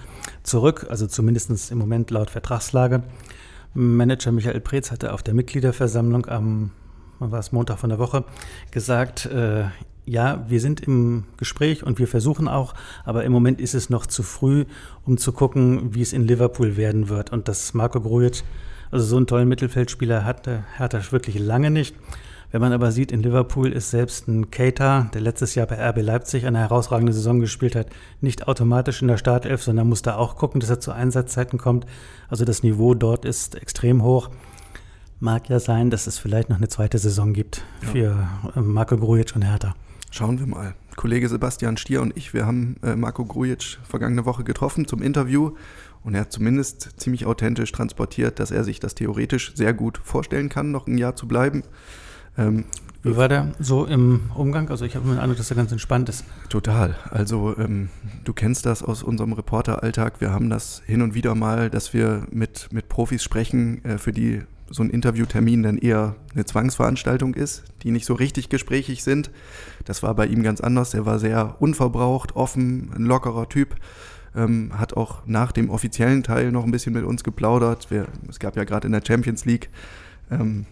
zurück, 0.42 0.86
also 0.90 1.06
zumindest 1.06 1.70
im 1.70 1.78
Moment 1.78 2.10
laut 2.10 2.28
Vertragslage. 2.28 3.04
Manager 3.72 4.32
Michael 4.32 4.60
Preetz 4.60 4.90
hatte 4.90 5.14
auf 5.14 5.22
der 5.22 5.32
Mitgliederversammlung 5.34 6.26
am 6.26 6.72
war 7.20 7.40
es 7.40 7.52
Montag 7.52 7.78
von 7.78 7.90
der 7.90 7.98
Woche, 7.98 8.24
gesagt, 8.70 9.26
äh, 9.26 9.64
ja, 10.08 10.44
wir 10.48 10.60
sind 10.60 10.80
im 10.80 11.24
Gespräch 11.36 11.84
und 11.84 11.98
wir 11.98 12.08
versuchen 12.08 12.48
auch, 12.48 12.74
aber 13.04 13.24
im 13.24 13.32
Moment 13.32 13.60
ist 13.60 13.74
es 13.74 13.90
noch 13.90 14.06
zu 14.06 14.22
früh, 14.22 14.64
um 15.04 15.18
zu 15.18 15.32
gucken, 15.32 15.94
wie 15.94 16.02
es 16.02 16.12
in 16.12 16.26
Liverpool 16.26 16.76
werden 16.76 17.08
wird. 17.08 17.30
Und 17.30 17.48
dass 17.48 17.74
Marco 17.74 18.00
Grujic, 18.00 18.42
also 18.90 19.04
so 19.04 19.16
einen 19.16 19.26
tollen 19.26 19.48
Mittelfeldspieler 19.48 20.24
hatte 20.24 20.64
Hertha 20.76 21.00
wirklich 21.10 21.38
lange 21.38 21.70
nicht. 21.70 21.94
Wenn 22.50 22.62
man 22.62 22.72
aber 22.72 22.92
sieht, 22.92 23.12
in 23.12 23.22
Liverpool 23.22 23.70
ist 23.72 23.90
selbst 23.90 24.26
ein 24.26 24.50
Keita, 24.50 25.10
der 25.12 25.20
letztes 25.20 25.54
Jahr 25.54 25.66
bei 25.66 25.76
RB 25.90 26.00
Leipzig 26.00 26.46
eine 26.46 26.60
herausragende 26.60 27.12
Saison 27.12 27.40
gespielt 27.40 27.76
hat, 27.76 27.88
nicht 28.22 28.48
automatisch 28.48 29.02
in 29.02 29.08
der 29.08 29.18
Startelf, 29.18 29.62
sondern 29.62 29.88
muss 29.88 30.00
da 30.00 30.16
auch 30.16 30.36
gucken, 30.36 30.60
dass 30.60 30.70
er 30.70 30.80
zu 30.80 30.92
Einsatzzeiten 30.92 31.58
kommt. 31.58 31.84
Also 32.30 32.46
das 32.46 32.62
Niveau 32.62 32.94
dort 32.94 33.26
ist 33.26 33.54
extrem 33.56 34.02
hoch. 34.02 34.30
Mag 35.20 35.50
ja 35.50 35.60
sein, 35.60 35.90
dass 35.90 36.06
es 36.06 36.18
vielleicht 36.18 36.48
noch 36.48 36.56
eine 36.56 36.68
zweite 36.68 36.96
Saison 36.96 37.34
gibt 37.34 37.64
für 37.80 37.98
ja. 38.54 38.62
Marco 38.62 38.96
Grujic 38.96 39.36
und 39.36 39.42
Hertha. 39.42 39.74
Schauen 40.10 40.38
wir 40.38 40.46
mal. 40.46 40.74
Kollege 40.96 41.28
Sebastian 41.28 41.76
Stier 41.76 42.02
und 42.02 42.16
ich, 42.16 42.34
wir 42.34 42.46
haben 42.46 42.76
äh, 42.82 42.96
Marco 42.96 43.24
Grujic 43.24 43.78
vergangene 43.84 44.24
Woche 44.24 44.42
getroffen 44.42 44.86
zum 44.86 45.02
Interview 45.02 45.52
und 46.02 46.14
er 46.14 46.22
hat 46.22 46.32
zumindest 46.32 47.00
ziemlich 47.00 47.26
authentisch 47.26 47.70
transportiert, 47.70 48.40
dass 48.40 48.50
er 48.50 48.64
sich 48.64 48.80
das 48.80 48.94
theoretisch 48.94 49.54
sehr 49.54 49.74
gut 49.74 50.00
vorstellen 50.02 50.48
kann, 50.48 50.70
noch 50.70 50.86
ein 50.86 50.98
Jahr 50.98 51.14
zu 51.14 51.28
bleiben. 51.28 51.62
Ähm, 52.36 52.64
Wie 53.02 53.16
war 53.16 53.28
der 53.28 53.52
so 53.58 53.84
im 53.84 54.30
Umgang? 54.34 54.70
Also 54.70 54.84
ich 54.84 54.96
habe 54.96 55.08
den 55.08 55.18
Eindruck, 55.18 55.36
dass 55.36 55.50
er 55.50 55.56
ganz 55.56 55.70
entspannt 55.70 56.08
ist. 56.08 56.24
Total. 56.48 56.96
Also 57.10 57.56
ähm, 57.58 57.90
du 58.24 58.32
kennst 58.32 58.66
das 58.66 58.82
aus 58.82 59.02
unserem 59.02 59.34
Reporteralltag. 59.34 60.20
Wir 60.20 60.32
haben 60.32 60.48
das 60.50 60.82
hin 60.86 61.02
und 61.02 61.14
wieder 61.14 61.34
mal, 61.34 61.70
dass 61.70 61.92
wir 61.92 62.26
mit, 62.30 62.68
mit 62.72 62.88
Profis 62.88 63.22
sprechen, 63.22 63.84
äh, 63.84 63.98
für 63.98 64.12
die 64.12 64.42
so 64.70 64.82
ein 64.82 64.90
Interviewtermin 64.90 65.62
dann 65.62 65.78
eher 65.78 66.16
eine 66.34 66.44
Zwangsveranstaltung 66.44 67.34
ist, 67.34 67.64
die 67.82 67.90
nicht 67.90 68.06
so 68.06 68.14
richtig 68.14 68.48
gesprächig 68.48 69.02
sind. 69.02 69.30
Das 69.84 70.02
war 70.02 70.14
bei 70.14 70.26
ihm 70.26 70.42
ganz 70.42 70.60
anders. 70.60 70.94
Er 70.94 71.06
war 71.06 71.18
sehr 71.18 71.56
unverbraucht, 71.60 72.36
offen, 72.36 72.90
ein 72.94 73.04
lockerer 73.04 73.48
Typ. 73.48 73.76
Ähm, 74.36 74.72
hat 74.78 74.94
auch 74.94 75.22
nach 75.26 75.52
dem 75.52 75.70
offiziellen 75.70 76.22
Teil 76.22 76.52
noch 76.52 76.64
ein 76.64 76.70
bisschen 76.70 76.92
mit 76.92 77.04
uns 77.04 77.24
geplaudert. 77.24 77.90
Wir, 77.90 78.06
es 78.28 78.38
gab 78.38 78.56
ja 78.56 78.64
gerade 78.64 78.86
in 78.86 78.92
der 78.92 79.02
Champions 79.06 79.44
League 79.46 79.70
ähm, 80.30 80.66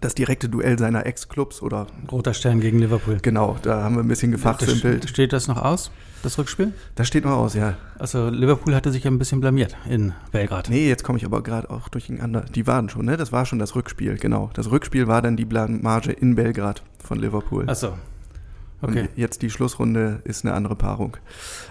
das 0.00 0.14
direkte 0.14 0.48
Duell 0.48 0.78
seiner 0.78 1.06
Ex-Clubs 1.06 1.62
oder. 1.62 1.86
Roter 2.10 2.34
Stern 2.34 2.60
gegen 2.60 2.78
Liverpool. 2.78 3.18
Genau, 3.22 3.56
da 3.62 3.82
haben 3.82 3.96
wir 3.96 4.02
ein 4.02 4.08
bisschen 4.08 4.32
gefachsimpelt. 4.32 5.08
Steht 5.08 5.32
das 5.32 5.48
noch 5.48 5.62
aus, 5.62 5.90
das 6.22 6.38
Rückspiel? 6.38 6.72
Das 6.94 7.08
steht 7.08 7.24
noch 7.24 7.32
aus, 7.32 7.54
ja. 7.54 7.76
Also 7.98 8.28
Liverpool 8.28 8.74
hatte 8.74 8.90
sich 8.90 9.04
ja 9.04 9.10
ein 9.10 9.18
bisschen 9.18 9.40
blamiert 9.40 9.76
in 9.88 10.12
Belgrad. 10.30 10.70
Nee, 10.70 10.88
jetzt 10.88 11.04
komme 11.04 11.18
ich 11.18 11.24
aber 11.24 11.42
gerade 11.42 11.70
auch 11.70 11.88
durcheinander. 11.88 12.44
Die 12.54 12.66
waren 12.66 12.88
schon, 12.88 13.06
ne? 13.06 13.16
Das 13.16 13.32
war 13.32 13.46
schon 13.46 13.58
das 13.58 13.74
Rückspiel, 13.74 14.16
genau. 14.16 14.50
Das 14.54 14.70
Rückspiel 14.70 15.06
war 15.06 15.22
dann 15.22 15.36
die 15.36 15.44
Blamage 15.44 16.12
in 16.12 16.34
Belgrad 16.34 16.82
von 17.02 17.18
Liverpool. 17.18 17.68
Achso. 17.68 17.94
Okay. 18.82 19.02
Und 19.02 19.10
jetzt 19.14 19.42
die 19.42 19.50
Schlussrunde 19.50 20.20
ist 20.24 20.44
eine 20.44 20.54
andere 20.54 20.74
Paarung. 20.74 21.16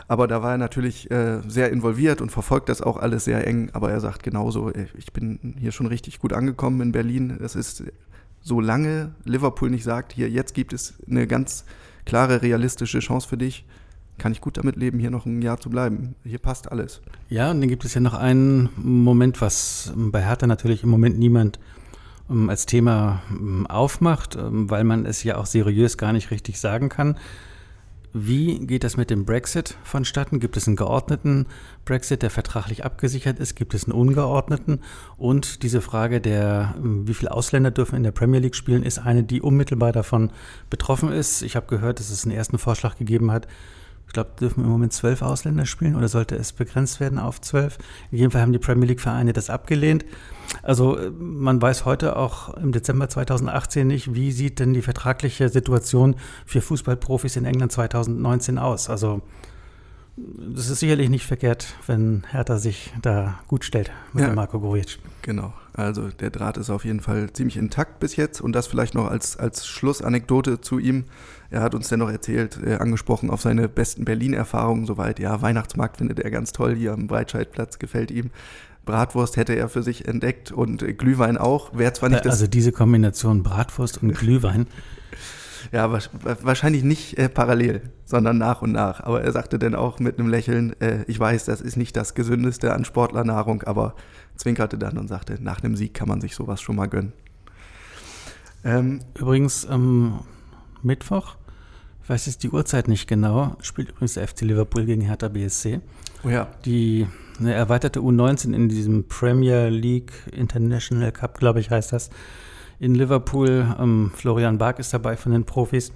Aber 0.07 0.27
da 0.27 0.41
war 0.41 0.51
er 0.51 0.57
natürlich 0.57 1.11
äh, 1.11 1.41
sehr 1.45 1.69
involviert 1.69 2.21
und 2.21 2.31
verfolgt 2.31 2.69
das 2.69 2.81
auch 2.81 2.95
alles 2.95 3.25
sehr 3.25 3.45
eng. 3.45 3.69
Aber 3.73 3.91
er 3.91 3.99
sagt 3.99 4.23
genauso, 4.23 4.69
äh, 4.71 4.87
ich 4.97 5.11
bin 5.11 5.55
hier 5.59 5.73
schon 5.73 5.87
richtig 5.87 6.19
gut 6.19 6.31
angekommen 6.31 6.79
in 6.79 6.91
Berlin. 6.93 7.37
Das 7.39 7.55
ist 7.55 7.83
solange 8.41 9.11
Liverpool 9.23 9.69
nicht 9.69 9.83
sagt, 9.83 10.13
hier, 10.13 10.29
jetzt 10.29 10.53
gibt 10.53 10.73
es 10.73 10.95
eine 11.09 11.27
ganz 11.27 11.65
klare, 12.05 12.41
realistische 12.41 12.99
Chance 12.99 13.27
für 13.27 13.37
dich, 13.37 13.65
kann 14.17 14.31
ich 14.31 14.41
gut 14.41 14.57
damit 14.57 14.75
leben, 14.75 14.99
hier 14.99 15.11
noch 15.11 15.25
ein 15.25 15.41
Jahr 15.41 15.59
zu 15.59 15.69
bleiben. 15.69 16.15
Hier 16.23 16.39
passt 16.39 16.71
alles. 16.71 17.01
Ja, 17.29 17.51
und 17.51 17.61
dann 17.61 17.69
gibt 17.69 17.85
es 17.85 17.93
ja 17.93 18.01
noch 18.01 18.13
einen 18.13 18.69
Moment, 18.75 19.41
was 19.41 19.93
bei 19.95 20.23
Hertha 20.23 20.47
natürlich 20.47 20.83
im 20.83 20.89
Moment 20.89 21.17
niemand 21.17 21.59
ähm, 22.29 22.49
als 22.49 22.65
Thema 22.65 23.21
um, 23.29 23.65
aufmacht, 23.67 24.35
ähm, 24.35 24.69
weil 24.69 24.83
man 24.83 25.05
es 25.05 25.23
ja 25.23 25.37
auch 25.37 25.45
seriös 25.45 25.97
gar 25.97 26.13
nicht 26.13 26.31
richtig 26.31 26.59
sagen 26.59 26.89
kann. 26.89 27.17
Wie 28.13 28.65
geht 28.67 28.83
das 28.83 28.97
mit 28.97 29.09
dem 29.09 29.23
Brexit 29.23 29.77
vonstatten? 29.83 30.41
Gibt 30.41 30.57
es 30.57 30.67
einen 30.67 30.75
geordneten 30.75 31.45
Brexit, 31.85 32.21
der 32.21 32.29
vertraglich 32.29 32.83
abgesichert 32.83 33.39
ist? 33.39 33.55
Gibt 33.55 33.73
es 33.73 33.85
einen 33.85 33.93
ungeordneten? 33.93 34.81
Und 35.17 35.63
diese 35.63 35.79
Frage 35.81 36.19
der, 36.19 36.75
wie 36.81 37.13
viele 37.13 37.31
Ausländer 37.31 37.71
dürfen 37.71 37.95
in 37.95 38.03
der 38.03 38.11
Premier 38.11 38.41
League 38.41 38.55
spielen, 38.55 38.83
ist 38.83 38.99
eine, 38.99 39.23
die 39.23 39.41
unmittelbar 39.41 39.93
davon 39.93 40.31
betroffen 40.69 41.11
ist. 41.11 41.41
Ich 41.41 41.55
habe 41.55 41.67
gehört, 41.67 41.99
dass 41.99 42.09
es 42.09 42.25
einen 42.25 42.35
ersten 42.35 42.57
Vorschlag 42.57 42.97
gegeben 42.97 43.31
hat, 43.31 43.47
ich 44.11 44.13
glaube, 44.13 44.31
dürfen 44.37 44.65
im 44.65 44.69
Moment 44.69 44.91
zwölf 44.91 45.21
Ausländer 45.21 45.65
spielen 45.65 45.95
oder 45.95 46.09
sollte 46.09 46.35
es 46.35 46.51
begrenzt 46.51 46.99
werden 46.99 47.17
auf 47.17 47.39
zwölf? 47.39 47.77
In 48.11 48.17
jedem 48.17 48.31
Fall 48.31 48.41
haben 48.41 48.51
die 48.51 48.59
Premier 48.59 48.89
League-Vereine 48.89 49.31
das 49.31 49.49
abgelehnt. 49.49 50.03
Also 50.63 50.97
äh, 50.97 51.11
man 51.11 51.61
weiß 51.61 51.85
heute 51.85 52.17
auch 52.17 52.53
im 52.55 52.73
Dezember 52.73 53.07
2018 53.07 53.87
nicht, 53.87 54.13
wie 54.13 54.33
sieht 54.33 54.59
denn 54.59 54.73
die 54.73 54.81
vertragliche 54.81 55.47
Situation 55.47 56.17
für 56.45 56.59
Fußballprofis 56.59 57.37
in 57.37 57.45
England 57.45 57.71
2019 57.71 58.57
aus. 58.57 58.89
Also 58.89 59.21
das 60.55 60.69
ist 60.69 60.79
sicherlich 60.79 61.09
nicht 61.09 61.25
verkehrt, 61.25 61.75
wenn 61.87 62.23
Hertha 62.29 62.57
sich 62.57 62.93
da 63.01 63.39
gut 63.47 63.63
stellt 63.63 63.91
mit 64.13 64.23
ja, 64.23 64.33
Marco 64.33 64.59
Grujic. 64.59 64.99
Genau, 65.21 65.53
also 65.73 66.09
der 66.09 66.29
Draht 66.29 66.57
ist 66.57 66.69
auf 66.69 66.85
jeden 66.85 66.99
Fall 66.99 67.31
ziemlich 67.33 67.57
intakt 67.57 67.99
bis 67.99 68.15
jetzt 68.15 68.41
und 68.41 68.53
das 68.53 68.67
vielleicht 68.67 68.95
noch 68.95 69.09
als, 69.09 69.37
als 69.37 69.67
Schlussanekdote 69.67 70.61
zu 70.61 70.79
ihm. 70.79 71.05
Er 71.49 71.61
hat 71.61 71.75
uns 71.75 71.89
dennoch 71.89 72.09
erzählt, 72.09 72.59
äh, 72.63 72.75
angesprochen 72.75 73.29
auf 73.29 73.41
seine 73.41 73.69
besten 73.69 74.05
Berlin-Erfahrungen 74.05 74.85
soweit. 74.85 75.19
Ja, 75.19 75.41
Weihnachtsmarkt 75.41 75.97
findet 75.97 76.19
er 76.19 76.31
ganz 76.31 76.51
toll 76.51 76.75
hier 76.75 76.93
am 76.93 77.07
Breitscheidplatz, 77.07 77.79
gefällt 77.79 78.11
ihm. 78.11 78.31
Bratwurst 78.85 79.37
hätte 79.37 79.53
er 79.53 79.69
für 79.69 79.83
sich 79.83 80.07
entdeckt 80.07 80.51
und 80.51 80.81
äh, 80.81 80.93
Glühwein 80.93 81.37
auch. 81.37 81.77
Wäre 81.77 81.93
zwar 81.93 82.09
nicht 82.09 82.25
also 82.25 82.47
diese 82.47 82.71
Kombination 82.71 83.43
Bratwurst 83.43 84.01
und 84.01 84.13
Glühwein. 84.17 84.67
Ja, 85.71 85.91
wahrscheinlich 85.91 86.83
nicht 86.83 87.17
äh, 87.17 87.29
parallel, 87.29 87.81
sondern 88.05 88.37
nach 88.37 88.61
und 88.61 88.71
nach. 88.71 89.01
Aber 89.01 89.21
er 89.21 89.31
sagte 89.31 89.57
dann 89.57 89.75
auch 89.75 89.99
mit 89.99 90.19
einem 90.19 90.27
Lächeln, 90.27 90.79
äh, 90.81 91.03
ich 91.07 91.19
weiß, 91.19 91.45
das 91.45 91.61
ist 91.61 91.77
nicht 91.77 91.95
das 91.95 92.13
Gesündeste 92.13 92.73
an 92.73 92.85
Sportlernahrung, 92.85 93.63
aber 93.63 93.95
zwinkerte 94.35 94.77
dann 94.77 94.97
und 94.97 95.07
sagte, 95.07 95.37
nach 95.41 95.63
einem 95.63 95.75
Sieg 95.75 95.93
kann 95.93 96.07
man 96.07 96.19
sich 96.19 96.35
sowas 96.35 96.61
schon 96.61 96.75
mal 96.75 96.87
gönnen. 96.87 97.13
Ähm, 98.63 98.99
Übrigens, 99.15 99.65
am 99.65 100.25
Mittwoch 100.83 101.37
ich 102.03 102.09
weiß 102.09 102.25
jetzt 102.25 102.43
die 102.43 102.49
Uhrzeit 102.49 102.87
nicht 102.87 103.07
genau, 103.07 103.55
spielt 103.61 103.89
übrigens 103.89 104.15
der 104.15 104.27
FC 104.27 104.41
Liverpool 104.41 104.85
gegen 104.85 105.01
Hertha 105.01 105.27
BSC. 105.27 105.81
Oh 106.23 106.29
ja. 106.29 106.47
Die 106.65 107.07
eine 107.39 107.53
erweiterte 107.53 107.99
U19 107.99 108.53
in 108.53 108.69
diesem 108.69 109.07
Premier 109.07 109.69
League 109.69 110.11
International 110.31 111.11
Cup, 111.11 111.39
glaube 111.39 111.59
ich, 111.59 111.69
heißt 111.69 111.93
das, 111.93 112.09
in 112.81 112.95
Liverpool. 112.95 113.73
Ähm, 113.79 114.11
Florian 114.13 114.57
Bark 114.57 114.79
ist 114.79 114.93
dabei 114.93 115.15
von 115.15 115.31
den 115.31 115.45
Profis. 115.45 115.93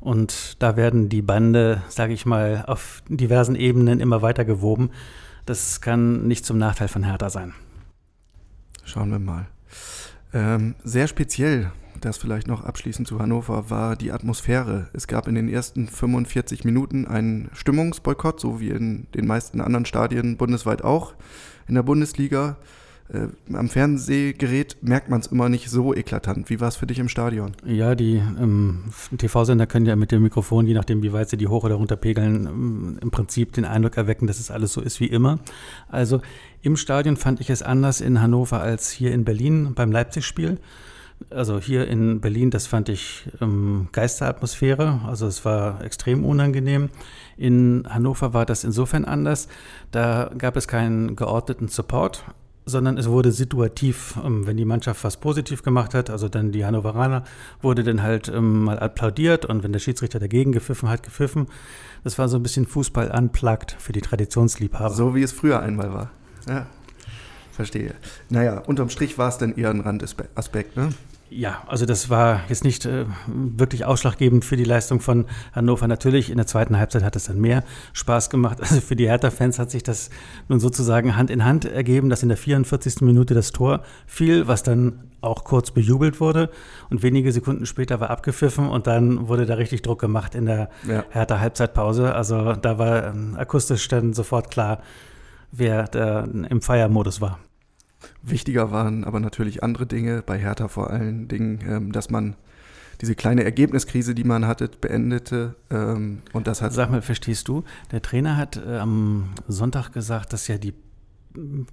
Und 0.00 0.62
da 0.62 0.76
werden 0.76 1.10
die 1.10 1.22
Bande, 1.22 1.82
sage 1.88 2.14
ich 2.14 2.24
mal, 2.24 2.64
auf 2.66 3.02
diversen 3.08 3.56
Ebenen 3.56 4.00
immer 4.00 4.22
weiter 4.22 4.46
gewoben. 4.46 4.90
Das 5.44 5.82
kann 5.82 6.26
nicht 6.26 6.46
zum 6.46 6.56
Nachteil 6.56 6.88
von 6.88 7.04
Hertha 7.04 7.28
sein. 7.28 7.52
Schauen 8.84 9.10
wir 9.10 9.18
mal. 9.18 9.46
Ähm, 10.32 10.74
sehr 10.84 11.08
speziell 11.08 11.72
das 12.04 12.18
vielleicht 12.18 12.46
noch 12.46 12.64
abschließend 12.64 13.08
zu 13.08 13.18
Hannover, 13.18 13.70
war 13.70 13.96
die 13.96 14.12
Atmosphäre. 14.12 14.88
Es 14.92 15.06
gab 15.06 15.28
in 15.28 15.34
den 15.34 15.48
ersten 15.48 15.88
45 15.88 16.64
Minuten 16.64 17.06
einen 17.06 17.50
Stimmungsboykott, 17.54 18.40
so 18.40 18.60
wie 18.60 18.70
in 18.70 19.06
den 19.14 19.26
meisten 19.26 19.60
anderen 19.60 19.86
Stadien 19.86 20.36
bundesweit 20.36 20.82
auch 20.82 21.14
in 21.66 21.74
der 21.74 21.82
Bundesliga. 21.82 22.56
Äh, 23.12 23.28
am 23.54 23.68
Fernsehgerät 23.68 24.78
merkt 24.80 25.10
man 25.10 25.20
es 25.20 25.26
immer 25.26 25.50
nicht 25.50 25.68
so 25.68 25.94
eklatant. 25.94 26.48
Wie 26.48 26.60
war 26.60 26.68
es 26.68 26.76
für 26.76 26.86
dich 26.86 26.98
im 26.98 27.08
Stadion? 27.08 27.52
Ja, 27.66 27.94
die 27.94 28.14
ähm, 28.16 28.84
TV-Sender 29.18 29.66
können 29.66 29.84
ja 29.84 29.94
mit 29.94 30.10
dem 30.10 30.22
Mikrofon, 30.22 30.66
je 30.66 30.72
nachdem, 30.72 31.02
wie 31.02 31.12
weit 31.12 31.28
sie 31.28 31.36
die 31.36 31.48
hoch 31.48 31.64
oder 31.64 31.74
runter 31.74 31.96
pegeln, 31.96 32.46
ähm, 32.46 32.98
im 33.02 33.10
Prinzip 33.10 33.52
den 33.52 33.66
Eindruck 33.66 33.98
erwecken, 33.98 34.26
dass 34.26 34.40
es 34.40 34.50
alles 34.50 34.72
so 34.72 34.80
ist 34.80 35.00
wie 35.00 35.06
immer. 35.06 35.38
Also 35.88 36.22
im 36.62 36.76
Stadion 36.76 37.16
fand 37.18 37.40
ich 37.40 37.50
es 37.50 37.62
anders 37.62 38.00
in 38.00 38.22
Hannover 38.22 38.62
als 38.62 38.90
hier 38.90 39.12
in 39.12 39.24
Berlin 39.24 39.74
beim 39.74 39.92
Leipzig-Spiel. 39.92 40.58
Also 41.28 41.60
hier 41.60 41.86
in 41.86 42.20
Berlin, 42.20 42.50
das 42.50 42.66
fand 42.66 42.88
ich 42.88 43.28
ähm, 43.40 43.88
Geisteratmosphäre, 43.92 45.00
also 45.06 45.26
es 45.26 45.44
war 45.44 45.82
extrem 45.84 46.24
unangenehm. 46.24 46.88
In 47.36 47.84
Hannover 47.88 48.32
war 48.32 48.46
das 48.46 48.64
insofern 48.64 49.04
anders. 49.04 49.48
Da 49.90 50.30
gab 50.36 50.56
es 50.56 50.68
keinen 50.68 51.16
geordneten 51.16 51.68
Support, 51.68 52.24
sondern 52.66 52.96
es 52.96 53.08
wurde 53.08 53.32
situativ, 53.32 54.14
ähm, 54.24 54.46
wenn 54.46 54.56
die 54.56 54.64
Mannschaft 54.64 55.04
was 55.04 55.18
positiv 55.18 55.62
gemacht 55.62 55.94
hat, 55.94 56.10
also 56.10 56.28
dann 56.28 56.52
die 56.52 56.64
Hannoveraner, 56.64 57.24
wurde 57.60 57.84
dann 57.84 58.02
halt 58.02 58.28
ähm, 58.28 58.64
mal 58.64 58.78
applaudiert 58.78 59.44
und 59.44 59.62
wenn 59.62 59.72
der 59.72 59.80
Schiedsrichter 59.80 60.18
dagegen 60.18 60.52
gepfiffen 60.52 60.88
hat, 60.88 61.02
gepfiffen. 61.02 61.46
Das 62.04 62.18
war 62.18 62.28
so 62.28 62.36
ein 62.36 62.42
bisschen 62.42 62.66
Fußball 62.66 63.10
unplugged 63.10 63.76
für 63.78 63.92
die 63.92 64.00
Traditionsliebhaber. 64.00 64.94
So 64.94 65.14
wie 65.14 65.22
es 65.22 65.32
früher 65.32 65.60
einmal 65.60 65.92
war. 65.92 66.10
Ja, 66.48 66.66
verstehe. 67.52 67.94
Naja, 68.28 68.58
unterm 68.58 68.90
Strich 68.90 69.18
war 69.18 69.28
es 69.28 69.38
dann 69.38 69.56
eher 69.56 69.70
ein 69.70 69.80
Randaspekt, 69.80 70.76
ne? 70.76 70.90
Ja, 71.36 71.64
also 71.66 71.84
das 71.84 72.10
war 72.10 72.42
jetzt 72.48 72.62
nicht 72.62 72.86
äh, 72.86 73.06
wirklich 73.26 73.84
ausschlaggebend 73.84 74.44
für 74.44 74.56
die 74.56 74.62
Leistung 74.62 75.00
von 75.00 75.26
Hannover. 75.52 75.88
Natürlich, 75.88 76.30
in 76.30 76.36
der 76.36 76.46
zweiten 76.46 76.78
Halbzeit 76.78 77.02
hat 77.02 77.16
es 77.16 77.24
dann 77.24 77.40
mehr 77.40 77.64
Spaß 77.92 78.30
gemacht. 78.30 78.60
Also 78.64 78.80
für 78.80 78.94
die 78.94 79.08
Hertha-Fans 79.08 79.58
hat 79.58 79.70
sich 79.70 79.82
das 79.82 80.10
nun 80.48 80.60
sozusagen 80.60 81.16
Hand 81.16 81.30
in 81.30 81.44
Hand 81.44 81.64
ergeben, 81.64 82.08
dass 82.08 82.22
in 82.22 82.28
der 82.28 82.38
44. 82.38 83.00
Minute 83.00 83.34
das 83.34 83.50
Tor 83.50 83.82
fiel, 84.06 84.46
was 84.46 84.62
dann 84.62 85.10
auch 85.22 85.42
kurz 85.42 85.72
bejubelt 85.72 86.20
wurde. 86.20 86.50
Und 86.88 87.02
wenige 87.02 87.32
Sekunden 87.32 87.66
später 87.66 87.98
war 87.98 88.10
abgepfiffen 88.10 88.68
und 88.68 88.86
dann 88.86 89.26
wurde 89.26 89.44
da 89.44 89.54
richtig 89.54 89.82
Druck 89.82 90.00
gemacht 90.00 90.36
in 90.36 90.46
der 90.46 90.70
ja. 90.88 91.04
Hertha-Halbzeitpause. 91.10 92.14
Also 92.14 92.52
da 92.52 92.78
war 92.78 93.08
ähm, 93.08 93.34
akustisch 93.36 93.88
dann 93.88 94.12
sofort 94.12 94.52
klar, 94.52 94.82
wer 95.50 95.84
da 95.88 96.20
im 96.22 96.62
Feiermodus 96.62 97.20
war. 97.20 97.40
Wichtiger 98.22 98.70
waren 98.70 99.04
aber 99.04 99.20
natürlich 99.20 99.62
andere 99.62 99.86
Dinge, 99.86 100.22
bei 100.24 100.38
Hertha 100.38 100.68
vor 100.68 100.90
allen 100.90 101.28
Dingen, 101.28 101.60
ähm, 101.66 101.92
dass 101.92 102.10
man 102.10 102.36
diese 103.00 103.14
kleine 103.14 103.44
Ergebniskrise, 103.44 104.14
die 104.14 104.24
man 104.24 104.46
hatte, 104.46 104.68
beendete. 104.68 105.56
Ähm, 105.70 106.22
und 106.32 106.46
das 106.46 106.62
hat. 106.62 106.72
Sag 106.72 106.90
mal, 106.90 107.02
verstehst 107.02 107.48
du? 107.48 107.64
Der 107.90 108.02
Trainer 108.02 108.36
hat 108.36 108.56
äh, 108.56 108.78
am 108.78 109.30
Sonntag 109.48 109.92
gesagt, 109.92 110.32
dass 110.32 110.48
ja 110.48 110.58
die 110.58 110.74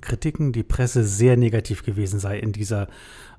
Kritiken, 0.01 0.51
die 0.51 0.63
Presse 0.63 1.03
sehr 1.03 1.37
negativ 1.37 1.83
gewesen 1.83 2.19
sei 2.19 2.39
in 2.39 2.51
dieser 2.51 2.87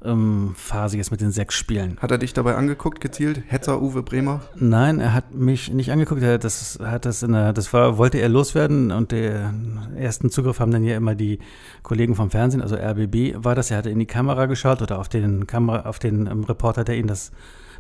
ähm, 0.05 0.55
Phase 0.57 0.97
jetzt 0.97 1.11
mit 1.11 1.21
den 1.21 1.33
sechs 1.33 1.55
Spielen. 1.55 1.99
Hat 1.99 2.11
er 2.11 2.19
dich 2.19 2.33
dabei 2.33 2.55
angeguckt, 2.55 3.01
gezielt? 3.01 3.43
Hetzer 3.47 3.83
Uwe 3.83 4.03
Bremer? 4.03 4.41
Nein, 4.57 5.01
er 5.01 5.15
hat 5.15 5.35
mich 5.35 5.73
nicht 5.73 5.91
angeguckt. 5.93 6.23
Er, 6.23 6.39
das 6.39 6.79
hat 6.83 7.05
das 7.05 7.23
in 7.23 7.33
der, 7.33 7.53
das 7.53 7.73
war, 7.73 7.99
wollte 7.99 8.19
er 8.19 8.29
loswerden 8.29 8.91
und 8.91 9.13
den 9.13 9.79
ersten 9.97 10.31
Zugriff 10.31 10.61
haben 10.61 10.71
dann 10.71 10.85
ja 10.85 10.97
immer 10.97 11.15
die 11.15 11.39
Kollegen 11.83 12.15
vom 12.15 12.31
Fernsehen, 12.31 12.63
also 12.63 12.77
RBB 12.77 13.45
war 13.45 13.55
das. 13.55 13.71
Er 13.71 13.79
hatte 13.79 13.91
in 13.91 13.99
die 13.99 14.07
Kamera 14.07 14.47
geschaut 14.47 14.83
oder 14.83 14.99
auf 14.99 15.09
den 15.09 15.47
Kamera, 15.47 15.89
auf 15.89 15.99
den 15.99 16.27
ähm, 16.27 16.45
Reporter, 16.45 16.85
der 16.85 16.97
ihn 16.97 17.07
das 17.07 17.33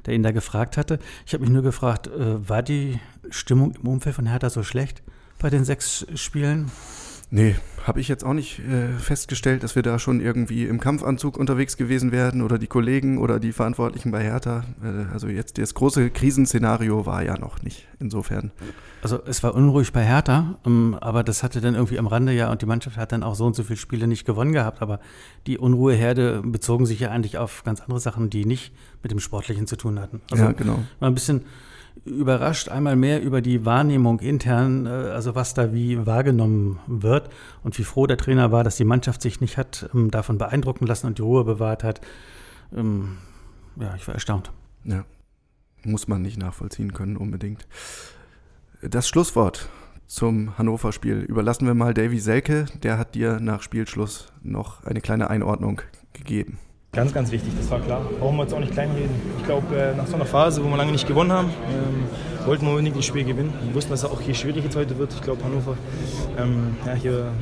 der 0.04 0.14
ihn 0.14 0.24
da 0.24 0.32
gefragt 0.32 0.76
hatte. 0.76 0.98
Ich 1.26 1.32
habe 1.32 1.42
mich 1.42 1.52
nur 1.52 1.62
gefragt, 1.62 2.08
äh, 2.08 2.48
war 2.48 2.64
die 2.64 2.98
Stimmung 3.30 3.74
im 3.80 3.88
Umfeld 3.88 4.16
von 4.16 4.26
Hertha 4.26 4.50
so 4.50 4.64
schlecht 4.64 5.00
bei 5.38 5.48
den 5.48 5.64
sechs 5.64 6.06
Spielen? 6.16 6.70
Nee, 7.34 7.56
habe 7.86 7.98
ich 7.98 8.08
jetzt 8.08 8.24
auch 8.24 8.34
nicht 8.34 8.58
äh, 8.58 8.92
festgestellt, 8.98 9.62
dass 9.62 9.74
wir 9.74 9.82
da 9.82 9.98
schon 9.98 10.20
irgendwie 10.20 10.66
im 10.66 10.78
Kampfanzug 10.78 11.38
unterwegs 11.38 11.78
gewesen 11.78 12.12
wären 12.12 12.42
oder 12.42 12.58
die 12.58 12.66
Kollegen 12.66 13.16
oder 13.16 13.40
die 13.40 13.52
Verantwortlichen 13.52 14.10
bei 14.10 14.22
Hertha. 14.22 14.64
Äh, 14.84 15.10
also 15.10 15.28
jetzt 15.28 15.56
das 15.56 15.72
große 15.72 16.10
Krisenszenario 16.10 17.06
war 17.06 17.22
ja 17.24 17.38
noch 17.38 17.62
nicht 17.62 17.88
insofern. 17.98 18.50
Also 19.00 19.18
es 19.24 19.42
war 19.42 19.54
unruhig 19.54 19.94
bei 19.94 20.04
Hertha, 20.04 20.58
ähm, 20.66 20.94
aber 21.00 21.24
das 21.24 21.42
hatte 21.42 21.62
dann 21.62 21.74
irgendwie 21.74 21.98
am 21.98 22.06
Rande 22.06 22.34
ja 22.34 22.52
und 22.52 22.60
die 22.60 22.66
Mannschaft 22.66 22.98
hat 22.98 23.12
dann 23.12 23.22
auch 23.22 23.34
so 23.34 23.46
und 23.46 23.56
so 23.56 23.62
viele 23.62 23.78
Spiele 23.78 24.06
nicht 24.06 24.26
gewonnen 24.26 24.52
gehabt. 24.52 24.82
Aber 24.82 25.00
die 25.46 25.56
Unruheherde 25.56 26.42
bezogen 26.44 26.84
sich 26.84 27.00
ja 27.00 27.10
eigentlich 27.10 27.38
auf 27.38 27.64
ganz 27.64 27.80
andere 27.80 27.98
Sachen, 27.98 28.28
die 28.28 28.44
nicht 28.44 28.74
mit 29.02 29.10
dem 29.10 29.20
Sportlichen 29.20 29.66
zu 29.66 29.76
tun 29.76 29.98
hatten. 30.00 30.20
Also 30.30 30.44
ja, 30.44 30.52
genau. 30.52 30.80
War 31.00 31.08
ein 31.08 31.14
bisschen 31.14 31.46
überrascht 32.04 32.68
einmal 32.68 32.96
mehr 32.96 33.22
über 33.22 33.40
die 33.40 33.64
Wahrnehmung 33.64 34.20
intern, 34.20 34.86
äh, 34.86 34.88
also 34.88 35.34
was 35.34 35.54
da 35.54 35.72
wie 35.72 36.04
wahrgenommen 36.06 36.78
wird 36.86 37.28
und 37.62 37.78
wie 37.78 37.84
froh 37.84 38.06
der 38.06 38.16
Trainer 38.16 38.52
war, 38.52 38.64
dass 38.64 38.76
die 38.76 38.84
Mannschaft 38.84 39.22
sich 39.22 39.40
nicht 39.40 39.56
hat 39.56 39.88
ähm, 39.94 40.10
davon 40.10 40.38
beeindrucken 40.38 40.86
lassen 40.86 41.06
und 41.06 41.18
die 41.18 41.22
Ruhe 41.22 41.44
bewahrt 41.44 41.84
hat. 41.84 42.00
Ähm, 42.74 43.18
ja, 43.76 43.94
ich 43.94 44.06
war 44.06 44.14
erstaunt. 44.14 44.50
Ja, 44.84 45.04
muss 45.84 46.08
man 46.08 46.22
nicht 46.22 46.38
nachvollziehen 46.38 46.92
können 46.92 47.16
unbedingt. 47.16 47.66
Das 48.82 49.08
Schlusswort 49.08 49.68
zum 50.06 50.58
Hannover-Spiel 50.58 51.20
überlassen 51.20 51.66
wir 51.66 51.74
mal 51.74 51.94
Davy 51.94 52.18
Selke. 52.18 52.66
Der 52.82 52.98
hat 52.98 53.14
dir 53.14 53.40
nach 53.40 53.62
Spielschluss 53.62 54.32
noch 54.42 54.84
eine 54.84 55.00
kleine 55.00 55.30
Einordnung 55.30 55.80
gegeben. 56.12 56.58
Ganz, 56.94 57.14
ganz 57.14 57.32
wichtig, 57.32 57.54
das 57.56 57.70
war 57.70 57.80
klar. 57.80 58.02
Brauchen 58.20 58.36
wir 58.36 58.42
jetzt 58.42 58.52
auch 58.52 58.58
nicht 58.58 58.72
kleinreden. 58.72 59.08
Ich 59.38 59.46
glaube, 59.46 59.74
äh, 59.74 59.96
nach 59.96 60.06
so 60.06 60.14
einer 60.14 60.26
Phase, 60.26 60.62
wo 60.62 60.68
wir 60.68 60.76
lange 60.76 60.92
nicht 60.92 61.08
gewonnen 61.08 61.32
haben, 61.32 61.48
ähm, 61.48 62.04
wollten 62.46 62.66
wir 62.66 62.72
unbedingt 62.72 62.98
das 62.98 63.06
Spiel 63.06 63.24
gewinnen. 63.24 63.50
Wir 63.64 63.74
wussten, 63.74 63.92
dass 63.92 64.00
es 64.02 64.10
auch 64.10 64.20
hier 64.20 64.34
schwierig 64.34 64.62
jetzt 64.62 64.76
heute 64.76 64.98
wird. 64.98 65.10
Ich 65.14 65.22
glaube, 65.22 65.42
Hannover, 65.42 65.78
ähm, 66.38 66.76
ja, 66.84 66.92
hier 66.92 67.32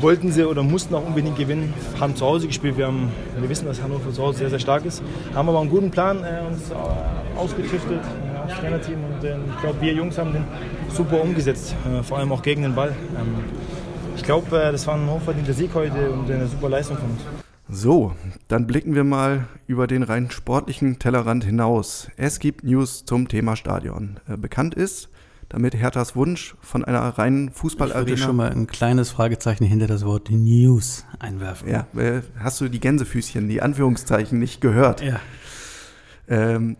wollten 0.00 0.32
sie 0.32 0.44
oder 0.44 0.62
mussten 0.62 0.94
auch 0.94 1.04
unbedingt 1.04 1.36
gewinnen. 1.36 1.74
Haben 2.00 2.16
zu 2.16 2.24
Hause 2.24 2.46
gespielt. 2.46 2.78
Wir, 2.78 2.86
haben, 2.86 3.12
wir 3.38 3.50
wissen, 3.50 3.66
dass 3.66 3.82
Hannover 3.82 4.10
zu 4.10 4.22
Hause 4.22 4.38
sehr, 4.38 4.48
sehr 4.48 4.60
stark 4.60 4.86
ist. 4.86 5.02
Haben 5.34 5.50
aber 5.50 5.60
einen 5.60 5.68
guten 5.68 5.90
Plan 5.90 6.24
äh, 6.24 6.46
uns 6.50 6.70
äh, 6.70 7.38
ausgetüftelt, 7.38 8.00
äh, 8.00 8.48
das 8.48 8.58
Trainerteam. 8.60 8.96
Und 9.04 9.24
äh, 9.24 9.36
ich 9.56 9.60
glaube, 9.60 9.78
wir 9.82 9.92
Jungs 9.92 10.16
haben 10.16 10.32
den 10.32 10.44
super 10.88 11.20
umgesetzt, 11.20 11.76
äh, 11.86 12.02
vor 12.02 12.16
allem 12.16 12.32
auch 12.32 12.40
gegen 12.40 12.62
den 12.62 12.74
Ball. 12.74 12.96
Ähm, 13.14 13.44
ich 14.16 14.22
glaube, 14.22 14.58
äh, 14.58 14.72
das 14.72 14.86
war 14.86 14.94
ein 14.94 15.06
hochverdienter 15.10 15.52
Sieg 15.52 15.68
heute 15.74 16.12
und 16.12 16.30
eine 16.30 16.46
super 16.46 16.70
Leistung 16.70 16.96
von 16.96 17.10
uns. 17.10 17.43
So, 17.74 18.14
dann 18.46 18.68
blicken 18.68 18.94
wir 18.94 19.02
mal 19.02 19.48
über 19.66 19.88
den 19.88 20.04
rein 20.04 20.30
sportlichen 20.30 21.00
Tellerrand 21.00 21.42
hinaus. 21.42 22.08
Es 22.16 22.38
gibt 22.38 22.62
News 22.62 23.04
zum 23.04 23.26
Thema 23.26 23.56
Stadion. 23.56 24.20
Äh, 24.28 24.36
bekannt 24.36 24.76
ist, 24.76 25.08
damit 25.48 25.74
Herthas 25.74 26.14
Wunsch 26.14 26.54
von 26.60 26.84
einer 26.84 27.00
reinen 27.00 27.50
Fußballarena. 27.50 28.02
Ich 28.04 28.10
würde 28.10 28.22
schon 28.22 28.36
mal 28.36 28.52
ein 28.52 28.68
kleines 28.68 29.10
Fragezeichen 29.10 29.64
hinter 29.64 29.88
das 29.88 30.04
Wort 30.04 30.30
News 30.30 31.04
einwerfen. 31.18 31.68
Ja, 31.68 31.88
äh, 32.00 32.22
hast 32.38 32.60
du 32.60 32.68
die 32.68 32.78
Gänsefüßchen, 32.78 33.48
die 33.48 33.60
Anführungszeichen 33.60 34.38
nicht 34.38 34.60
gehört? 34.60 35.02
Ja. 35.02 35.18
Ähm, 36.28 36.76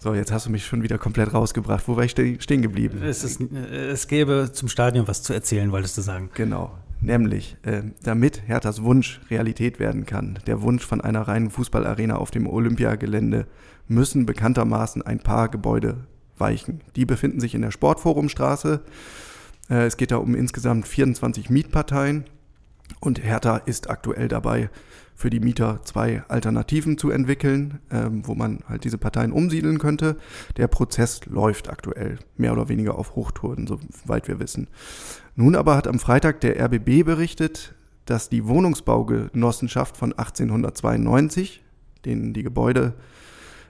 so, 0.00 0.12
jetzt 0.12 0.30
hast 0.30 0.44
du 0.44 0.50
mich 0.50 0.66
schon 0.66 0.82
wieder 0.82 0.98
komplett 0.98 1.32
rausgebracht. 1.32 1.88
Wo 1.88 1.96
war 1.96 2.04
ich 2.04 2.10
stehen 2.10 2.60
geblieben? 2.60 3.02
Es, 3.02 3.24
ist, 3.24 3.40
äh, 3.40 3.86
es 3.88 4.06
gäbe 4.06 4.50
zum 4.52 4.68
Stadion 4.68 5.08
was 5.08 5.22
zu 5.22 5.32
erzählen, 5.32 5.72
wolltest 5.72 5.96
du 5.96 6.02
sagen. 6.02 6.28
Genau. 6.34 6.72
Nämlich, 7.04 7.58
äh, 7.62 7.82
damit 8.02 8.42
Herthas 8.46 8.82
Wunsch 8.82 9.20
Realität 9.30 9.78
werden 9.78 10.06
kann, 10.06 10.38
der 10.46 10.62
Wunsch 10.62 10.86
von 10.86 11.02
einer 11.02 11.22
reinen 11.22 11.50
Fußballarena 11.50 12.16
auf 12.16 12.30
dem 12.30 12.46
Olympiagelände, 12.46 13.46
müssen 13.88 14.24
bekanntermaßen 14.24 15.02
ein 15.02 15.18
paar 15.18 15.50
Gebäude 15.50 16.06
weichen. 16.38 16.80
Die 16.96 17.04
befinden 17.04 17.40
sich 17.40 17.54
in 17.54 17.60
der 17.60 17.72
Sportforumstraße. 17.72 18.80
Äh, 19.68 19.84
es 19.84 19.98
geht 19.98 20.12
da 20.12 20.16
um 20.16 20.34
insgesamt 20.34 20.88
24 20.88 21.50
Mietparteien 21.50 22.24
und 23.00 23.22
Hertha 23.22 23.58
ist 23.58 23.90
aktuell 23.90 24.28
dabei, 24.28 24.70
für 25.14 25.30
die 25.30 25.40
Mieter 25.40 25.80
zwei 25.84 26.22
Alternativen 26.28 26.98
zu 26.98 27.10
entwickeln, 27.10 27.78
ähm, 27.90 28.26
wo 28.26 28.34
man 28.34 28.60
halt 28.68 28.84
diese 28.84 28.98
Parteien 28.98 29.32
umsiedeln 29.32 29.78
könnte. 29.78 30.16
Der 30.56 30.66
Prozess 30.66 31.24
läuft 31.26 31.70
aktuell 31.70 32.18
mehr 32.36 32.52
oder 32.52 32.68
weniger 32.68 32.98
auf 32.98 33.14
Hochtouren, 33.14 33.66
soweit 33.66 34.28
wir 34.28 34.40
wissen. 34.40 34.68
Nun 35.36 35.56
aber 35.56 35.76
hat 35.76 35.88
am 35.88 35.98
Freitag 35.98 36.40
der 36.40 36.60
RBB 36.60 37.04
berichtet, 37.04 37.74
dass 38.06 38.28
die 38.28 38.46
Wohnungsbaugenossenschaft 38.46 39.96
von 39.96 40.12
1892, 40.12 41.62
denen 42.04 42.34
die 42.34 42.42
Gebäude 42.42 42.94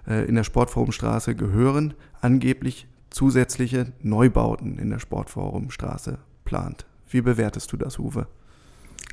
äh, 0.07 0.26
in 0.26 0.35
der 0.35 0.44
Sportforumstraße 0.44 1.35
gehören, 1.35 1.94
angeblich 2.20 2.87
zusätzliche 3.11 3.92
Neubauten 4.02 4.78
in 4.78 4.90
der 4.90 4.98
Sportforumstraße 4.98 6.18
plant. 6.44 6.87
Wie 7.09 7.20
bewertest 7.20 7.72
du 7.72 7.76
das, 7.76 7.98
Uwe? 7.98 8.26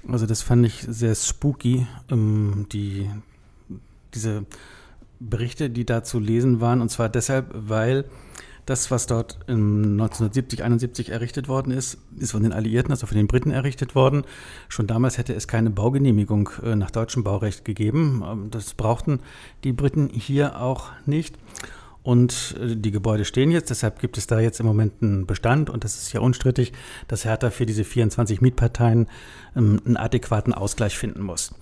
Also 0.07 0.25
das 0.25 0.41
fand 0.41 0.65
ich 0.65 0.85
sehr 0.87 1.15
spooky, 1.15 1.85
ähm, 2.09 2.67
die, 2.71 3.09
diese 4.13 4.45
Berichte, 5.19 5.69
die 5.69 5.85
da 5.85 6.03
zu 6.03 6.19
lesen 6.19 6.61
waren. 6.61 6.81
Und 6.81 6.89
zwar 6.89 7.09
deshalb, 7.09 7.49
weil 7.53 8.05
das, 8.65 8.91
was 8.91 9.07
dort 9.07 9.37
1970, 9.47 10.63
71 10.63 11.09
errichtet 11.09 11.47
worden 11.47 11.71
ist, 11.71 11.97
ist 12.17 12.31
von 12.31 12.43
den 12.43 12.53
Alliierten, 12.53 12.91
also 12.91 13.07
von 13.07 13.17
den 13.17 13.27
Briten 13.27 13.51
errichtet 13.51 13.95
worden. 13.95 14.23
Schon 14.69 14.87
damals 14.87 15.17
hätte 15.17 15.33
es 15.33 15.47
keine 15.47 15.69
Baugenehmigung 15.69 16.49
äh, 16.63 16.75
nach 16.75 16.91
deutschem 16.91 17.23
Baurecht 17.23 17.65
gegeben. 17.65 18.23
Ähm, 18.25 18.47
das 18.51 18.73
brauchten 18.73 19.19
die 19.63 19.73
Briten 19.73 20.09
hier 20.09 20.61
auch 20.61 20.89
nicht. 21.05 21.37
Und 22.03 22.55
äh, 22.59 22.75
die 22.75 22.91
Gebäude 22.91 23.25
stehen 23.25 23.51
jetzt, 23.51 23.69
deshalb 23.69 23.99
gibt 23.99 24.17
es 24.17 24.27
da 24.27 24.39
jetzt 24.39 24.59
im 24.59 24.65
Moment 24.65 24.93
einen 25.01 25.27
Bestand 25.27 25.69
und 25.69 25.83
das 25.83 25.95
ist 25.95 26.13
ja 26.13 26.19
unstrittig, 26.19 26.73
dass 27.07 27.25
Hertha 27.25 27.51
für 27.51 27.65
diese 27.65 27.83
24 27.83 28.41
Mietparteien 28.41 29.07
ähm, 29.55 29.79
einen 29.85 29.97
adäquaten 29.97 30.53
Ausgleich 30.53 30.97
finden 30.97 31.21
muss 31.21 31.53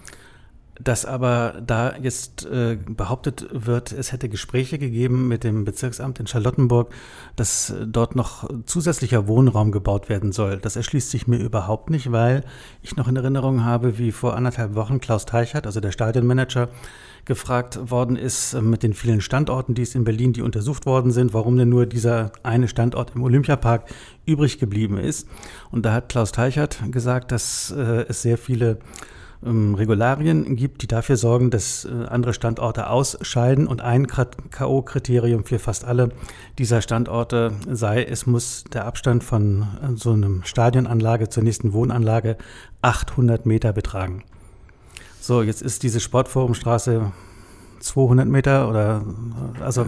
dass 0.79 1.05
aber 1.05 1.61
da 1.65 1.95
jetzt 1.97 2.45
äh, 2.45 2.77
behauptet 2.87 3.47
wird, 3.51 3.91
es 3.91 4.11
hätte 4.11 4.29
Gespräche 4.29 4.79
gegeben 4.79 5.27
mit 5.27 5.43
dem 5.43 5.65
Bezirksamt 5.65 6.19
in 6.19 6.27
Charlottenburg, 6.27 6.93
dass 7.35 7.71
äh, 7.71 7.85
dort 7.85 8.15
noch 8.15 8.49
zusätzlicher 8.65 9.27
Wohnraum 9.27 9.71
gebaut 9.71 10.07
werden 10.07 10.31
soll. 10.31 10.57
Das 10.57 10.77
erschließt 10.77 11.11
sich 11.11 11.27
mir 11.27 11.37
überhaupt 11.37 11.89
nicht, 11.89 12.11
weil 12.11 12.45
ich 12.81 12.95
noch 12.95 13.09
in 13.09 13.17
Erinnerung 13.17 13.65
habe, 13.65 13.97
wie 13.97 14.13
vor 14.13 14.35
anderthalb 14.35 14.75
Wochen 14.75 15.01
Klaus 15.01 15.25
Teichert, 15.25 15.65
also 15.65 15.81
der 15.81 15.91
Stadionmanager, 15.91 16.69
gefragt 17.25 17.91
worden 17.91 18.15
ist 18.15 18.53
äh, 18.53 18.61
mit 18.61 18.83
den 18.83 18.93
vielen 18.93 19.21
Standorten, 19.21 19.73
die 19.73 19.81
es 19.81 19.95
in 19.95 20.03
Berlin, 20.03 20.33
die 20.33 20.41
untersucht 20.41 20.85
worden 20.85 21.11
sind, 21.11 21.33
warum 21.33 21.57
denn 21.57 21.69
nur 21.69 21.85
dieser 21.85 22.31
eine 22.43 22.67
Standort 22.67 23.15
im 23.15 23.23
Olympiapark 23.23 23.85
übrig 24.25 24.59
geblieben 24.59 24.97
ist. 24.97 25.27
Und 25.71 25.85
da 25.85 25.93
hat 25.93 26.09
Klaus 26.09 26.31
Teichert 26.31 26.79
gesagt, 26.91 27.31
dass 27.31 27.71
äh, 27.71 28.05
es 28.07 28.21
sehr 28.21 28.37
viele 28.37 28.79
ähm, 29.45 29.75
Regularien 29.75 30.55
gibt, 30.55 30.81
die 30.81 30.87
dafür 30.87 31.17
sorgen, 31.17 31.49
dass 31.49 31.85
äh, 31.85 32.05
andere 32.07 32.33
Standorte 32.33 32.89
ausscheiden. 32.89 33.67
Und 33.67 33.81
ein 33.81 34.07
K.O.-Kriterium 34.07 35.45
für 35.45 35.59
fast 35.59 35.85
alle 35.85 36.09
dieser 36.57 36.81
Standorte 36.81 37.53
sei, 37.69 38.03
es 38.03 38.25
muss 38.25 38.63
der 38.73 38.85
Abstand 38.85 39.23
von 39.23 39.67
so 39.95 40.11
einem 40.11 40.43
Stadionanlage 40.43 41.29
zur 41.29 41.43
nächsten 41.43 41.73
Wohnanlage 41.73 42.37
800 42.81 43.45
Meter 43.45 43.73
betragen. 43.73 44.23
So, 45.19 45.41
jetzt 45.41 45.61
ist 45.61 45.83
diese 45.83 45.99
Sportforumstraße 45.99 47.11
200 47.79 48.27
Meter 48.27 48.69
oder 48.69 49.03
also 49.61 49.85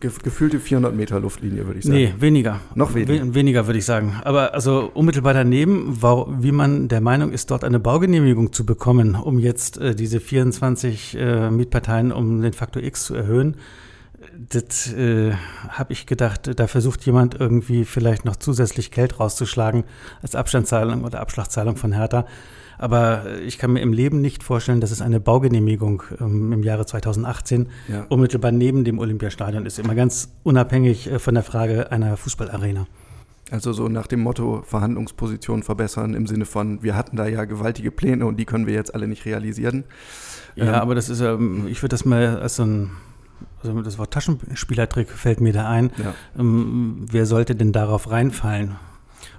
gefühlte 0.00 0.58
400 0.58 0.94
Meter 0.94 1.20
Luftlinie 1.20 1.66
würde 1.66 1.78
ich 1.78 1.84
sagen. 1.84 1.96
Nee, 1.96 2.14
weniger. 2.18 2.60
Noch 2.74 2.94
weniger. 2.94 3.24
We 3.26 3.34
weniger 3.34 3.66
würde 3.66 3.78
ich 3.78 3.84
sagen. 3.84 4.20
Aber 4.24 4.54
also 4.54 4.90
unmittelbar 4.94 5.34
daneben, 5.34 5.98
wie 6.40 6.52
man 6.52 6.88
der 6.88 7.00
Meinung 7.00 7.32
ist, 7.32 7.50
dort 7.50 7.64
eine 7.64 7.80
Baugenehmigung 7.80 8.52
zu 8.52 8.64
bekommen, 8.66 9.14
um 9.14 9.38
jetzt 9.38 9.78
äh, 9.78 9.94
diese 9.94 10.20
24 10.20 11.16
äh, 11.18 11.50
Mietparteien 11.50 12.12
um 12.12 12.40
den 12.42 12.52
Faktor 12.52 12.82
X 12.82 13.04
zu 13.04 13.14
erhöhen. 13.14 13.56
Das 14.48 14.92
äh, 14.92 15.32
habe 15.68 15.92
ich 15.92 16.06
gedacht, 16.06 16.58
da 16.58 16.66
versucht 16.66 17.04
jemand 17.04 17.38
irgendwie 17.38 17.84
vielleicht 17.84 18.24
noch 18.24 18.36
zusätzlich 18.36 18.90
Geld 18.90 19.20
rauszuschlagen 19.20 19.84
als 20.22 20.34
Abstandszahlung 20.34 21.04
oder 21.04 21.20
Abschlagszahlung 21.20 21.76
von 21.76 21.92
Hertha. 21.92 22.26
Aber 22.78 23.38
ich 23.44 23.58
kann 23.58 23.72
mir 23.72 23.80
im 23.80 23.92
Leben 23.92 24.20
nicht 24.20 24.42
vorstellen, 24.42 24.80
dass 24.80 24.90
es 24.90 25.00
eine 25.00 25.20
Baugenehmigung 25.20 26.02
ähm, 26.20 26.52
im 26.52 26.62
Jahre 26.62 26.86
2018 26.86 27.68
ja. 27.88 28.06
unmittelbar 28.08 28.52
neben 28.52 28.84
dem 28.84 28.98
Olympiastadion 28.98 29.66
ist. 29.66 29.78
Immer 29.78 29.94
ganz 29.94 30.32
unabhängig 30.42 31.10
äh, 31.10 31.18
von 31.18 31.34
der 31.34 31.44
Frage 31.44 31.92
einer 31.92 32.16
Fußballarena. 32.16 32.86
Also 33.50 33.72
so 33.72 33.88
nach 33.88 34.06
dem 34.06 34.20
Motto 34.20 34.62
Verhandlungsposition 34.66 35.62
verbessern 35.62 36.14
im 36.14 36.26
Sinne 36.26 36.46
von, 36.46 36.82
wir 36.82 36.96
hatten 36.96 37.16
da 37.16 37.26
ja 37.26 37.44
gewaltige 37.44 37.90
Pläne 37.90 38.26
und 38.26 38.38
die 38.38 38.46
können 38.46 38.66
wir 38.66 38.74
jetzt 38.74 38.94
alle 38.94 39.06
nicht 39.06 39.26
realisieren. 39.26 39.84
Ja, 40.56 40.66
ähm, 40.66 40.74
aber 40.74 40.94
das 40.94 41.08
ist, 41.08 41.20
ähm, 41.20 41.66
ich 41.68 41.82
würde 41.82 41.90
das 41.90 42.04
mal 42.04 42.38
als 42.40 42.56
so 42.56 42.64
ein 42.64 42.90
also 43.62 43.80
das 43.82 43.98
Wort 43.98 44.12
Taschenspielertrick 44.12 45.08
fällt 45.10 45.40
mir 45.40 45.52
da 45.52 45.68
ein. 45.68 45.90
Ja. 45.96 46.14
Ähm, 46.38 47.06
wer 47.10 47.26
sollte 47.26 47.54
denn 47.54 47.72
darauf 47.72 48.10
reinfallen? 48.10 48.76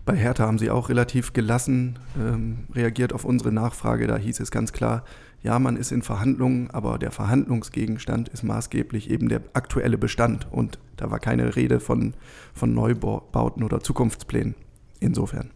Bei 0.06 0.15
Hertha 0.15 0.45
haben 0.45 0.58
sie 0.58 0.69
auch 0.69 0.89
relativ 0.89 1.34
gelassen 1.34 2.00
ähm, 2.19 2.65
reagiert 2.74 3.13
auf 3.13 3.26
unsere 3.26 3.52
Nachfrage. 3.52 4.08
Da 4.08 4.17
hieß 4.17 4.39
es 4.39 4.52
ganz 4.52 4.71
klar, 4.71 5.04
ja, 5.43 5.60
man 5.60 5.78
ist 5.78 5.91
in 5.91 6.02
Verhandlungen, 6.02 6.71
aber 6.71 6.98
der 6.98 7.12
Verhandlungsgegenstand 7.12 8.30
ist 8.30 8.43
maßgeblich 8.43 9.12
eben 9.12 9.30
der 9.30 9.41
aktuelle 9.54 9.98
Bestand. 9.98 10.48
Und 10.52 10.80
da 10.98 11.12
war 11.12 11.19
keine 11.19 11.56
Rede 11.56 11.80
von, 11.80 12.15
von 12.54 12.74
Neubauten 12.74 13.63
oder 13.63 13.80
Zukunftsplänen. 13.80 14.56
Insofern. 15.00 15.52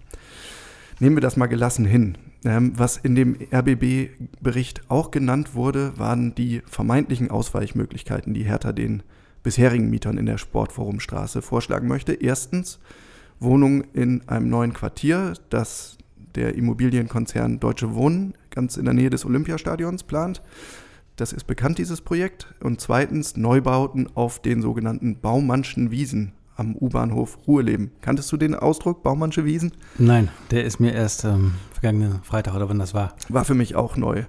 Nehmen 0.99 1.15
wir 1.15 1.21
das 1.21 1.37
mal 1.37 1.47
gelassen 1.47 1.85
hin. 1.85 2.17
Ähm, 2.45 2.73
was 2.75 2.97
in 2.97 3.15
dem 3.15 3.37
RBB-Bericht 3.51 4.89
auch 4.89 5.11
genannt 5.11 5.55
wurde, 5.55 5.97
waren 5.97 6.35
die 6.35 6.61
vermeintlichen 6.65 7.31
Ausweichmöglichkeiten, 7.31 8.33
die 8.33 8.43
Hertha 8.43 8.73
den 8.73 9.03
bisherigen 9.43 9.89
Mietern 9.89 10.17
in 10.17 10.25
der 10.25 10.37
Sportforumstraße 10.37 11.41
vorschlagen 11.41 11.87
möchte. 11.87 12.13
Erstens, 12.13 12.79
Wohnung 13.39 13.83
in 13.93 14.27
einem 14.27 14.49
neuen 14.49 14.73
Quartier, 14.73 15.33
das 15.49 15.97
der 16.35 16.55
Immobilienkonzern 16.55 17.59
Deutsche 17.59 17.95
Wohnen 17.95 18.33
ganz 18.49 18.77
in 18.77 18.85
der 18.85 18.93
Nähe 18.93 19.09
des 19.09 19.25
Olympiastadions 19.25 20.03
plant. 20.03 20.41
Das 21.15 21.33
ist 21.33 21.45
bekannt, 21.45 21.77
dieses 21.77 22.01
Projekt. 22.01 22.53
Und 22.61 22.79
zweitens 22.79 23.35
Neubauten 23.35 24.07
auf 24.15 24.41
den 24.41 24.61
sogenannten 24.61 25.19
Baumannschen 25.19 25.91
Wiesen 25.91 26.33
am 26.59 26.75
U-Bahnhof 26.75 27.37
Ruheleben. 27.47 27.91
Kanntest 28.01 28.31
du 28.31 28.37
den 28.37 28.53
Ausdruck, 28.53 29.01
Baumannsche 29.01 29.45
Wiesen? 29.45 29.71
Nein, 29.97 30.29
der 30.51 30.65
ist 30.65 30.79
mir 30.79 30.93
erst 30.93 31.23
ähm, 31.23 31.53
vergangenen 31.71 32.21
Freitag 32.23 32.55
oder 32.55 32.69
wann 32.69 32.79
das 32.79 32.93
war. 32.93 33.15
War 33.29 33.45
für 33.45 33.55
mich 33.55 33.75
auch 33.75 33.95
neu. 33.95 34.25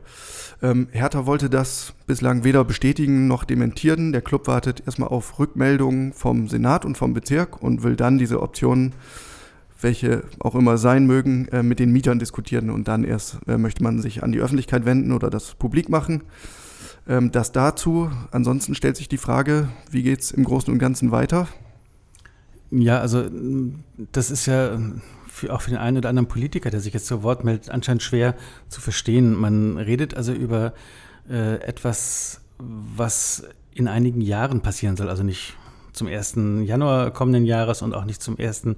Ähm, 0.63 0.89
Hertha 0.93 1.27
wollte 1.27 1.51
das 1.51 1.95
bislang 2.07 2.45
weder 2.45 2.65
bestätigen 2.65 3.27
noch 3.27 3.45
dementieren. 3.45 4.13
Der 4.13 4.23
Club 4.23 4.47
wartet 4.47 4.83
erstmal 4.87 5.09
auf 5.09 5.39
Rückmeldungen 5.39 6.13
vom 6.13 6.49
Senat 6.49 6.85
und 6.85 6.97
vom 6.97 7.15
Bezirk 7.15 7.63
und 7.63 7.83
will 7.83 7.97
dann 7.97 8.19
diese 8.19 8.41
Optionen, 8.41 8.93
welche 9.81 10.23
auch 10.39 10.55
immer 10.55 10.79
sein 10.79 11.07
mögen, 11.07 11.49
äh, 11.49 11.63
mit 11.63 11.79
den 11.79 11.91
Mietern 11.91 12.19
diskutieren 12.19 12.71
und 12.71 12.87
dann 12.89 13.05
erst 13.05 13.39
äh, 13.49 13.57
möchte 13.57 13.83
man 13.83 14.01
sich 14.01 14.23
an 14.23 14.33
die 14.33 14.41
Öffentlichkeit 14.41 14.85
wenden 14.85 15.13
oder 15.13 15.31
das 15.31 15.55
publik 15.55 15.89
machen. 15.89 16.23
Ähm, 17.09 17.33
das 17.33 17.53
dazu. 17.53 18.11
Ansonsten 18.31 18.75
stellt 18.75 18.97
sich 18.97 19.09
die 19.09 19.19
Frage, 19.19 19.69
wie 19.91 20.03
geht 20.03 20.21
es 20.21 20.31
im 20.31 20.45
Großen 20.45 20.73
und 20.73 20.79
Ganzen 20.79 21.11
weiter? 21.11 21.49
Ja, 22.71 23.01
also 23.01 23.25
das 24.13 24.31
ist 24.31 24.47
ja 24.47 24.79
für, 25.27 25.53
auch 25.53 25.63
für 25.63 25.71
den 25.71 25.79
einen 25.79 25.99
oder 25.99 26.09
anderen 26.09 26.29
Politiker, 26.29 26.71
der 26.71 26.81
sich 26.81 26.95
jetzt 26.95 27.07
zu 27.07 27.23
Wort 27.23 27.45
meldet, 27.45 27.71
anscheinend 27.71 28.03
schwer 28.03 28.35
zu 28.69 28.81
verstehen. 28.81 29.35
Man 29.35 29.77
redet 29.77 30.15
also 30.15 30.33
über 30.33 30.73
äh, 31.29 31.57
etwas, 31.63 32.41
was 32.59 33.45
in 33.75 33.89
einigen 33.89 34.21
Jahren 34.21 34.61
passieren 34.61 34.97
soll, 34.97 35.09
also 35.09 35.23
nicht 35.23 35.57
zum 35.93 36.07
1. 36.07 36.35
Januar 36.65 37.11
kommenden 37.11 37.45
Jahres 37.45 37.83
und 37.83 37.95
auch 37.95 38.05
nicht 38.05 38.23
zum 38.23 38.39
1. 38.39 38.77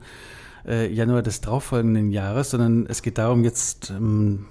Äh, 0.66 0.92
Januar 0.92 1.22
des 1.22 1.40
darauffolgenden 1.40 2.10
Jahres, 2.10 2.50
sondern 2.50 2.86
es 2.86 3.02
geht 3.02 3.18
darum, 3.18 3.44
jetzt 3.44 3.90
ähm, 3.90 4.46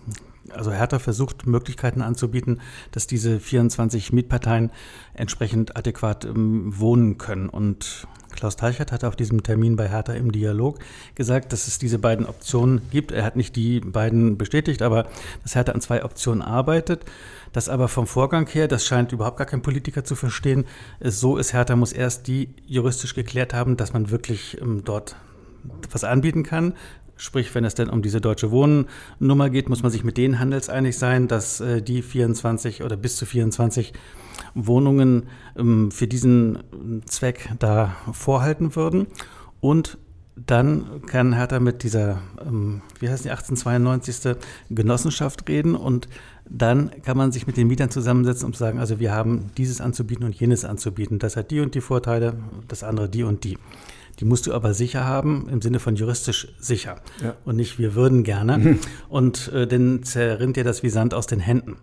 also 0.50 0.72
Hertha 0.72 1.00
versucht 1.00 1.46
Möglichkeiten 1.46 2.02
anzubieten, 2.02 2.62
dass 2.92 3.08
diese 3.08 3.40
24 3.40 4.12
Mietparteien 4.12 4.72
entsprechend 5.14 5.78
adäquat 5.78 6.26
ähm, 6.26 6.74
wohnen 6.78 7.18
können. 7.18 7.50
Und 7.50 8.08
Klaus 8.32 8.56
Teichert 8.56 8.92
hat 8.92 9.04
auf 9.04 9.16
diesem 9.16 9.44
Termin 9.44 9.76
bei 9.76 9.90
Hertha 9.90 10.14
im 10.14 10.32
Dialog 10.32 10.80
gesagt, 11.16 11.54
dass 11.54 11.68
es 11.68 11.80
diese 11.80 12.00
beiden 12.00 12.26
Optionen 12.26 12.82
gibt. 12.92 13.12
Er 13.12 13.24
hat 13.24 13.36
nicht 13.36 13.56
die 13.56 13.82
beiden 13.82 14.38
bestätigt, 14.38 14.82
aber 14.82 15.08
dass 15.44 15.56
Hertha 15.56 15.74
an 15.74 15.82
zwei 15.82 16.04
Optionen 16.04 16.42
arbeitet. 16.42 17.06
Das 17.54 17.68
aber 17.68 17.88
vom 17.90 18.08
Vorgang 18.08 18.48
her, 18.48 18.68
das 18.68 18.86
scheint 18.86 19.12
überhaupt 19.12 19.38
gar 19.38 19.48
kein 19.48 19.62
Politiker 19.62 20.04
zu 20.06 20.16
verstehen, 20.16 20.66
so 21.02 21.38
ist 21.38 21.54
Hertha 21.54 21.76
muss 21.76 21.92
erst 21.92 22.28
die 22.28 22.50
juristisch 22.66 23.14
geklärt 23.14 23.54
haben, 23.54 23.76
dass 23.76 23.94
man 23.94 24.10
wirklich 24.10 24.60
ähm, 24.62 24.84
dort 24.86 25.16
was 25.92 26.04
anbieten 26.04 26.44
kann. 26.44 26.74
Sprich, 27.22 27.54
wenn 27.54 27.66
es 27.66 27.76
denn 27.76 27.88
um 27.88 28.02
diese 28.02 28.20
deutsche 28.20 28.50
Wohnnummer 28.50 29.52
geht, 29.52 29.70
muss 29.70 29.84
man 29.84 29.92
sich 29.92 30.04
mit 30.04 30.18
denen 30.18 30.40
handelseinig 30.40 30.98
sein, 30.98 31.28
dass 31.28 31.62
äh, 31.62 31.80
die 31.80 32.02
24 32.02 32.82
oder 32.82 32.98
bis 32.98 33.16
zu 33.16 33.28
24 33.28 33.94
Wohnungen 34.56 35.28
ähm, 35.56 35.92
für 35.92 36.08
diesen 36.08 36.58
Zweck 37.06 37.52
da 37.60 37.96
vorhalten 38.12 38.76
würden. 38.76 39.06
Und 39.60 40.00
dann 40.36 41.04
kann 41.06 41.34
Hertha 41.34 41.60
mit 41.60 41.84
dieser, 41.84 42.18
ähm, 42.44 42.82
wie 43.00 43.08
heißt 43.08 43.24
die, 43.24 43.30
1892. 43.30 44.38
Genossenschaft 44.72 45.48
reden 45.48 45.76
und 45.76 46.10
dann 46.50 46.90
kann 47.04 47.18
man 47.18 47.32
sich 47.32 47.46
mit 47.46 47.56
den 47.56 47.68
Mietern 47.68 47.92
zusammensetzen 47.92 48.48
und 48.48 48.58
sagen, 48.58 48.80
also 48.80 49.00
wir 49.00 49.12
haben 49.12 49.52
dieses 49.58 49.80
anzubieten 49.80 50.26
und 50.26 50.34
jenes 50.34 50.66
anzubieten. 50.66 51.20
Das 51.20 51.38
hat 51.38 51.52
die 51.52 51.60
und 51.60 51.76
die 51.76 51.82
Vorteile, 51.82 52.34
das 52.68 52.82
andere 52.84 53.10
die 53.10 53.22
und 53.22 53.44
die. 53.44 53.60
Die 54.22 54.26
musst 54.26 54.46
du 54.46 54.54
aber 54.54 54.76
sicher 54.76 55.04
haben, 55.04 55.50
im 55.50 55.64
Sinne 55.64 55.80
von 55.80 55.96
juristisch 55.96 56.48
sicher. 56.60 56.98
Ja. 57.24 57.34
Und 57.44 57.56
nicht, 57.56 57.80
wir 57.80 57.96
würden 57.96 58.24
gerne. 58.24 58.60
Mhm. 58.60 58.80
Und 59.10 59.52
äh, 59.52 59.66
dann 59.66 60.04
zerrinnt 60.04 60.58
dir 60.58 60.64
das 60.64 60.84
wie 60.84 60.90
Sand 60.90 61.16
aus 61.16 61.26
den 61.26 61.40
Händen. 61.40 61.78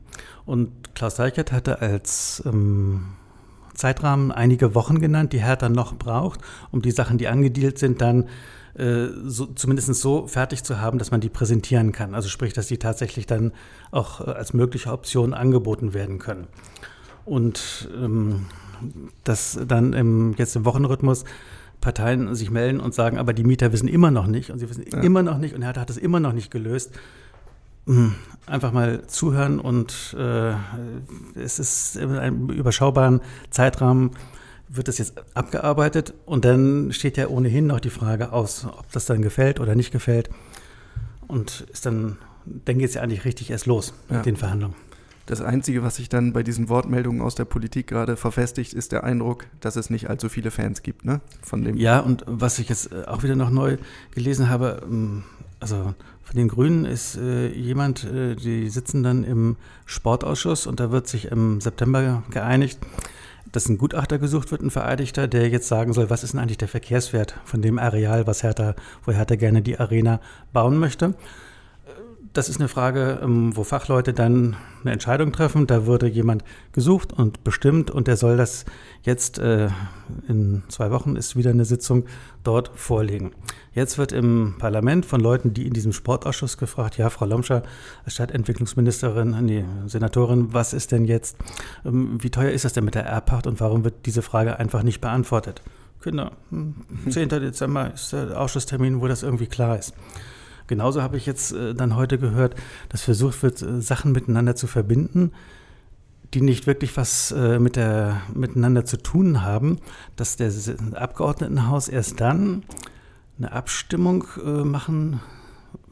Und 0.47 0.95
Klaus 0.95 1.17
Deichert 1.17 1.51
hatte 1.51 1.83
als 1.83 2.41
ähm, 2.47 3.07
Zeitrahmen 3.75 4.31
einige 4.31 4.77
Wochen 4.77 5.01
genannt, 5.01 5.33
die 5.33 5.43
Hertha 5.43 5.69
noch 5.69 5.97
braucht, 5.97 6.41
um 6.71 6.81
die 6.81 6.93
Sachen, 6.93 7.19
die 7.19 7.27
angedealt 7.27 7.81
sind, 7.81 8.01
dann 8.01 8.29
äh, 8.75 9.09
so, 9.25 9.47
zumindest 9.47 9.93
so 9.95 10.29
fertig 10.29 10.63
zu 10.63 10.81
haben, 10.81 11.01
dass 11.01 11.11
man 11.11 11.21
die 11.21 11.31
präsentieren 11.31 11.91
kann. 11.91 12.15
Also 12.15 12.29
sprich, 12.29 12.53
dass 12.53 12.69
die 12.69 12.79
tatsächlich 12.79 13.27
dann 13.27 13.51
auch 13.91 14.21
äh, 14.21 14.31
als 14.31 14.55
mögliche 14.55 14.93
Option 14.93 15.35
angeboten 15.35 15.93
werden 15.93 16.21
können. 16.21 16.47
Und 17.25 17.89
ähm, 18.01 18.47
das 19.25 19.59
dann 19.67 19.93
im, 19.93 20.35
jetzt 20.39 20.55
im 20.55 20.65
Wochenrhythmus 20.65 21.25
Parteien 21.81 22.35
sich 22.35 22.51
melden 22.51 22.81
und 22.81 22.95
sagen, 22.95 23.19
aber 23.19 23.33
die 23.33 23.45
Mieter 23.45 23.73
wissen 23.73 23.89
immer 23.89 24.11
noch 24.11 24.27
nicht 24.27 24.51
und 24.51 24.59
sie 24.59 24.69
wissen 24.69 24.85
ja. 24.91 25.01
immer 25.01 25.23
noch 25.23 25.39
nicht 25.39 25.55
und 25.55 25.63
Hertha 25.63 25.81
hat 25.81 25.91
es 25.91 25.97
immer 25.97 26.21
noch 26.21 26.33
nicht 26.33 26.51
gelöst. 26.51 26.93
Hm, 27.87 28.15
einfach 28.47 28.73
mal 28.73 29.07
zuhören 29.07 29.61
und 29.61 30.15
äh, 30.19 30.53
es 31.35 31.59
ist 31.59 31.97
in 31.97 32.11
einem 32.17 32.51
überschaubaren 32.51 33.21
Zeitrahmen 33.51 34.11
wird 34.69 34.89
das 34.89 34.99
jetzt 34.99 35.15
abgearbeitet 35.35 36.13
und 36.27 36.45
dann 36.45 36.93
steht 36.93 37.17
ja 37.17 37.29
ohnehin 37.29 37.67
noch 37.67 37.81
die 37.81 37.91
Frage 37.91 38.33
aus, 38.33 38.67
ob 38.67 38.91
das 38.93 39.07
dann 39.07 39.23
gefällt 39.23 39.61
oder 39.61 39.75
nicht 39.75 39.93
gefällt. 39.93 40.29
Und 41.27 41.67
ist 41.73 41.87
dann, 41.87 42.19
dann 42.45 42.79
geht 42.79 42.89
es 42.91 42.95
ja 42.95 43.03
eigentlich 43.03 43.25
richtig 43.25 43.51
erst 43.51 43.67
los 43.67 43.95
Ja. 44.11 44.17
mit 44.17 44.27
den 44.27 44.37
Verhandlungen. 44.37 44.75
Das 45.29 45.43
Einzige, 45.43 45.83
was 45.83 45.97
sich 45.97 46.09
dann 46.09 46.33
bei 46.33 46.43
diesen 46.43 46.71
Wortmeldungen 46.71 47.21
aus 47.21 47.35
der 47.35 47.45
Politik 47.45 47.87
gerade 47.87 48.17
verfestigt, 48.17 48.73
ist 48.73 48.93
der 48.93 49.05
Eindruck, 49.05 49.45
dass 49.61 49.77
es 49.77 49.91
nicht 49.91 50.09
allzu 50.09 50.31
viele 50.31 50.51
Fans 50.51 50.83
gibt, 50.83 51.05
ne? 51.05 51.21
Von 51.43 51.65
dem 51.65 51.77
Ja, 51.77 52.01
und 52.01 52.25
was 52.27 52.59
ich 52.59 52.71
jetzt 52.71 52.93
äh, 52.93 53.05
auch 53.07 53.23
wieder 53.23 53.37
noch 53.37 53.51
neu 53.51 53.77
gelesen 54.15 54.49
habe, 54.49 54.81
ähm, 54.91 55.25
also 55.61 55.95
von 56.23 56.35
den 56.35 56.49
Grünen 56.49 56.87
ist 56.87 57.19
äh, 57.19 57.49
jemand, 57.49 58.05
äh, 58.05 58.37
die 58.37 58.71
sitzen 58.71 59.03
dann 59.03 59.23
im 59.23 59.57
Sportausschuss 59.85 60.67
und 60.67 60.81
da 60.81 60.91
wird 60.91 61.09
sich 61.09 61.27
im 61.27 61.61
September 61.61 62.23
geeinigt, 62.31 62.79
dass 63.53 63.69
ein 63.69 63.77
Gutachter 63.77 64.19
gesucht 64.19 64.51
wird, 64.51 64.63
ein 64.63 64.71
Vereidigter, 64.71 65.29
der 65.29 65.51
jetzt 65.51 65.69
sagen 65.69 65.93
soll, 65.93 66.09
was 66.09 66.25
ist 66.25 66.33
denn 66.33 66.41
eigentlich 66.41 66.57
der 66.57 66.69
Verkehrswert 66.69 67.35
von 67.45 67.61
dem 67.61 67.79
Areal, 67.79 68.27
was 68.27 68.43
Hertha, 68.43 68.75
wo 69.05 69.13
Hertha 69.13 69.37
gerne 69.37 69.61
die 69.61 69.79
Arena 69.79 70.23
bauen 70.55 70.79
möchte. 70.79 71.13
Das 72.33 72.49
ist 72.49 72.61
eine 72.61 72.69
Frage, 72.69 73.21
ähm, 73.23 73.57
wo 73.57 73.65
Fachleute 73.65 74.13
dann 74.13 74.57
eine 74.83 74.93
Entscheidung 74.93 75.33
treffen. 75.33 75.67
Da 75.67 75.87
würde 75.87 76.07
jemand 76.07 76.45
gesucht 76.73 77.13
und 77.13 77.45
bestimmt 77.45 77.91
und 77.91 78.07
der 78.07 78.17
soll 78.17 78.37
das 78.37 78.65
jetzt 79.03 79.39
äh, 79.39 79.69
in 80.29 80.63
zwei 80.69 80.91
Wochen 80.91 81.17
ist 81.17 81.37
wieder 81.37 81.51
eine 81.51 81.65
Sitzung 81.65 82.05
dort 82.45 82.71
vorlegen. 82.75 83.33
Jetzt 83.73 83.99
wird 83.99 84.13
im 84.13 84.57
Parlament 84.59 85.07
von 85.07 85.21
Leuten, 85.21 85.55
die 85.55 85.67
in 85.67 85.73
diesem 85.73 85.93
Sportausschuss 85.93 86.59
gefragt, 86.59 86.99
ja, 86.99 87.11
Frau 87.11 87.27
Lomscher, 87.27 87.63
als 88.05 88.15
Stadtentwicklungsministerin, 88.15 89.37
nee, 89.45 89.65
Senatorin, 89.87 90.53
was 90.53 90.73
ist 90.73 90.93
denn 90.93 91.05
jetzt, 91.05 91.37
ähm, 91.85 92.19
wie 92.23 92.31
teuer 92.31 92.51
ist 92.51 92.65
das 92.65 92.73
denn 92.73 92.85
mit 92.85 92.95
der 92.95 93.05
Erbpacht 93.05 93.47
und 93.47 93.61
warum 93.61 93.85
wird 93.85 94.07
diese 94.07 94.23
Frage 94.23 94.59
einfach 94.59 94.83
nicht 94.83 95.01
beantwortet? 95.01 95.63
Kinder, 96.03 96.33
hm, 96.51 96.75
10. 97.09 97.29
Dezember 97.29 97.93
ist 97.93 98.13
der 98.13 98.41
Ausschusstermin, 98.41 99.01
wo 99.01 99.09
das 99.09 99.23
irgendwie 99.23 99.47
klar 99.47 99.79
ist. 99.79 99.95
Genauso 100.69 101.03
habe 101.03 101.17
ich 101.17 101.27
jetzt 101.27 101.53
äh, 101.53 101.75
dann 101.75 101.97
heute 101.97 102.19
gehört, 102.19 102.55
dass 102.91 103.03
versucht 103.03 103.43
wird, 103.43 103.61
äh, 103.63 103.81
Sachen 103.81 104.13
miteinander 104.13 104.55
zu 104.55 104.69
verbinden, 104.69 105.33
die 106.35 106.43
nicht 106.43 106.67
wirklich 106.67 106.97
was 106.97 107.33
äh, 107.33 107.59
mit 107.59 107.77
der, 107.77 108.21
miteinander 108.35 108.85
zu 108.85 108.99
tun 108.99 109.43
haben, 109.43 109.79
dass 110.15 110.37
der 110.37 110.53
Abgeordnetenhaus 110.95 111.89
erst 111.89 112.21
dann 112.21 112.63
eine 113.39 113.53
Abstimmung 113.53 114.25
äh, 114.45 114.65
machen 114.65 115.21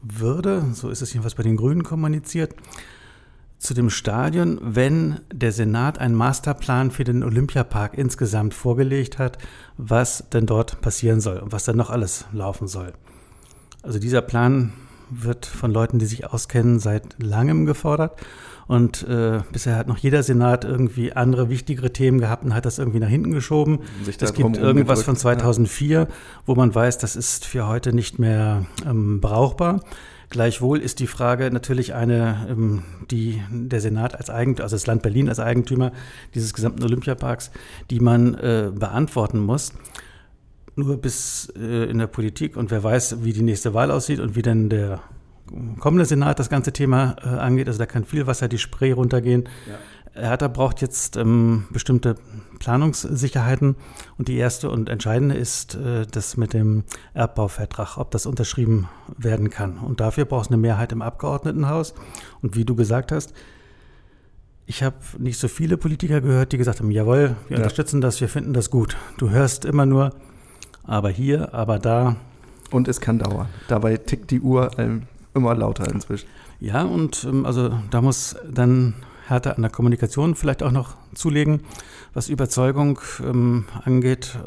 würde, 0.01 0.63
so 0.73 0.89
ist 0.89 1.01
es 1.01 1.11
jedenfalls 1.11 1.35
bei 1.35 1.43
den 1.43 1.57
Grünen 1.57 1.83
kommuniziert, 1.83 2.55
zu 3.57 3.73
dem 3.73 3.89
Stadion, 3.89 4.59
wenn 4.61 5.19
der 5.33 5.51
Senat 5.51 5.97
einen 5.97 6.13
Masterplan 6.13 6.91
für 6.91 7.03
den 7.03 7.23
Olympiapark 7.23 7.97
insgesamt 7.97 8.53
vorgelegt 8.53 9.17
hat, 9.17 9.39
was 9.77 10.25
denn 10.31 10.45
dort 10.45 10.81
passieren 10.81 11.21
soll 11.21 11.37
und 11.37 11.51
was 11.51 11.63
dann 11.63 11.77
noch 11.77 11.89
alles 11.89 12.25
laufen 12.31 12.67
soll. 12.67 12.93
Also 13.83 13.99
dieser 13.99 14.21
Plan 14.21 14.73
wird 15.09 15.45
von 15.45 15.71
Leuten, 15.71 15.99
die 15.99 16.05
sich 16.05 16.25
auskennen, 16.25 16.79
seit 16.79 17.21
langem 17.21 17.65
gefordert. 17.65 18.19
Und 18.67 19.07
äh, 19.07 19.39
bisher 19.53 19.77
hat 19.77 19.87
noch 19.87 19.97
jeder 19.97 20.23
Senat 20.23 20.65
irgendwie 20.65 21.13
andere 21.13 21.49
wichtigere 21.49 21.93
Themen 21.93 22.19
gehabt 22.19 22.43
und 22.43 22.53
hat 22.53 22.65
das 22.65 22.79
irgendwie 22.79 22.99
nach 22.99 23.07
hinten 23.07 23.31
geschoben. 23.31 23.79
Es 24.05 24.33
gibt 24.33 24.57
irgendwas 24.57 25.03
von 25.03 25.15
rumgedrückt, 25.15 25.19
2004, 25.21 26.07
wo 26.45 26.55
man 26.55 26.75
weiß, 26.75 26.97
das 26.97 27.15
ist 27.15 27.45
für 27.45 27.65
heute 27.67 27.93
nicht 27.93 28.19
mehr 28.19 28.65
ähm, 28.85 29.21
brauchbar. 29.21 29.79
Gleichwohl 30.29 30.79
ist 30.79 30.99
die 30.99 31.07
Frage 31.07 31.49
natürlich 31.51 31.93
eine, 31.93 32.47
ähm, 32.49 32.83
die 33.09 33.41
der 33.49 33.79
Senat 33.79 34.15
als 34.15 34.29
Eigentümer, 34.29 34.65
also 34.65 34.75
das 34.75 34.85
Land 34.85 35.01
Berlin 35.01 35.29
als 35.29 35.39
Eigentümer 35.39 35.93
dieses 36.35 36.53
gesamten 36.53 36.83
Olympiaparks, 36.83 37.51
die 37.89 38.01
man 38.01 38.33
äh, 38.33 38.69
beantworten 38.75 39.39
muss 39.39 39.71
nur 40.77 40.97
bis 40.97 41.51
äh, 41.57 41.89
in 41.89 41.97
der 41.97 42.07
Politik 42.07 42.55
und 42.57 42.71
wer 42.71 42.83
weiß, 42.83 43.23
wie 43.23 43.33
die 43.33 43.41
nächste 43.43 43.73
Wahl 43.73 43.91
aussieht 43.91 44.19
und 44.19 44.35
wie 44.35 44.41
denn 44.41 44.69
der 44.69 45.01
kommende 45.79 46.05
Senat 46.05 46.39
das 46.39 46.49
ganze 46.49 46.73
Thema 46.73 47.15
äh, 47.23 47.27
angeht. 47.27 47.67
Also 47.67 47.79
da 47.79 47.85
kann 47.85 48.03
viel 48.05 48.27
Wasser 48.27 48.47
die 48.47 48.57
Spree 48.57 48.91
runtergehen. 48.91 49.47
Hertha 50.13 50.47
braucht 50.47 50.81
jetzt 50.81 51.15
ähm, 51.15 51.65
bestimmte 51.69 52.15
Planungssicherheiten 52.59 53.75
und 54.17 54.27
die 54.27 54.35
erste 54.37 54.69
und 54.69 54.89
entscheidende 54.89 55.35
ist 55.35 55.75
äh, 55.75 56.05
das 56.09 56.37
mit 56.37 56.53
dem 56.53 56.83
Erbbauvertrag, 57.13 57.97
ob 57.97 58.11
das 58.11 58.25
unterschrieben 58.25 58.87
werden 59.17 59.49
kann. 59.49 59.77
Und 59.77 59.99
dafür 59.99 60.25
braucht 60.25 60.45
es 60.45 60.51
eine 60.51 60.57
Mehrheit 60.57 60.91
im 60.91 61.01
Abgeordnetenhaus. 61.01 61.93
Und 62.41 62.55
wie 62.55 62.65
du 62.65 62.75
gesagt 62.75 63.11
hast, 63.11 63.33
ich 64.65 64.83
habe 64.83 64.97
nicht 65.17 65.39
so 65.39 65.47
viele 65.47 65.77
Politiker 65.77 66.19
gehört, 66.19 66.51
die 66.51 66.57
gesagt 66.57 66.79
haben, 66.79 66.91
jawohl, 66.91 67.35
wir 67.47 67.57
Ja. 67.57 67.63
unterstützen 67.63 68.01
das, 68.01 68.19
wir 68.19 68.27
finden 68.27 68.53
das 68.53 68.69
gut. 68.69 68.97
Du 69.17 69.29
hörst 69.29 69.65
immer 69.65 69.85
nur, 69.85 70.13
aber 70.87 71.09
hier, 71.09 71.53
aber 71.53 71.77
da. 71.79 72.15
Und 72.71 72.87
es 72.87 72.99
kann 72.99 73.19
dauern. 73.19 73.47
Dabei 73.67 73.97
tickt 73.97 74.31
die 74.31 74.41
Uhr 74.41 74.71
ähm, 74.77 75.03
immer 75.33 75.55
lauter 75.55 75.89
inzwischen. 75.93 76.27
Ja, 76.59 76.83
und 76.83 77.23
ähm, 77.23 77.45
also 77.45 77.71
da 77.91 78.01
muss 78.01 78.35
dann 78.49 78.95
Hertha 79.27 79.51
an 79.51 79.61
der 79.61 79.71
Kommunikation 79.71 80.35
vielleicht 80.35 80.63
auch 80.63 80.71
noch 80.71 80.95
zulegen, 81.13 81.61
was 82.13 82.29
Überzeugung 82.29 82.99
ähm, 83.23 83.65
angeht. 83.83 84.39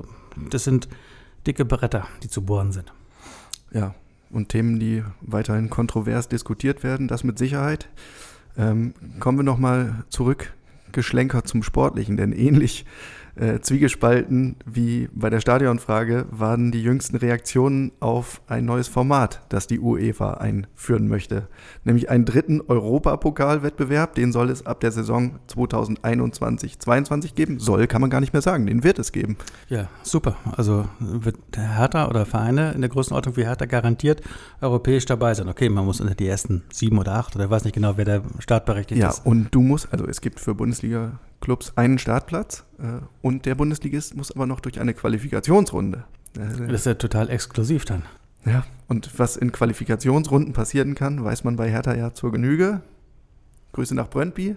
Das 0.50 0.64
sind 0.64 0.88
dicke 1.46 1.64
Bretter, 1.64 2.06
die 2.22 2.28
zu 2.28 2.42
bohren 2.42 2.72
sind. 2.72 2.92
Ja, 3.72 3.94
und 4.30 4.48
Themen, 4.48 4.78
die 4.80 5.04
weiterhin 5.20 5.70
kontrovers 5.70 6.28
diskutiert 6.28 6.82
werden, 6.82 7.08
das 7.08 7.24
mit 7.24 7.38
Sicherheit. 7.38 7.88
Ähm, 8.56 8.94
kommen 9.20 9.38
wir 9.38 9.44
nochmal 9.44 10.04
zurück, 10.08 10.52
geschlenkert 10.92 11.46
zum 11.46 11.62
Sportlichen, 11.62 12.16
denn 12.16 12.32
ähnlich 12.32 12.84
äh, 13.36 13.60
zwiegespalten 13.60 14.56
wie 14.66 15.08
bei 15.12 15.30
der 15.30 15.40
Stadionfrage 15.40 16.26
waren 16.30 16.72
die 16.72 16.82
jüngsten 16.82 17.16
Reaktionen 17.16 17.92
auf 18.00 18.40
ein 18.48 18.64
neues 18.64 18.88
Format, 18.88 19.42
das 19.48 19.66
die 19.66 19.78
UEFA 19.80 20.34
einführen 20.34 21.08
möchte. 21.08 21.48
Nämlich 21.84 22.10
einen 22.10 22.24
dritten 22.24 22.60
Europapokalwettbewerb, 22.60 24.14
den 24.14 24.32
soll 24.32 24.50
es 24.50 24.66
ab 24.66 24.80
der 24.80 24.92
Saison 24.92 25.38
2021-22 25.48 27.34
geben. 27.34 27.58
Soll, 27.58 27.86
kann 27.86 28.00
man 28.00 28.10
gar 28.10 28.20
nicht 28.20 28.32
mehr 28.32 28.42
sagen, 28.42 28.66
den 28.66 28.84
wird 28.84 28.98
es 28.98 29.12
geben. 29.12 29.36
Ja, 29.68 29.88
super. 30.02 30.36
Also 30.56 30.86
wird 30.98 31.36
der 31.54 31.76
Hertha 31.78 32.08
oder 32.08 32.26
Vereine 32.26 32.72
in 32.72 32.80
der 32.80 32.90
Größenordnung 32.90 33.36
wie 33.36 33.44
Hertha 33.44 33.66
garantiert 33.66 34.22
europäisch 34.60 35.06
dabei 35.06 35.34
sein. 35.34 35.48
Okay, 35.48 35.68
man 35.68 35.84
muss 35.84 36.00
unter 36.00 36.14
die 36.14 36.26
ersten 36.26 36.62
sieben 36.72 36.98
oder 36.98 37.14
acht 37.14 37.36
oder 37.36 37.50
weiß 37.50 37.64
nicht 37.64 37.74
genau, 37.74 37.96
wer 37.96 38.04
der 38.04 38.22
startberechtigt 38.38 39.00
Ja, 39.00 39.10
ist. 39.10 39.24
und 39.24 39.54
du 39.54 39.60
musst, 39.60 39.92
also 39.92 40.06
es 40.06 40.20
gibt 40.20 40.40
für 40.40 40.54
Bundesliga-Clubs 41.40 41.72
einen 41.76 41.98
Startplatz 41.98 42.64
äh, 42.78 43.00
und 43.22 43.46
der 43.46 43.54
Bundesligist 43.54 44.16
muss 44.16 44.30
aber 44.32 44.46
noch 44.46 44.60
durch 44.60 44.80
eine 44.80 44.94
Qualifikationsrunde. 44.94 46.04
Das 46.34 46.60
Äh, 46.60 46.72
ist 46.72 46.86
ja 46.86 46.94
total 46.94 47.28
exklusiv 47.30 47.84
dann. 47.84 48.02
ja, 48.44 48.64
und 48.88 49.18
was 49.18 49.36
in 49.36 49.52
Qualifikationsrunden 49.52 50.52
passieren 50.52 50.94
kann, 50.94 51.24
weiß 51.24 51.44
man 51.44 51.56
bei 51.56 51.70
Hertha 51.70 51.94
ja 51.94 52.12
zur 52.14 52.32
Genüge. 52.32 52.82
Grüße 53.72 53.94
nach 53.94 54.08
Brøndby. 54.08 54.56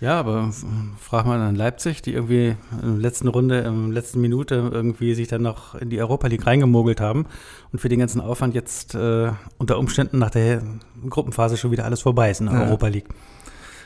Ja, 0.00 0.18
aber 0.18 0.48
f- 0.48 0.64
frag 0.98 1.26
mal 1.26 1.40
an 1.40 1.54
Leipzig, 1.54 2.02
die 2.02 2.12
irgendwie 2.12 2.56
in 2.82 2.88
der 2.94 2.98
letzten 2.98 3.28
Runde, 3.28 3.60
in 3.60 3.84
der 3.86 3.94
letzten 3.94 4.20
Minute 4.20 4.68
irgendwie 4.72 5.14
sich 5.14 5.28
dann 5.28 5.42
noch 5.42 5.76
in 5.76 5.90
die 5.90 6.00
Europa 6.00 6.26
League 6.26 6.44
reingemogelt 6.44 7.00
haben 7.00 7.26
und 7.70 7.78
für 7.78 7.88
den 7.88 8.00
ganzen 8.00 8.20
Aufwand 8.20 8.54
jetzt 8.56 8.96
äh, 8.96 9.30
unter 9.58 9.78
Umständen 9.78 10.18
nach 10.18 10.30
der 10.30 10.62
Gruppenphase 11.08 11.56
schon 11.56 11.70
wieder 11.70 11.84
alles 11.84 12.00
vorbei 12.00 12.30
ist 12.32 12.40
in 12.40 12.46
der 12.46 12.56
Ja. 12.56 12.64
Europa 12.66 12.88
League. 12.88 13.06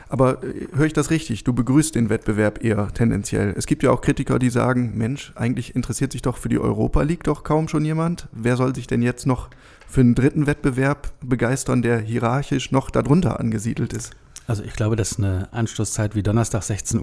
Aber 0.09 0.43
äh, 0.43 0.69
höre 0.75 0.87
ich 0.87 0.93
das 0.93 1.11
richtig? 1.11 1.45
Du 1.45 1.53
begrüßt 1.53 1.95
den 1.95 2.09
Wettbewerb 2.09 2.65
eher 2.65 2.89
tendenziell. 2.95 3.55
Es 3.57 3.67
gibt 3.67 3.83
ja 3.83 3.91
auch 3.91 4.01
Kritiker, 4.01 4.39
die 4.39 4.51
sagen, 4.51 4.93
Mensch, 4.97 5.33
eigentlich 5.35 5.75
interessiert 5.75 6.13
sich 6.13 6.23
doch 6.23 6.37
für 6.37 6.49
die 6.49 6.59
Europa 6.59 7.03
League 7.03 7.25
doch 7.25 7.45
kaum 7.45 7.69
schon 7.69 7.85
jemand. 7.85 8.29
Wer 8.33 8.57
soll 8.57 8.75
sich 8.75 8.87
denn 8.87 9.03
jetzt 9.03 9.27
noch 9.27 9.51
für 9.89 10.01
einen 10.01 10.15
dritten 10.15 10.47
Wettbewerb 10.47 11.13
begeistern, 11.21 11.83
der 11.83 11.99
hierarchisch 11.99 12.73
noch 12.73 12.91
darunter 12.91 13.41
angesiedelt 13.41 13.93
ist? 13.93 14.13
Also 14.49 14.63
ich 14.63 14.75
glaube, 14.75 14.95
dass 14.95 15.19
eine 15.19 15.49
Anstoßzeit 15.53 16.15
wie 16.15 16.23
Donnerstag 16.23 16.63
16.30 16.63 17.01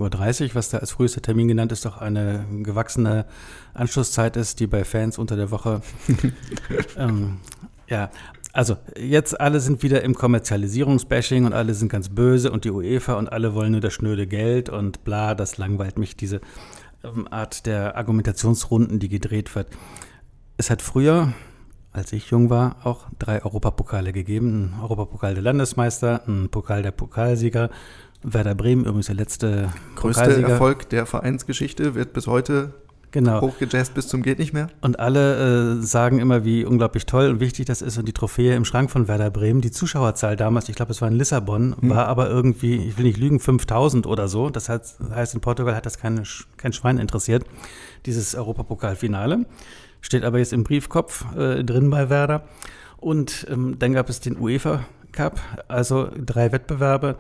Uhr, 0.50 0.56
was 0.56 0.70
da 0.70 0.78
als 0.78 0.92
frühester 0.92 1.22
Termin 1.22 1.50
genannt 1.50 1.74
ist, 1.74 1.86
doch 1.86 1.98
eine 1.98 2.46
gewachsene 2.64 3.26
Anstoßzeit 3.74 4.38
ist, 4.38 4.62
die 4.62 4.68
bei 4.68 4.86
Fans 4.86 5.18
unter 5.18 5.36
der 5.36 5.52
Woche 5.52 5.82
ähm, 6.98 7.40
ja, 7.88 8.10
also 8.54 8.78
jetzt 8.96 9.42
alle 9.42 9.60
sind 9.60 9.82
wieder 9.82 10.04
im 10.04 10.14
Kommerzialisierungsbashing 10.14 11.46
und 11.46 11.54
alle 11.54 11.74
sind 11.74 11.90
ganz 11.90 12.10
böse 12.10 12.52
und 12.52 12.66
die 12.66 12.72
UEFA 12.72 13.16
und 13.16 13.28
alle 13.28 13.56
wollen 13.56 13.72
nur 13.72 13.82
das 13.82 13.94
schnöde 13.94 14.28
Geld 14.28 14.70
und 14.70 15.04
bla, 15.04 15.34
das 15.34 15.58
langweilt 15.58 15.98
mich, 15.98 16.16
diese 16.16 16.40
ähm, 17.04 17.28
Art 17.32 17.66
der 17.66 17.98
Argumentationsrunden, 17.98 19.00
die 19.00 19.10
gedreht 19.10 19.54
wird. 19.56 19.68
Es 20.56 20.70
hat 20.70 20.84
früher, 20.84 21.34
als 21.92 22.14
ich 22.14 22.30
jung 22.30 22.52
war, 22.52 22.78
auch 22.84 23.08
drei 23.18 23.44
Europapokale 23.44 24.14
gegeben. 24.14 24.72
Ein 24.76 24.82
Europapokal 24.82 25.34
der 25.34 25.44
Landesmeister, 25.44 26.22
ein 26.28 26.50
Pokal 26.50 26.84
der 26.84 26.92
Pokalsieger. 26.92 27.72
Werder 28.22 28.56
Bremen, 28.56 28.86
übrigens 28.86 29.08
der 29.08 29.16
letzte 29.16 29.70
Größte 29.96 30.22
Pokalsieger. 30.22 30.50
Erfolg 30.50 30.90
der 30.90 31.08
Vereinsgeschichte 31.08 31.96
wird 31.96 32.14
bis 32.14 32.28
heute 32.28 32.76
Genau. 33.14 33.42
Hochgejazzt 33.42 33.94
bis 33.94 34.08
zum 34.08 34.24
geht 34.24 34.40
nicht 34.40 34.54
mehr. 34.54 34.70
Und 34.82 35.00
alle 35.00 35.76
äh, 35.76 35.82
sagen 35.84 36.18
immer, 36.18 36.44
wie 36.46 36.66
unglaublich 36.66 37.06
toll 37.06 37.30
und 37.30 37.40
wichtig 37.40 37.68
das 37.68 37.84
ist 37.84 38.00
und 38.00 38.08
die 38.08 38.12
Trophäe 38.12 38.56
im 38.56 38.66
Schrank 38.66 38.90
von 38.90 39.08
Werder 39.08 39.30
Bremen. 39.30 39.62
Die 39.62 39.70
Zuschauerzahl 39.70 40.36
damals, 40.36 40.68
ich 40.68 40.76
glaube, 40.76 40.92
es 40.92 41.00
war 41.00 41.10
in 41.10 41.14
Lissabon, 41.14 41.76
hm. 41.80 41.92
war 41.92 42.08
aber 42.08 42.28
irgendwie, 42.28 42.76
ich 42.76 42.98
will 42.98 43.06
nicht 43.06 43.20
lügen, 43.20 43.40
5000 43.40 44.08
oder 44.08 44.28
so. 44.28 44.50
Das 44.50 44.68
heißt, 44.68 44.98
heißt 45.12 45.36
in 45.36 45.42
Portugal 45.42 45.76
hat 45.76 45.86
das 45.86 46.00
keine, 46.00 46.24
kein 46.58 46.74
Schwein 46.74 46.98
interessiert, 46.98 47.46
dieses 48.08 48.34
Europapokalfinale. 48.34 49.46
Steht 50.02 50.24
aber 50.24 50.40
jetzt 50.40 50.52
im 50.52 50.64
Briefkopf 50.64 51.24
äh, 51.38 51.64
drin 51.64 51.92
bei 51.92 52.10
Werder. 52.10 52.46
Und 52.98 53.46
ähm, 53.48 53.78
dann 53.78 53.94
gab 53.94 54.10
es 54.10 54.22
den 54.22 54.40
UEFA 54.40 54.86
Cup, 55.12 55.40
also 55.68 56.10
drei 56.18 56.52
Wettbewerbe. 56.52 57.18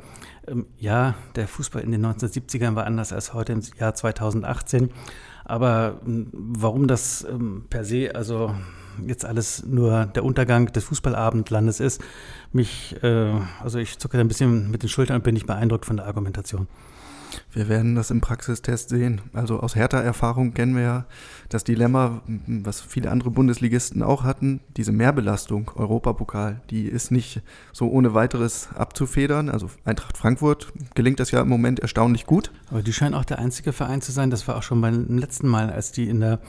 Ähm, 0.47 0.65
ja, 0.77 1.15
der 1.35 1.47
Fußball 1.47 1.81
in 1.81 1.91
den 1.91 2.05
1970ern 2.05 2.75
war 2.75 2.85
anders 2.85 3.13
als 3.13 3.33
heute 3.33 3.53
im 3.53 3.61
Jahr 3.79 3.95
2018. 3.95 4.91
Aber 5.45 6.01
ähm, 6.05 6.27
warum 6.31 6.87
das 6.87 7.25
ähm, 7.29 7.65
per 7.69 7.83
se, 7.85 8.11
also 8.15 8.55
jetzt 9.07 9.25
alles 9.25 9.65
nur 9.65 10.05
der 10.05 10.23
Untergang 10.23 10.67
des 10.67 10.83
Fußballabendlandes 10.85 11.79
ist, 11.79 12.01
mich, 12.51 12.95
äh, 13.03 13.33
also 13.61 13.79
ich 13.79 13.97
zucke 13.97 14.19
ein 14.19 14.27
bisschen 14.27 14.71
mit 14.71 14.83
den 14.83 14.89
Schultern 14.89 15.17
und 15.17 15.23
bin 15.23 15.33
nicht 15.33 15.47
beeindruckt 15.47 15.85
von 15.85 15.97
der 15.97 16.05
Argumentation. 16.05 16.67
Wir 17.51 17.69
werden 17.69 17.95
das 17.95 18.11
im 18.11 18.21
Praxistest 18.21 18.89
sehen. 18.89 19.21
Also 19.34 19.59
aus 19.59 19.75
härter 19.75 19.99
Erfahrung 19.99 20.53
kennen 20.53 20.75
wir 20.75 20.81
ja 20.81 21.05
das 21.49 21.63
Dilemma, 21.63 22.21
was 22.47 22.81
viele 22.81 23.11
andere 23.11 23.31
Bundesligisten 23.31 24.03
auch 24.03 24.23
hatten, 24.23 24.59
diese 24.77 24.91
Mehrbelastung 24.91 25.71
Europapokal, 25.75 26.61
die 26.69 26.86
ist 26.88 27.11
nicht 27.11 27.41
so 27.71 27.89
ohne 27.89 28.13
weiteres 28.13 28.69
abzufedern. 28.75 29.49
Also 29.49 29.69
Eintracht 29.86 30.17
Frankfurt 30.17 30.71
gelingt 30.95 31.19
das 31.19 31.31
ja 31.31 31.41
im 31.41 31.49
Moment 31.49 31.79
erstaunlich 31.79 32.25
gut. 32.25 32.51
Aber 32.69 32.81
die 32.81 32.93
scheinen 32.93 33.13
auch 33.13 33.25
der 33.25 33.39
einzige 33.39 33.73
Verein 33.73 34.01
zu 34.01 34.11
sein, 34.11 34.29
das 34.29 34.47
war 34.47 34.57
auch 34.57 34.63
schon 34.63 34.81
beim 34.81 35.17
letzten 35.17 35.47
Mal, 35.47 35.69
als 35.69 35.91
die 35.91 36.09
in 36.09 36.19
der 36.19 36.39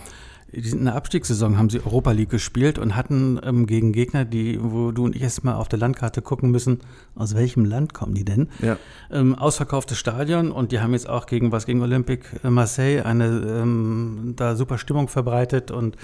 in 0.55 0.85
der 0.85 0.95
Abstiegssaison, 0.95 1.59
haben 1.59 1.69
sie 1.69 1.81
Europa 1.85 2.13
League 2.13 2.31
gespielt 2.31 2.79
und 2.79 2.95
hatten 2.97 3.41
ähm, 3.43 3.67
gegen 3.67 3.93
Gegner, 3.93 4.25
die, 4.25 4.59
wo 4.63 4.93
du 4.93 5.05
und 5.05 5.17
ich 5.17 5.23
erst 5.23 5.45
mal 5.45 5.55
auf 5.55 5.69
der 5.69 5.79
Landkarte 5.79 6.23
gucken 6.23 6.51
müssen, 6.51 6.81
aus 7.15 7.35
welchem 7.35 7.65
Land 7.65 7.93
kommen 7.93 8.15
die 8.15 8.25
denn? 8.25 8.49
Ja. 8.61 8.77
Ähm, 9.11 9.35
ausverkauftes 9.35 9.99
Stadion 9.99 10.53
und 10.53 10.73
die 10.73 10.81
haben 10.81 10.93
jetzt 10.93 11.09
auch 11.09 11.27
gegen 11.27 11.53
was 11.53 11.67
gegen 11.67 11.83
Olympique 11.83 12.27
Marseille 12.49 13.03
eine 13.05 13.27
ähm, 13.27 14.35
da 14.37 14.55
super 14.55 14.79
Stimmung 14.79 15.09
verbreitet 15.09 15.71
und 15.71 15.97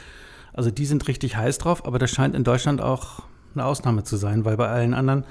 also 0.53 0.71
die 0.71 0.87
sind 0.87 1.07
richtig 1.07 1.37
heiß 1.37 1.59
drauf, 1.59 1.87
aber 1.87 1.99
das 1.99 2.11
scheint 2.11 2.35
in 2.35 2.45
Deutschland 2.45 2.81
auch 2.81 3.23
eine 3.55 3.65
Ausnahme 3.65 4.05
zu 4.05 4.17
sein, 4.17 4.45
weil 4.45 4.57
bei 4.57 4.69
allen 4.69 4.95
anderen 4.95 5.25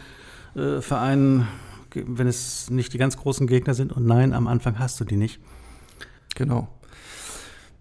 äh, 0.55 0.81
Vereinen, 0.81 1.47
wenn 1.93 2.27
es 2.27 2.69
nicht 2.69 2.93
die 2.93 2.97
ganz 2.97 3.17
großen 3.17 3.47
Gegner 3.47 3.73
sind 3.73 3.91
und 3.91 4.05
nein, 4.05 4.33
am 4.33 4.47
Anfang 4.47 4.79
hast 4.79 4.99
du 4.99 5.05
die 5.05 5.17
Genau. 6.35 6.69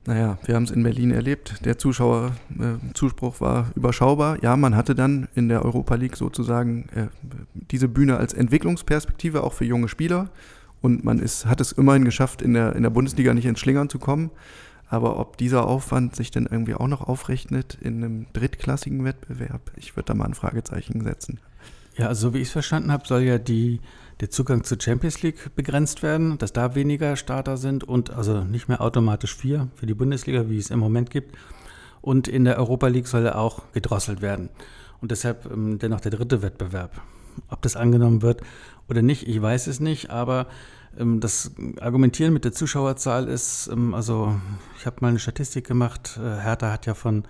Naja, 0.09 0.38
wir 0.46 0.54
haben 0.54 0.62
es 0.62 0.70
in 0.70 0.82
Berlin 0.82 1.11
erlebt. 1.11 1.66
Der 1.66 1.76
Zuschauerzuspruch 1.76 3.36
äh, 3.36 3.40
war 3.42 3.70
überschaubar. 3.74 4.42
Ja, 4.42 4.56
man 4.56 4.74
hatte 4.74 4.94
dann 4.94 5.28
in 5.34 5.50
der 5.50 5.62
Europa 5.66 5.96
League 5.96 6.16
sozusagen 6.16 6.88
äh, 6.94 7.09
diese 7.52 7.88
Bühne 7.88 8.16
als 8.16 8.32
Entwicklungsperspektive 8.32 9.44
auch 9.44 9.52
für 9.52 9.66
junge 9.66 9.86
Spieler. 9.88 10.30
Und 10.80 11.04
man 11.04 11.18
ist, 11.18 11.44
hat 11.44 11.61
es 11.61 11.72
immerhin 11.72 12.06
geschafft, 12.06 12.40
in 12.40 12.54
der, 12.54 12.74
in 12.74 12.84
der 12.84 12.90
Bundesliga 12.90 13.34
nicht 13.34 13.44
ins 13.44 13.61
Schlingern 13.61 13.90
zu 13.90 13.98
kommen. 13.98 14.30
Aber 14.88 15.18
ob 15.18 15.36
dieser 15.36 15.66
Aufwand 15.66 16.16
sich 16.16 16.30
denn 16.30 16.48
irgendwie 16.50 16.74
auch 16.74 16.88
noch 16.88 17.02
aufrechnet 17.02 17.76
in 17.78 18.02
einem 18.02 18.26
drittklassigen 18.32 19.04
Wettbewerb, 19.04 19.72
ich 19.76 19.94
würde 19.94 20.06
da 20.06 20.14
mal 20.14 20.24
ein 20.24 20.32
Fragezeichen 20.32 21.04
setzen. 21.04 21.38
Ja, 21.98 22.06
also 22.06 22.28
so 22.28 22.34
wie 22.34 22.38
ich 22.38 22.48
es 22.48 22.52
verstanden 22.52 22.92
habe, 22.92 23.06
soll 23.06 23.24
ja 23.24 23.36
die, 23.36 23.80
der 24.20 24.30
Zugang 24.30 24.64
zur 24.64 24.80
Champions 24.80 25.22
League 25.22 25.54
begrenzt 25.54 26.02
werden, 26.02 26.38
dass 26.38 26.52
da 26.52 26.74
weniger 26.74 27.16
Starter 27.16 27.56
sind 27.56 27.84
und 27.84 28.10
also 28.10 28.44
nicht 28.44 28.68
mehr 28.68 28.80
automatisch 28.80 29.34
vier 29.34 29.68
für 29.74 29.86
die 29.86 29.94
Bundesliga, 29.94 30.48
wie 30.48 30.58
es 30.58 30.70
im 30.70 30.78
Moment 30.78 31.10
gibt. 31.10 31.36
Und 32.00 32.28
in 32.28 32.44
der 32.44 32.58
Europa 32.58 32.88
League 32.88 33.06
soll 33.06 33.26
er 33.26 33.38
auch 33.38 33.62
gedrosselt 33.72 34.22
werden. 34.22 34.48
Und 35.00 35.10
deshalb 35.10 35.50
ähm, 35.50 35.78
dennoch 35.78 36.00
der 36.00 36.10
dritte 36.10 36.42
Wettbewerb. 36.42 37.00
Ob 37.48 37.62
das 37.62 37.76
angenommen 37.76 38.22
wird 38.22 38.40
oder 38.88 39.02
nicht, 39.02 39.28
ich 39.28 39.40
weiß 39.40 39.68
es 39.68 39.78
nicht, 39.78 40.10
aber 40.10 40.46
ähm, 40.98 41.20
das 41.20 41.52
Argumentieren 41.80 42.32
mit 42.32 42.44
der 42.44 42.52
Zuschauerzahl 42.52 43.28
ist, 43.28 43.68
ähm, 43.72 43.94
also 43.94 44.34
ich 44.78 44.86
habe 44.86 44.96
mal 45.00 45.08
eine 45.08 45.18
Statistik 45.18 45.66
gemacht, 45.66 46.18
äh, 46.18 46.40
Hertha 46.40 46.72
hat 46.72 46.86
ja 46.86 46.94
von 46.94 47.24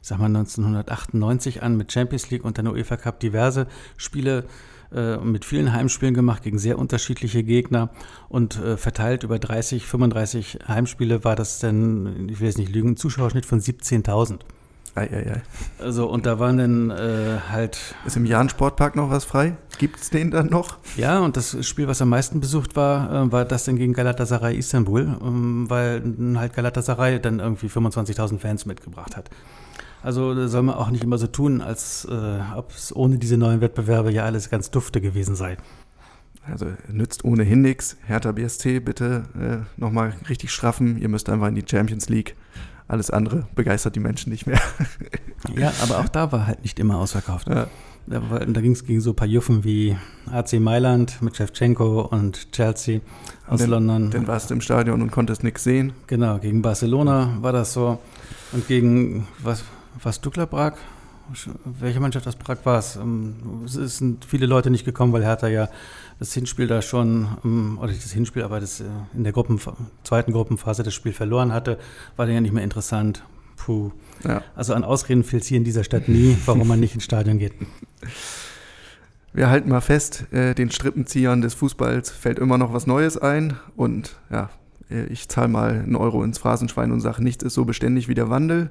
ich 0.00 0.08
sag 0.08 0.18
mal 0.18 0.26
1998 0.26 1.62
an 1.62 1.78
mit 1.78 1.90
Champions 1.90 2.30
League 2.30 2.44
und 2.44 2.58
dann 2.58 2.66
UEFA 2.66 2.98
Cup 2.98 3.20
diverse 3.20 3.66
Spiele 3.96 4.44
äh, 4.92 5.16
mit 5.18 5.44
vielen 5.44 5.72
Heimspielen 5.72 6.14
gemacht 6.14 6.42
gegen 6.42 6.58
sehr 6.58 6.78
unterschiedliche 6.78 7.42
Gegner 7.42 7.90
und 8.28 8.56
äh, 8.56 8.76
verteilt 8.76 9.22
über 9.22 9.38
30, 9.38 9.86
35 9.86 10.58
Heimspiele 10.66 11.24
war 11.24 11.36
das 11.36 11.58
dann, 11.58 12.28
ich 12.28 12.40
will 12.40 12.46
jetzt 12.46 12.58
nicht 12.58 12.72
lügen, 12.74 12.90
ein 12.90 12.96
Zuschauerschnitt 12.96 13.46
von 13.46 13.60
17.000. 13.60 14.40
Ei, 14.96 15.10
ei, 15.10 15.32
ei. 15.32 15.42
Also 15.80 16.06
und 16.06 16.24
da 16.24 16.38
waren 16.38 16.56
dann 16.56 16.90
äh, 16.90 17.40
halt. 17.50 17.96
Ist 18.06 18.16
im 18.16 18.26
Jahn 18.26 18.48
Sportpark 18.48 18.94
noch 18.94 19.10
was 19.10 19.24
frei? 19.24 19.56
Gibt 19.78 19.98
es 20.00 20.10
den 20.10 20.30
dann 20.30 20.46
noch? 20.46 20.78
Ja, 20.96 21.18
und 21.18 21.36
das 21.36 21.66
Spiel, 21.66 21.88
was 21.88 22.00
am 22.00 22.10
meisten 22.10 22.38
besucht 22.38 22.76
war, 22.76 23.10
äh, 23.10 23.32
war 23.32 23.44
das 23.44 23.64
dann 23.64 23.76
gegen 23.76 23.92
Galatasaray 23.92 24.56
Istanbul, 24.56 25.18
ähm, 25.20 25.68
weil 25.68 26.02
halt 26.36 26.54
Galatasaray 26.54 27.20
dann 27.20 27.40
irgendwie 27.40 27.66
25.000 27.66 28.38
Fans 28.38 28.66
mitgebracht 28.66 29.16
hat. 29.16 29.30
Also 30.04 30.34
da 30.34 30.48
soll 30.48 30.62
man 30.62 30.74
auch 30.74 30.90
nicht 30.90 31.02
immer 31.02 31.16
so 31.16 31.26
tun, 31.26 31.62
als 31.62 32.04
äh, 32.04 32.38
ob 32.54 32.72
es 32.72 32.94
ohne 32.94 33.16
diese 33.16 33.38
neuen 33.38 33.62
Wettbewerbe 33.62 34.12
ja 34.12 34.26
alles 34.26 34.50
ganz 34.50 34.70
dufte 34.70 35.00
gewesen 35.00 35.34
sei. 35.34 35.56
Also 36.46 36.66
nützt 36.92 37.24
ohnehin 37.24 37.62
nichts. 37.62 37.96
Hertha 38.04 38.32
BSC 38.32 38.80
bitte 38.80 39.22
äh, 39.40 39.80
nochmal 39.80 40.12
richtig 40.28 40.52
straffen. 40.52 40.98
Ihr 40.98 41.08
müsst 41.08 41.30
einfach 41.30 41.48
in 41.48 41.54
die 41.54 41.64
Champions 41.66 42.10
League. 42.10 42.36
Alles 42.86 43.10
andere 43.10 43.46
begeistert 43.54 43.96
die 43.96 44.00
Menschen 44.00 44.30
nicht 44.30 44.46
mehr. 44.46 44.60
ja, 45.56 45.72
aber 45.82 46.00
auch 46.00 46.08
da 46.10 46.30
war 46.32 46.46
halt 46.46 46.60
nicht 46.60 46.78
immer 46.78 46.98
ausverkauft. 46.98 47.48
Ja. 47.48 47.68
Da, 48.06 48.20
da 48.20 48.60
ging 48.60 48.72
es 48.72 48.84
gegen 48.84 49.00
so 49.00 49.12
ein 49.12 49.16
paar 49.16 49.26
Juffen 49.26 49.64
wie 49.64 49.96
AC 50.30 50.60
Mailand 50.60 51.22
mit 51.22 51.34
Shevchenko 51.34 52.02
und 52.02 52.52
Chelsea 52.52 53.00
aus 53.46 53.62
und 53.62 53.70
London. 53.70 54.10
Dann 54.10 54.26
warst 54.26 54.50
du 54.50 54.54
im 54.54 54.60
Stadion 54.60 55.00
und 55.00 55.10
konntest 55.10 55.42
nichts 55.42 55.64
sehen. 55.64 55.94
Genau, 56.08 56.38
gegen 56.38 56.60
Barcelona 56.60 57.38
war 57.40 57.54
das 57.54 57.72
so. 57.72 57.98
Und 58.52 58.68
gegen, 58.68 59.26
was, 59.42 59.64
was 60.02 60.20
Dukla 60.20 60.46
Prag? 60.46 60.74
Welche 61.64 62.00
Mannschaft 62.00 62.26
aus 62.28 62.36
Prag 62.36 62.58
war 62.64 62.78
es? 62.78 62.96
Ähm, 62.96 63.64
es 63.64 63.98
sind 63.98 64.24
viele 64.24 64.46
Leute 64.46 64.70
nicht 64.70 64.84
gekommen, 64.84 65.12
weil 65.12 65.24
Hertha 65.24 65.48
ja 65.48 65.68
das 66.18 66.34
Hinspiel 66.34 66.66
da 66.66 66.82
schon, 66.82 67.28
ähm, 67.44 67.78
oder 67.78 67.88
nicht 67.88 68.04
das 68.04 68.12
Hinspiel, 68.12 68.42
aber 68.42 68.60
das 68.60 68.80
äh, 68.80 68.84
in 69.14 69.24
der 69.24 69.32
Gruppen, 69.32 69.58
zweiten 70.04 70.32
Gruppenphase 70.32 70.82
das 70.82 70.92
Spiel 70.92 71.12
verloren 71.12 71.52
hatte, 71.52 71.78
war 72.16 72.26
dann 72.26 72.34
ja 72.34 72.40
nicht 72.40 72.52
mehr 72.52 72.62
interessant. 72.64 73.24
Puh. 73.56 73.92
Ja. 74.24 74.42
Also 74.54 74.74
an 74.74 74.84
Ausreden 74.84 75.24
fehlt 75.24 75.42
es 75.42 75.48
hier 75.48 75.56
in 75.56 75.64
dieser 75.64 75.84
Stadt 75.84 76.08
nie, 76.08 76.36
warum 76.44 76.68
man 76.68 76.80
nicht 76.80 76.94
ins 76.94 77.04
Stadion 77.04 77.38
geht. 77.38 77.54
Wir 79.32 79.50
halten 79.50 79.68
mal 79.68 79.80
fest, 79.80 80.32
äh, 80.32 80.54
den 80.54 80.70
Strippenziehern 80.70 81.40
des 81.40 81.54
Fußballs 81.54 82.10
fällt 82.10 82.38
immer 82.38 82.56
noch 82.56 82.72
was 82.72 82.86
Neues 82.86 83.18
ein 83.18 83.56
und 83.74 84.16
ja, 84.30 84.50
äh, 84.90 85.06
ich 85.06 85.28
zahle 85.28 85.48
mal 85.48 85.70
einen 85.70 85.96
Euro 85.96 86.22
ins 86.22 86.38
Phrasenschwein 86.38 86.92
und 86.92 87.00
sage, 87.00 87.24
nichts 87.24 87.42
ist 87.42 87.54
so 87.54 87.64
beständig 87.64 88.06
wie 88.06 88.14
der 88.14 88.30
Wandel 88.30 88.70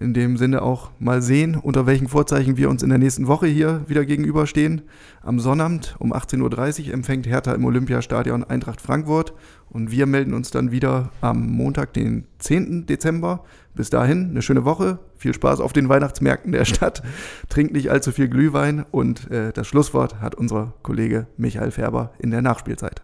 in 0.00 0.14
dem 0.14 0.38
Sinne 0.38 0.62
auch 0.62 0.90
mal 0.98 1.20
sehen, 1.20 1.56
unter 1.56 1.86
welchen 1.86 2.08
Vorzeichen 2.08 2.56
wir 2.56 2.70
uns 2.70 2.82
in 2.82 2.88
der 2.88 2.98
nächsten 2.98 3.26
Woche 3.26 3.46
hier 3.46 3.82
wieder 3.86 4.06
gegenüberstehen. 4.06 4.82
Am 5.22 5.38
Sonnabend 5.38 5.94
um 5.98 6.14
18.30 6.14 6.86
Uhr 6.88 6.94
empfängt 6.94 7.26
Hertha 7.26 7.52
im 7.52 7.64
Olympiastadion 7.66 8.42
Eintracht 8.42 8.80
Frankfurt 8.80 9.34
und 9.68 9.90
wir 9.90 10.06
melden 10.06 10.32
uns 10.32 10.50
dann 10.50 10.70
wieder 10.70 11.10
am 11.20 11.46
Montag, 11.50 11.92
den 11.92 12.24
10. 12.38 12.86
Dezember. 12.86 13.44
Bis 13.74 13.90
dahin 13.90 14.30
eine 14.30 14.42
schöne 14.42 14.64
Woche, 14.64 14.98
viel 15.16 15.34
Spaß 15.34 15.60
auf 15.60 15.72
den 15.72 15.88
Weihnachtsmärkten 15.88 16.52
der 16.52 16.64
Stadt, 16.64 17.02
trinkt 17.48 17.72
nicht 17.72 17.90
allzu 17.90 18.10
viel 18.10 18.28
Glühwein 18.28 18.84
und 18.90 19.30
äh, 19.30 19.52
das 19.52 19.68
Schlusswort 19.68 20.20
hat 20.20 20.34
unser 20.34 20.72
Kollege 20.82 21.26
Michael 21.36 21.70
Färber 21.70 22.12
in 22.18 22.30
der 22.30 22.42
Nachspielzeit. 22.42 23.02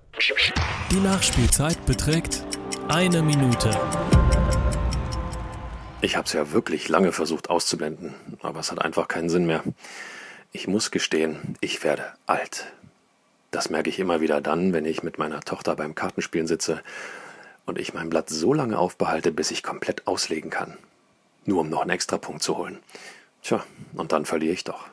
Die 0.90 1.00
Nachspielzeit 1.00 1.84
beträgt 1.84 2.44
eine 2.88 3.22
Minute. 3.22 3.70
Ich 6.06 6.16
habe 6.16 6.26
es 6.26 6.34
ja 6.34 6.52
wirklich 6.52 6.88
lange 6.88 7.10
versucht 7.10 7.50
auszublenden, 7.50 8.14
aber 8.40 8.60
es 8.60 8.70
hat 8.70 8.80
einfach 8.80 9.08
keinen 9.08 9.28
Sinn 9.28 9.44
mehr. 9.44 9.64
Ich 10.52 10.68
muss 10.68 10.92
gestehen, 10.92 11.56
ich 11.60 11.82
werde 11.82 12.12
alt. 12.26 12.72
Das 13.50 13.70
merke 13.70 13.90
ich 13.90 13.98
immer 13.98 14.20
wieder 14.20 14.40
dann, 14.40 14.72
wenn 14.72 14.84
ich 14.84 15.02
mit 15.02 15.18
meiner 15.18 15.40
Tochter 15.40 15.74
beim 15.74 15.96
Kartenspielen 15.96 16.46
sitze 16.46 16.80
und 17.64 17.76
ich 17.76 17.92
mein 17.92 18.08
Blatt 18.08 18.30
so 18.30 18.54
lange 18.54 18.78
aufbehalte, 18.78 19.32
bis 19.32 19.50
ich 19.50 19.64
komplett 19.64 20.06
auslegen 20.06 20.48
kann. 20.48 20.78
Nur 21.44 21.62
um 21.62 21.70
noch 21.70 21.80
einen 21.80 21.90
extra 21.90 22.18
Punkt 22.18 22.44
zu 22.44 22.56
holen. 22.56 22.78
Tja, 23.42 23.64
und 23.94 24.12
dann 24.12 24.26
verliere 24.26 24.52
ich 24.52 24.62
doch. 24.62 24.86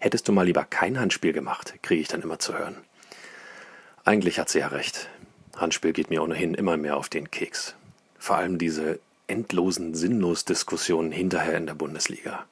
Hättest 0.00 0.26
du 0.26 0.32
mal 0.32 0.44
lieber 0.44 0.64
kein 0.64 0.98
Handspiel 0.98 1.32
gemacht, 1.32 1.74
kriege 1.82 2.02
ich 2.02 2.08
dann 2.08 2.22
immer 2.22 2.40
zu 2.40 2.58
hören. 2.58 2.74
Eigentlich 4.04 4.40
hat 4.40 4.48
sie 4.48 4.58
ja 4.58 4.66
recht. 4.66 5.08
Handspiel 5.56 5.92
geht 5.92 6.10
mir 6.10 6.20
ohnehin 6.20 6.54
immer 6.54 6.76
mehr 6.76 6.96
auf 6.96 7.08
den 7.08 7.30
Keks. 7.30 7.76
Vor 8.18 8.34
allem 8.34 8.58
diese 8.58 8.98
endlosen 9.28 9.94
Sinnlos-Diskussionen 9.94 11.12
hinterher 11.12 11.56
in 11.56 11.66
der 11.66 11.74
Bundesliga. 11.74 12.46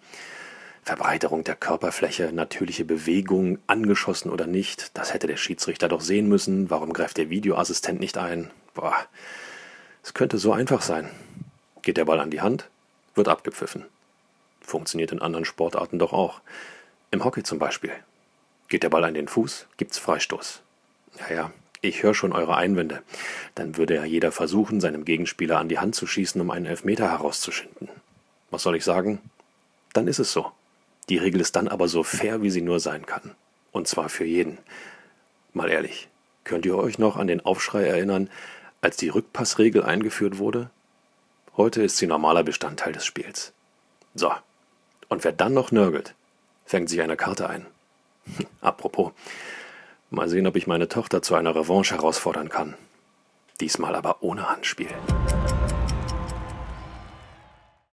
Verbreiterung 0.84 1.42
der 1.42 1.56
Körperfläche, 1.56 2.32
natürliche 2.32 2.84
Bewegung, 2.84 3.58
angeschossen 3.66 4.30
oder 4.30 4.46
nicht, 4.46 4.96
das 4.96 5.12
hätte 5.12 5.26
der 5.26 5.36
Schiedsrichter 5.36 5.88
doch 5.88 6.00
sehen 6.00 6.28
müssen. 6.28 6.70
Warum 6.70 6.92
greift 6.92 7.16
der 7.16 7.28
Videoassistent 7.28 7.98
nicht 7.98 8.18
ein? 8.18 8.52
Boah, 8.72 8.94
es 10.04 10.14
könnte 10.14 10.38
so 10.38 10.52
einfach 10.52 10.82
sein. 10.82 11.10
Geht 11.82 11.96
der 11.96 12.04
Ball 12.04 12.20
an 12.20 12.30
die 12.30 12.40
Hand, 12.40 12.68
wird 13.16 13.26
abgepfiffen. 13.26 13.84
Funktioniert 14.60 15.10
in 15.10 15.20
anderen 15.20 15.44
Sportarten 15.44 15.98
doch 15.98 16.12
auch. 16.12 16.40
Im 17.10 17.24
Hockey 17.24 17.42
zum 17.42 17.58
Beispiel. 17.58 17.92
Geht 18.68 18.84
der 18.84 18.90
Ball 18.90 19.02
an 19.02 19.14
den 19.14 19.26
Fuß, 19.26 19.66
gibt's 19.76 19.98
Freistoß. 19.98 20.60
Ja, 21.18 21.34
ja, 21.34 21.52
ich 21.80 22.02
höre 22.02 22.14
schon 22.14 22.32
eure 22.32 22.56
Einwände. 22.56 23.02
Dann 23.54 23.76
würde 23.76 23.94
ja 23.96 24.04
jeder 24.04 24.32
versuchen, 24.32 24.80
seinem 24.80 25.04
Gegenspieler 25.04 25.58
an 25.58 25.68
die 25.68 25.78
Hand 25.78 25.94
zu 25.94 26.06
schießen, 26.06 26.40
um 26.40 26.50
einen 26.50 26.66
Elfmeter 26.66 27.10
herauszuschinden. 27.10 27.88
Was 28.50 28.62
soll 28.62 28.76
ich 28.76 28.84
sagen? 28.84 29.20
Dann 29.92 30.08
ist 30.08 30.18
es 30.18 30.32
so. 30.32 30.52
Die 31.08 31.18
Regel 31.18 31.40
ist 31.40 31.56
dann 31.56 31.68
aber 31.68 31.88
so 31.88 32.02
fair, 32.02 32.42
wie 32.42 32.50
sie 32.50 32.62
nur 32.62 32.80
sein 32.80 33.06
kann. 33.06 33.34
Und 33.72 33.88
zwar 33.88 34.08
für 34.08 34.24
jeden. 34.24 34.58
Mal 35.52 35.70
ehrlich, 35.70 36.08
könnt 36.44 36.66
ihr 36.66 36.76
euch 36.76 36.98
noch 36.98 37.16
an 37.16 37.26
den 37.26 37.44
Aufschrei 37.44 37.84
erinnern, 37.84 38.30
als 38.80 38.96
die 38.96 39.08
Rückpassregel 39.08 39.82
eingeführt 39.82 40.38
wurde? 40.38 40.70
Heute 41.56 41.82
ist 41.82 41.96
sie 41.96 42.06
normaler 42.06 42.44
Bestandteil 42.44 42.92
des 42.92 43.06
Spiels. 43.06 43.52
So, 44.14 44.32
und 45.08 45.24
wer 45.24 45.32
dann 45.32 45.54
noch 45.54 45.72
nörgelt, 45.72 46.14
fängt 46.64 46.88
sich 46.88 47.00
eine 47.00 47.16
Karte 47.16 47.48
ein. 47.48 47.66
Apropos, 48.60 49.12
mal 50.10 50.28
sehen, 50.28 50.46
ob 50.46 50.56
ich 50.56 50.66
meine 50.66 50.88
Tochter 50.88 51.22
zu 51.22 51.34
einer 51.34 51.54
Revanche 51.54 51.94
herausfordern 51.94 52.48
kann. 52.48 52.74
Diesmal 53.60 53.94
aber 53.94 54.22
ohne 54.22 54.48
Handspiel. 54.48 54.90